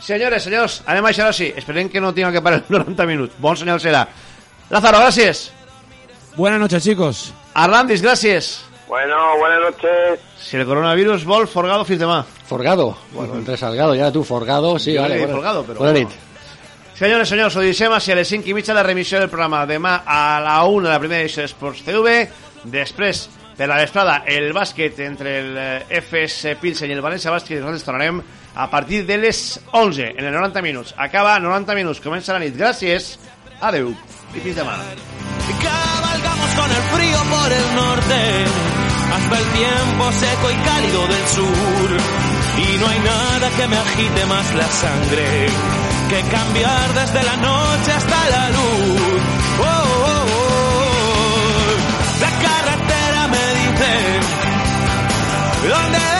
[0.00, 1.52] Senyores, senyors, anem a deixar així.
[1.56, 3.34] Esperem que no tinga que parar 90 minuts.
[3.38, 4.06] Bon senyal serà.
[4.70, 5.50] Lázaro, gràcies.
[6.36, 7.34] Buenas noches, chicos.
[7.54, 8.60] Arlandis, gràcies.
[8.90, 10.18] Bueno, buenas noches.
[10.36, 12.24] Si el coronavirus vol, Forgado fins demà.
[12.24, 12.96] Forgado.
[13.12, 15.14] Bueno, entre Salgado, ya tú, Forgado, sí, vale.
[15.14, 16.08] he dit Buena, Forgado, però buena bueno.
[16.08, 16.98] nit.
[16.98, 19.62] Senyores, senyors, ho deixem així a les 5 i mitja la remissió del programa.
[19.64, 22.16] Demà a la 1 la primera edició d'Esports TV.
[22.64, 27.56] Després, per la vesprada, el bàsquet entre el eh, FS Pilsen i el València Bàsquet.
[27.56, 28.18] i Nosaltres tornarem
[28.56, 30.96] a partir de les 11, en el 90 minuts.
[30.98, 32.58] Acaba 90 minuts, comença la nit.
[32.58, 33.14] Gràcies,
[33.62, 33.94] adeu
[34.34, 34.74] i fins demà.
[35.62, 35.89] Cabalgamos
[36.56, 38.44] con el frío por el norte,
[39.14, 41.90] hasta el tiempo seco y cálido del sur.
[42.58, 45.48] Y no hay nada que me agite más la sangre
[46.08, 49.00] que cambiar desde la noche hasta la luz.
[49.60, 50.60] Oh, oh, oh.
[52.20, 53.92] La carretera me dice,
[55.68, 56.19] ¿dónde